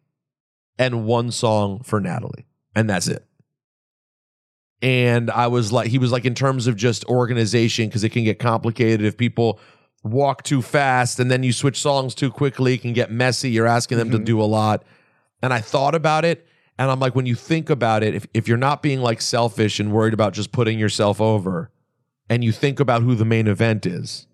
and 0.79 1.05
one 1.05 1.29
song 1.29 1.81
for 1.83 1.99
Natalie, 1.99 2.45
and 2.73 2.89
that's 2.89 3.09
it. 3.09 3.28
And 4.81 5.29
I 5.29 5.47
was 5.47 5.71
like, 5.71 5.89
he 5.89 5.97
was 5.97 6.11
like, 6.11 6.25
in 6.25 6.35
terms 6.35 6.67
of 6.67 6.75
just 6.75 7.03
organization, 7.05 7.87
because 7.87 8.03
it 8.03 8.09
can 8.09 8.23
get 8.23 8.39
complicated 8.39 9.05
if 9.05 9.17
people 9.17 9.59
walk 10.03 10.43
too 10.43 10.61
fast 10.61 11.19
and 11.19 11.29
then 11.29 11.43
you 11.43 11.51
switch 11.51 11.79
songs 11.79 12.15
too 12.15 12.31
quickly, 12.31 12.75
it 12.75 12.81
can 12.81 12.93
get 12.93 13.11
messy. 13.11 13.51
You're 13.51 13.67
asking 13.67 13.97
them 13.97 14.11
to 14.11 14.17
mm-hmm. 14.17 14.25
do 14.25 14.41
a 14.41 14.43
lot. 14.43 14.83
And 15.41 15.53
I 15.53 15.59
thought 15.59 15.95
about 15.95 16.25
it, 16.25 16.47
and 16.77 16.89
I'm 16.89 16.99
like, 16.99 17.15
when 17.15 17.25
you 17.25 17.35
think 17.35 17.69
about 17.69 18.03
it, 18.03 18.15
if, 18.15 18.27
if 18.33 18.47
you're 18.47 18.57
not 18.57 18.81
being 18.81 19.01
like 19.01 19.21
selfish 19.21 19.79
and 19.79 19.91
worried 19.91 20.13
about 20.13 20.33
just 20.33 20.51
putting 20.51 20.79
yourself 20.79 21.19
over, 21.19 21.71
and 22.29 22.43
you 22.43 22.51
think 22.51 22.79
about 22.79 23.01
who 23.01 23.15
the 23.15 23.25
main 23.25 23.47
event 23.47 23.85
is, 23.85 24.27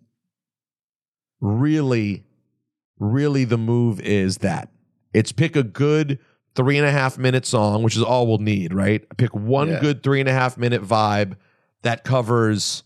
really, 1.40 2.24
really 3.00 3.46
the 3.46 3.58
move 3.58 4.00
is 4.02 4.40
that 4.40 4.70
it's 5.14 5.32
pick 5.32 5.56
a 5.56 5.64
good 5.64 6.20
three 6.56 6.78
and 6.78 6.88
a 6.88 6.92
half 6.92 7.18
minute 7.18 7.46
song, 7.46 7.84
which 7.84 7.96
is 7.96 8.02
all 8.04 8.28
we'll 8.28 8.38
need, 8.38 8.74
right? 8.74 9.06
Pick 9.18 9.34
one 9.36 9.70
Yeah. 9.70 9.80
good 9.80 10.04
three 10.04 10.20
and 10.20 10.30
a 10.30 10.34
half 10.34 10.58
minute 10.58 10.82
vibe 10.84 11.36
that 11.82 12.04
covers 12.04 12.84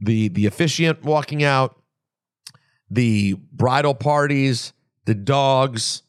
the 0.00 0.28
the 0.28 0.46
officiant 0.46 1.02
walking 1.02 1.42
out, 1.44 1.80
the 2.90 3.34
bridal 3.52 3.94
parties, 3.94 4.72
the 5.04 5.14
dogs, 5.14 6.02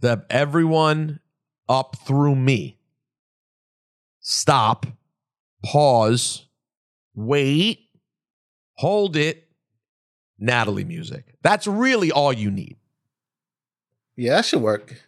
the 0.00 0.24
everyone 0.30 1.20
up 1.68 1.96
through 2.06 2.36
me. 2.36 2.78
Stop, 4.20 4.86
pause, 5.64 6.46
wait, 7.14 7.80
hold 8.74 9.16
it, 9.16 9.48
Natalie 10.38 10.84
music. 10.84 11.34
That's 11.42 11.66
really 11.66 12.10
all 12.10 12.32
you 12.32 12.50
need. 12.50 12.76
Yeah, 14.16 14.36
that 14.36 14.44
should 14.46 14.62
work. 14.62 15.00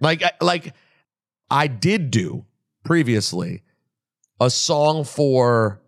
Like, 0.00 0.22
I- 0.22 0.32
like 0.40 0.74
I 1.50 1.66
did 1.66 2.10
do 2.10 2.44
previously 2.84 3.62
a 4.40 4.50
song 4.50 5.04
for 5.04 5.80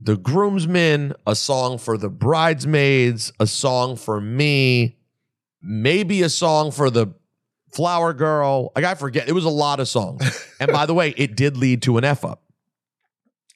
the 0.00 0.16
groomsmen, 0.16 1.14
a 1.26 1.34
song 1.34 1.78
for 1.78 1.96
the 1.96 2.08
bridesmaids, 2.08 3.32
a 3.40 3.46
song 3.46 3.96
for 3.96 4.20
me, 4.20 4.96
maybe 5.62 6.22
a 6.22 6.28
song 6.28 6.70
for 6.70 6.88
the 6.90 7.08
flower 7.72 8.12
girl. 8.12 8.70
Like 8.76 8.84
I 8.84 8.94
forget, 8.94 9.28
it 9.28 9.32
was 9.32 9.44
a 9.44 9.48
lot 9.50 9.80
of 9.80 9.88
songs. 9.88 10.22
and 10.60 10.70
by 10.72 10.86
the 10.86 10.94
way, 10.94 11.10
it 11.16 11.36
did 11.36 11.56
lead 11.56 11.82
to 11.82 11.96
an 11.98 12.04
F 12.04 12.24
up. 12.24 12.42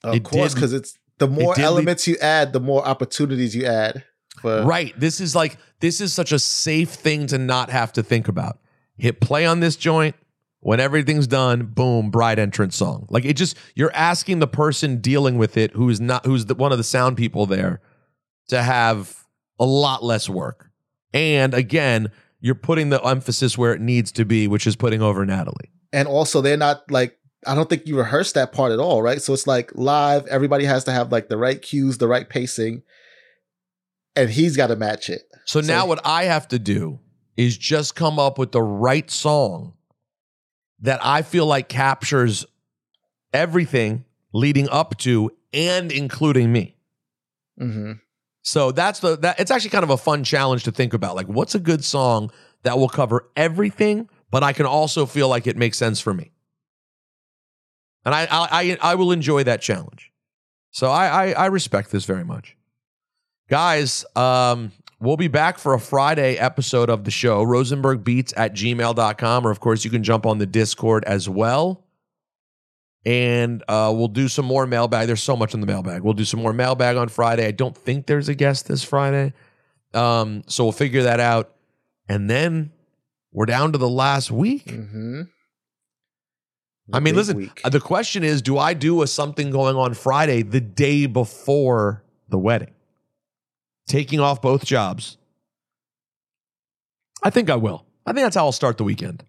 Of 0.02 0.14
It 0.16 0.24
course, 0.24 0.54
because 0.54 0.72
it's 0.72 0.98
the 1.18 1.28
more 1.28 1.54
lead- 1.54 1.64
elements 1.64 2.08
you 2.08 2.16
add, 2.20 2.52
the 2.52 2.60
more 2.60 2.84
opportunities 2.86 3.54
you 3.54 3.64
add. 3.66 4.04
For 4.40 4.64
Right. 4.64 4.98
This 4.98 5.20
is 5.20 5.34
like 5.36 5.58
this 5.80 6.00
is 6.00 6.12
such 6.12 6.32
a 6.32 6.38
safe 6.38 6.90
thing 6.90 7.26
to 7.28 7.38
not 7.38 7.70
have 7.70 7.92
to 7.92 8.02
think 8.02 8.26
about. 8.26 8.58
Hit 8.96 9.20
play 9.20 9.46
on 9.46 9.60
this 9.60 9.76
joint. 9.76 10.16
When 10.60 10.78
everything's 10.78 11.26
done, 11.26 11.64
boom, 11.64 12.12
bride 12.12 12.38
entrance 12.38 12.76
song. 12.76 13.06
Like 13.10 13.24
it 13.24 13.34
just 13.34 13.56
you're 13.74 13.92
asking 13.94 14.38
the 14.38 14.46
person 14.46 15.00
dealing 15.00 15.36
with 15.36 15.56
it 15.56 15.72
who's 15.72 16.00
not 16.00 16.24
who's 16.24 16.46
the, 16.46 16.54
one 16.54 16.70
of 16.70 16.78
the 16.78 16.84
sound 16.84 17.16
people 17.16 17.46
there 17.46 17.80
to 18.48 18.62
have 18.62 19.24
a 19.58 19.64
lot 19.64 20.04
less 20.04 20.28
work. 20.28 20.70
And 21.12 21.52
again, 21.52 22.12
you're 22.40 22.54
putting 22.54 22.90
the 22.90 23.04
emphasis 23.04 23.58
where 23.58 23.74
it 23.74 23.80
needs 23.80 24.12
to 24.12 24.24
be, 24.24 24.46
which 24.46 24.66
is 24.68 24.76
putting 24.76 25.02
over 25.02 25.26
Natalie. 25.26 25.72
and 25.92 26.06
also 26.08 26.40
they're 26.40 26.56
not 26.56 26.88
like 26.90 27.18
I 27.46 27.54
don't 27.54 27.68
think 27.68 27.86
you 27.86 27.98
rehearsed 27.98 28.34
that 28.34 28.52
part 28.52 28.70
at 28.70 28.78
all, 28.78 29.02
right? 29.02 29.20
So 29.20 29.32
it's 29.32 29.46
like 29.46 29.72
live. 29.74 30.26
Everybody 30.28 30.64
has 30.64 30.84
to 30.84 30.92
have 30.92 31.10
like 31.10 31.28
the 31.28 31.36
right 31.36 31.60
cues, 31.60 31.98
the 31.98 32.06
right 32.06 32.28
pacing, 32.28 32.82
and 34.14 34.30
he's 34.30 34.56
got 34.56 34.68
to 34.68 34.76
match 34.76 35.10
it. 35.10 35.22
So, 35.44 35.60
now 35.60 35.86
what 35.86 36.00
I 36.04 36.24
have 36.24 36.46
to 36.48 36.58
do 36.60 37.00
is 37.36 37.56
just 37.56 37.94
come 37.94 38.18
up 38.18 38.38
with 38.38 38.52
the 38.52 38.62
right 38.62 39.10
song 39.10 39.74
that 40.80 41.04
I 41.04 41.22
feel 41.22 41.46
like 41.46 41.68
captures 41.68 42.44
everything 43.32 44.04
leading 44.32 44.68
up 44.68 44.96
to 44.98 45.30
and 45.52 45.90
including 45.92 46.52
me. 46.52 46.76
Mm-hmm. 47.60 47.92
So 48.42 48.72
that's 48.72 49.00
the 49.00 49.16
that 49.18 49.38
it's 49.38 49.50
actually 49.50 49.70
kind 49.70 49.84
of 49.84 49.90
a 49.90 49.96
fun 49.96 50.24
challenge 50.24 50.64
to 50.64 50.72
think 50.72 50.94
about. 50.94 51.14
Like 51.14 51.28
what's 51.28 51.54
a 51.54 51.60
good 51.60 51.84
song 51.84 52.30
that 52.64 52.76
will 52.76 52.88
cover 52.88 53.28
everything, 53.36 54.08
but 54.30 54.42
I 54.42 54.52
can 54.52 54.66
also 54.66 55.06
feel 55.06 55.28
like 55.28 55.46
it 55.46 55.56
makes 55.56 55.78
sense 55.78 56.00
for 56.00 56.12
me. 56.12 56.32
And 58.04 58.14
I 58.14 58.24
I 58.24 58.48
I, 58.50 58.78
I 58.82 58.94
will 58.96 59.12
enjoy 59.12 59.44
that 59.44 59.60
challenge. 59.60 60.10
So 60.72 60.90
I, 60.90 61.06
I 61.06 61.32
I 61.32 61.46
respect 61.46 61.92
this 61.92 62.04
very 62.04 62.24
much. 62.24 62.56
Guys, 63.48 64.04
um, 64.16 64.72
we'll 65.02 65.16
be 65.16 65.28
back 65.28 65.58
for 65.58 65.74
a 65.74 65.80
Friday 65.80 66.36
episode 66.36 66.88
of 66.88 67.04
the 67.04 67.10
show, 67.10 67.44
rosenbergbeats 67.44 68.32
at 68.36 68.54
gmail.com. 68.54 69.46
Or, 69.46 69.50
of 69.50 69.60
course, 69.60 69.84
you 69.84 69.90
can 69.90 70.02
jump 70.02 70.24
on 70.24 70.38
the 70.38 70.46
Discord 70.46 71.04
as 71.04 71.28
well. 71.28 71.84
And 73.04 73.64
uh, 73.66 73.92
we'll 73.94 74.08
do 74.08 74.28
some 74.28 74.44
more 74.44 74.64
mailbag. 74.64 75.08
There's 75.08 75.22
so 75.22 75.36
much 75.36 75.54
in 75.54 75.60
the 75.60 75.66
mailbag. 75.66 76.02
We'll 76.02 76.14
do 76.14 76.24
some 76.24 76.40
more 76.40 76.52
mailbag 76.52 76.96
on 76.96 77.08
Friday. 77.08 77.44
I 77.44 77.50
don't 77.50 77.76
think 77.76 78.06
there's 78.06 78.28
a 78.28 78.34
guest 78.34 78.68
this 78.68 78.84
Friday. 78.84 79.32
Um, 79.92 80.44
so 80.46 80.64
we'll 80.64 80.72
figure 80.72 81.02
that 81.02 81.18
out. 81.18 81.52
And 82.08 82.30
then 82.30 82.70
we're 83.32 83.46
down 83.46 83.72
to 83.72 83.78
the 83.78 83.88
last 83.88 84.30
week. 84.30 84.66
Mm-hmm. 84.66 85.22
I 86.92 87.00
mean, 87.00 87.16
listen, 87.16 87.36
week. 87.38 87.62
the 87.64 87.80
question 87.80 88.22
is 88.22 88.42
do 88.42 88.58
I 88.58 88.74
do 88.74 89.02
a 89.02 89.06
something 89.06 89.50
going 89.50 89.76
on 89.76 89.94
Friday 89.94 90.42
the 90.42 90.60
day 90.60 91.06
before 91.06 92.04
the 92.28 92.38
wedding? 92.38 92.72
Taking 93.88 94.20
off 94.20 94.40
both 94.42 94.64
jobs. 94.64 95.16
I 97.22 97.30
think 97.30 97.50
I 97.50 97.56
will. 97.56 97.84
I 98.06 98.12
think 98.12 98.24
that's 98.24 98.36
how 98.36 98.46
I'll 98.46 98.52
start 98.52 98.78
the 98.78 98.84
weekend, 98.84 99.24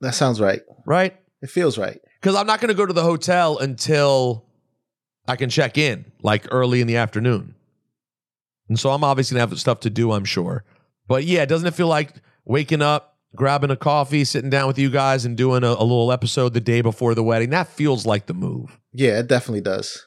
That 0.00 0.14
sounds 0.14 0.40
right. 0.40 0.62
right? 0.86 1.14
It 1.42 1.50
feels 1.50 1.76
right. 1.76 2.00
Because 2.20 2.36
I'm 2.36 2.46
not 2.46 2.60
going 2.60 2.68
to 2.68 2.74
go 2.74 2.86
to 2.86 2.92
the 2.92 3.02
hotel 3.02 3.58
until 3.58 4.46
I 5.28 5.36
can 5.36 5.50
check 5.50 5.76
in, 5.76 6.10
like 6.22 6.46
early 6.50 6.80
in 6.80 6.86
the 6.86 6.96
afternoon. 6.96 7.54
And 8.68 8.78
so 8.78 8.90
I'm 8.90 9.04
obviously 9.04 9.34
going 9.36 9.46
to 9.46 9.50
have 9.50 9.60
stuff 9.60 9.80
to 9.80 9.90
do, 9.90 10.12
I'm 10.12 10.24
sure. 10.24 10.64
But 11.06 11.24
yeah, 11.24 11.44
doesn't 11.44 11.66
it 11.68 11.74
feel 11.74 11.88
like 11.88 12.12
waking 12.46 12.80
up, 12.80 13.18
grabbing 13.36 13.70
a 13.70 13.76
coffee, 13.76 14.24
sitting 14.24 14.48
down 14.48 14.66
with 14.66 14.78
you 14.78 14.88
guys, 14.88 15.26
and 15.26 15.36
doing 15.36 15.64
a, 15.64 15.68
a 15.68 15.82
little 15.84 16.10
episode 16.12 16.54
the 16.54 16.60
day 16.60 16.80
before 16.80 17.14
the 17.14 17.22
wedding? 17.22 17.50
That 17.50 17.68
feels 17.68 18.06
like 18.06 18.24
the 18.24 18.32
move. 18.32 18.80
Yeah, 18.94 19.18
it 19.18 19.26
definitely 19.26 19.60
does. 19.60 20.06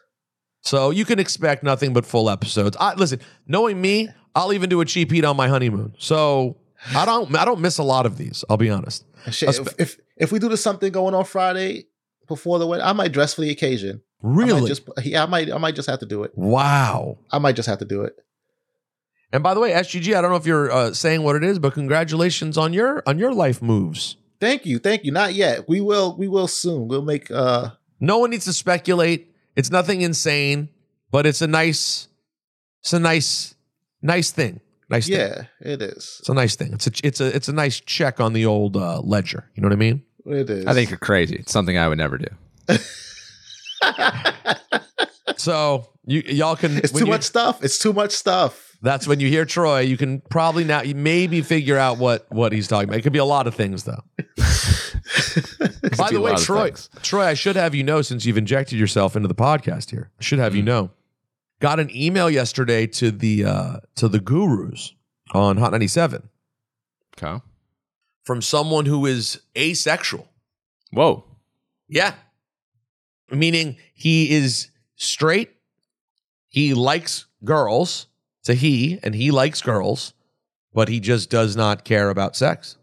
So 0.67 0.89
you 0.89 1.05
can 1.05 1.17
expect 1.19 1.63
nothing 1.63 1.93
but 1.93 2.05
full 2.05 2.29
episodes. 2.29 2.75
I, 2.79 2.93
listen, 2.95 3.21
knowing 3.47 3.79
me, 3.79 4.09
I'll 4.35 4.53
even 4.53 4.69
do 4.69 4.81
a 4.81 4.85
cheap 4.85 5.11
heat 5.11 5.23
on 5.23 5.37
my 5.37 5.47
honeymoon. 5.47 5.95
So 5.97 6.57
I 6.93 7.05
don't, 7.05 7.33
I 7.35 7.45
don't 7.45 7.61
miss 7.61 7.77
a 7.77 7.83
lot 7.83 8.05
of 8.05 8.17
these. 8.17 8.43
I'll 8.49 8.57
be 8.57 8.69
honest. 8.69 9.05
Shit, 9.31 9.57
if, 9.57 9.79
if 9.79 9.97
if 10.15 10.31
we 10.31 10.39
do 10.39 10.49
the 10.49 10.57
something 10.57 10.91
going 10.91 11.13
on 11.13 11.25
Friday 11.25 11.87
before 12.27 12.59
the 12.59 12.67
wedding, 12.67 12.85
I 12.85 12.93
might 12.93 13.11
dress 13.11 13.33
for 13.33 13.41
the 13.41 13.49
occasion. 13.49 14.01
Really? 14.21 14.61
might 14.61 14.67
just 14.67 14.87
yeah, 15.03 15.23
I 15.23 15.25
might 15.25 15.51
I 15.51 15.57
might 15.57 15.75
just 15.75 15.89
have 15.89 15.99
to 15.99 16.05
do 16.05 16.23
it. 16.23 16.31
Wow. 16.35 17.17
I 17.31 17.37
might 17.39 17.55
just 17.55 17.67
have 17.67 17.79
to 17.79 17.85
do 17.85 18.01
it. 18.01 18.15
And 19.31 19.43
by 19.43 19.53
the 19.53 19.59
way, 19.59 19.71
SGG, 19.71 20.15
I 20.15 20.21
don't 20.21 20.31
know 20.31 20.37
if 20.37 20.45
you're 20.45 20.71
uh, 20.71 20.93
saying 20.93 21.23
what 21.23 21.35
it 21.35 21.43
is, 21.43 21.59
but 21.59 21.73
congratulations 21.73 22.57
on 22.57 22.73
your 22.73 23.03
on 23.05 23.19
your 23.19 23.33
life 23.33 23.61
moves. 23.61 24.17
Thank 24.39 24.65
you, 24.65 24.79
thank 24.79 25.03
you. 25.03 25.11
Not 25.11 25.33
yet. 25.33 25.67
We 25.67 25.81
will 25.81 26.15
we 26.17 26.27
will 26.27 26.47
soon. 26.47 26.87
We'll 26.87 27.01
make 27.01 27.29
uh 27.31 27.71
No 27.99 28.19
one 28.19 28.29
needs 28.29 28.45
to 28.45 28.53
speculate. 28.53 29.33
It's 29.57 29.69
nothing 29.71 30.01
insane, 30.01 30.69
but 31.11 31.25
it's 31.25 31.41
a 31.41 31.47
nice, 31.47 32.07
it's 32.81 32.93
a 32.93 32.99
nice, 32.99 33.55
nice 34.01 34.31
thing. 34.31 34.61
Nice 34.89 35.07
thing. 35.07 35.19
yeah, 35.19 35.43
it 35.59 35.81
is. 35.81 36.17
It's 36.19 36.29
a 36.29 36.33
nice 36.33 36.55
thing. 36.55 36.71
It's 36.71 36.87
a 36.87 36.91
it's 37.03 37.19
a 37.19 37.35
it's 37.35 37.47
a 37.49 37.53
nice 37.53 37.81
check 37.81 38.21
on 38.21 38.31
the 38.31 38.45
old 38.45 38.77
uh, 38.77 39.01
ledger. 39.01 39.49
You 39.55 39.61
know 39.61 39.67
what 39.67 39.73
I 39.73 39.77
mean? 39.77 40.03
It 40.25 40.49
is. 40.49 40.65
I 40.65 40.73
think 40.73 40.89
you're 40.91 40.97
crazy. 40.99 41.35
It's 41.35 41.51
something 41.51 41.77
I 41.77 41.89
would 41.89 41.97
never 41.97 42.17
do. 42.17 42.27
So 45.37 45.87
you 46.05 46.21
y'all 46.25 46.55
can. 46.55 46.77
It's 46.77 46.91
too 46.91 46.99
you- 46.99 47.05
much 47.05 47.23
stuff. 47.23 47.63
It's 47.63 47.77
too 47.77 47.93
much 47.93 48.11
stuff. 48.11 48.75
That's 48.81 49.07
when 49.07 49.19
you 49.19 49.27
hear 49.27 49.45
Troy. 49.45 49.79
You 49.81 49.97
can 49.97 50.21
probably 50.29 50.63
now 50.63 50.81
maybe 50.83 51.41
figure 51.41 51.77
out 51.77 51.97
what 51.97 52.25
what 52.29 52.51
he's 52.53 52.67
talking 52.67 52.89
about. 52.89 52.99
It 52.99 53.01
could 53.03 53.13
be 53.13 53.19
a 53.19 53.25
lot 53.25 53.45
of 53.47 53.55
things 53.55 53.83
though. 53.83 54.03
By 55.97 56.11
the 56.11 56.21
way, 56.21 56.35
Troy. 56.35 56.71
Troy, 57.01 57.23
I 57.25 57.33
should 57.33 57.55
have 57.55 57.73
you 57.75 57.83
know 57.83 58.01
since 58.01 58.25
you've 58.25 58.37
injected 58.37 58.77
yourself 58.79 59.15
into 59.15 59.27
the 59.27 59.35
podcast 59.35 59.89
here. 59.91 60.11
I 60.19 60.23
should 60.23 60.39
have 60.39 60.53
Mm. 60.53 60.57
you 60.57 60.63
know. 60.63 60.91
Got 61.59 61.79
an 61.79 61.89
email 61.95 62.29
yesterday 62.29 62.85
to 62.87 63.09
the 63.11 63.45
uh 63.45 63.77
to 63.95 64.07
the 64.07 64.19
gurus 64.19 64.93
on 65.33 65.57
Hot 65.57 65.71
97 65.71 66.29
Okay. 67.17 67.41
from 68.23 68.41
someone 68.41 68.85
who 68.85 69.05
is 69.05 69.41
asexual. 69.57 70.27
Whoa. 70.91 71.23
Yeah. 71.89 72.13
Meaning 73.31 73.77
he 73.93 74.31
is 74.31 74.69
straight. 74.95 75.51
He 76.47 76.73
likes 76.73 77.25
girls. 77.43 78.07
It's 78.41 78.49
a 78.49 78.53
he, 78.53 78.99
and 79.03 79.13
he 79.15 79.31
likes 79.31 79.61
girls, 79.61 80.13
but 80.73 80.87
he 80.87 80.99
just 80.99 81.29
does 81.29 81.55
not 81.57 81.83
care 81.83 82.09
about 82.09 82.35
sex. 82.35 82.77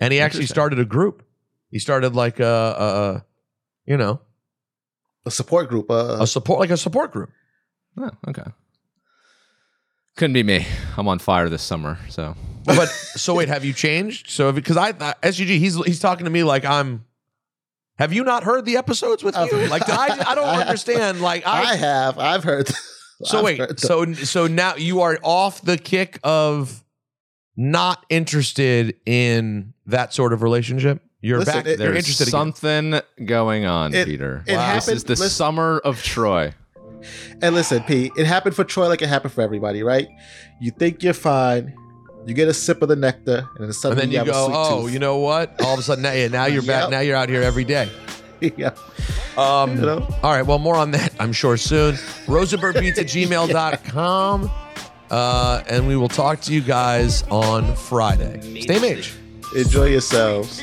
And 0.00 0.12
he 0.12 0.20
actually 0.20 0.46
started 0.46 0.78
a 0.80 0.84
group. 0.84 1.22
He 1.70 1.78
started 1.78 2.14
like 2.14 2.40
a, 2.40 2.44
a, 2.44 2.84
a 2.84 3.24
you 3.86 3.96
know, 3.96 4.20
A 5.26 5.30
support 5.30 5.68
group. 5.68 5.90
Uh, 5.90 6.18
a 6.20 6.26
support, 6.26 6.60
like 6.60 6.70
a 6.70 6.76
support 6.76 7.12
group. 7.12 7.30
Oh, 7.98 8.10
okay. 8.28 8.44
Couldn't 10.16 10.34
be 10.34 10.42
me. 10.42 10.66
I'm 10.96 11.08
on 11.08 11.18
fire 11.18 11.48
this 11.48 11.62
summer. 11.62 11.98
So 12.08 12.36
But 12.64 12.88
so 12.88 13.34
wait, 13.34 13.48
have 13.48 13.64
you 13.64 13.72
changed? 13.72 14.28
So 14.30 14.52
because 14.52 14.76
I, 14.76 14.88
I 14.88 15.14
SGG, 15.22 15.58
he's 15.58 15.76
he's 15.84 16.00
talking 16.00 16.24
to 16.24 16.30
me 16.30 16.42
like 16.42 16.64
I'm. 16.64 17.04
Have 17.98 18.12
you 18.14 18.24
not 18.24 18.44
heard 18.44 18.64
the 18.64 18.76
episodes 18.78 19.22
with 19.22 19.36
you? 19.36 19.66
Like 19.68 19.84
did 19.84 19.94
I, 19.94 20.30
I 20.30 20.34
don't 20.34 20.48
understand. 20.48 21.20
Like 21.20 21.46
I 21.46 21.76
have. 21.76 22.18
I've 22.18 22.44
heard. 22.44 22.70
So 23.22 23.38
I've 23.38 23.44
wait, 23.44 23.58
heard 23.58 23.78
so 23.78 24.14
so 24.14 24.46
now 24.46 24.76
you 24.76 25.02
are 25.02 25.18
off 25.22 25.60
the 25.60 25.76
kick 25.76 26.18
of 26.24 26.82
not 27.56 28.06
interested 28.08 28.96
in 29.04 29.74
that 29.84 30.14
sort 30.14 30.32
of 30.32 30.42
relationship. 30.42 31.02
You're 31.22 31.38
Listen, 31.40 31.54
back. 31.54 31.66
it- 31.66 31.78
you're 31.78 31.92
there's 31.92 32.20
again. 32.20 32.28
something 32.30 33.00
going 33.24 33.66
on, 33.66 33.94
It- 33.94 34.06
Peter. 34.06 34.42
it 34.46 34.52
This 34.52 34.56
happened- 34.56 34.96
is 34.96 35.04
the 35.04 35.10
listen- 35.12 35.28
summer 35.28 35.78
of 35.84 36.02
Troy. 36.02 36.52
And 37.42 37.54
listen, 37.54 37.82
Pete, 37.84 38.12
it 38.16 38.26
happened 38.26 38.54
for 38.56 38.64
Troy 38.64 38.88
like 38.88 39.00
it 39.02 39.08
happened 39.08 39.32
for 39.32 39.40
everybody, 39.42 39.82
right? 39.82 40.08
You 40.60 40.70
think 40.70 41.02
you're 41.02 41.12
fine, 41.14 41.72
you 42.26 42.34
get 42.34 42.48
a 42.48 42.54
sip 42.54 42.82
of 42.82 42.88
the 42.88 42.96
nectar, 42.96 43.38
and 43.38 43.46
then 43.58 43.64
And 43.64 43.74
suddenly 43.74 44.02
then 44.04 44.12
you 44.12 44.18
have 44.18 44.28
a 44.28 44.32
go, 44.32 44.48
oh, 44.52 44.82
tooth. 44.82 44.92
you 44.92 44.98
know 44.98 45.16
what? 45.16 45.60
All 45.62 45.72
of 45.74 45.80
a 45.80 45.82
sudden, 45.82 46.02
now, 46.02 46.12
yeah, 46.12 46.28
now 46.28 46.44
you're 46.46 46.60
back. 46.62 46.82
Yep. 46.84 46.90
Now 46.90 47.00
you're 47.00 47.16
out 47.16 47.28
here 47.30 47.42
every 47.42 47.64
day. 47.64 47.88
yeah. 48.40 48.70
Um, 49.38 49.76
You 49.76 49.86
know? 49.86 50.08
All 50.22 50.32
right. 50.32 50.42
Well, 50.46 50.58
more 50.58 50.76
on 50.76 50.90
that, 50.92 51.12
I'm 51.18 51.32
sure, 51.32 51.56
soon. 51.56 51.94
Rosenbergbeats 52.26 52.98
at 52.98 53.06
gmail.com. 53.06 54.50
Uh, 55.10 55.62
and 55.68 55.88
we 55.88 55.96
will 55.96 56.08
talk 56.08 56.40
to 56.42 56.52
you 56.52 56.60
guys 56.60 57.24
on 57.30 57.74
Friday. 57.76 58.60
Stay 58.62 58.78
mage. 58.78 59.14
Enjoy 59.56 59.86
yourselves. 59.86 60.62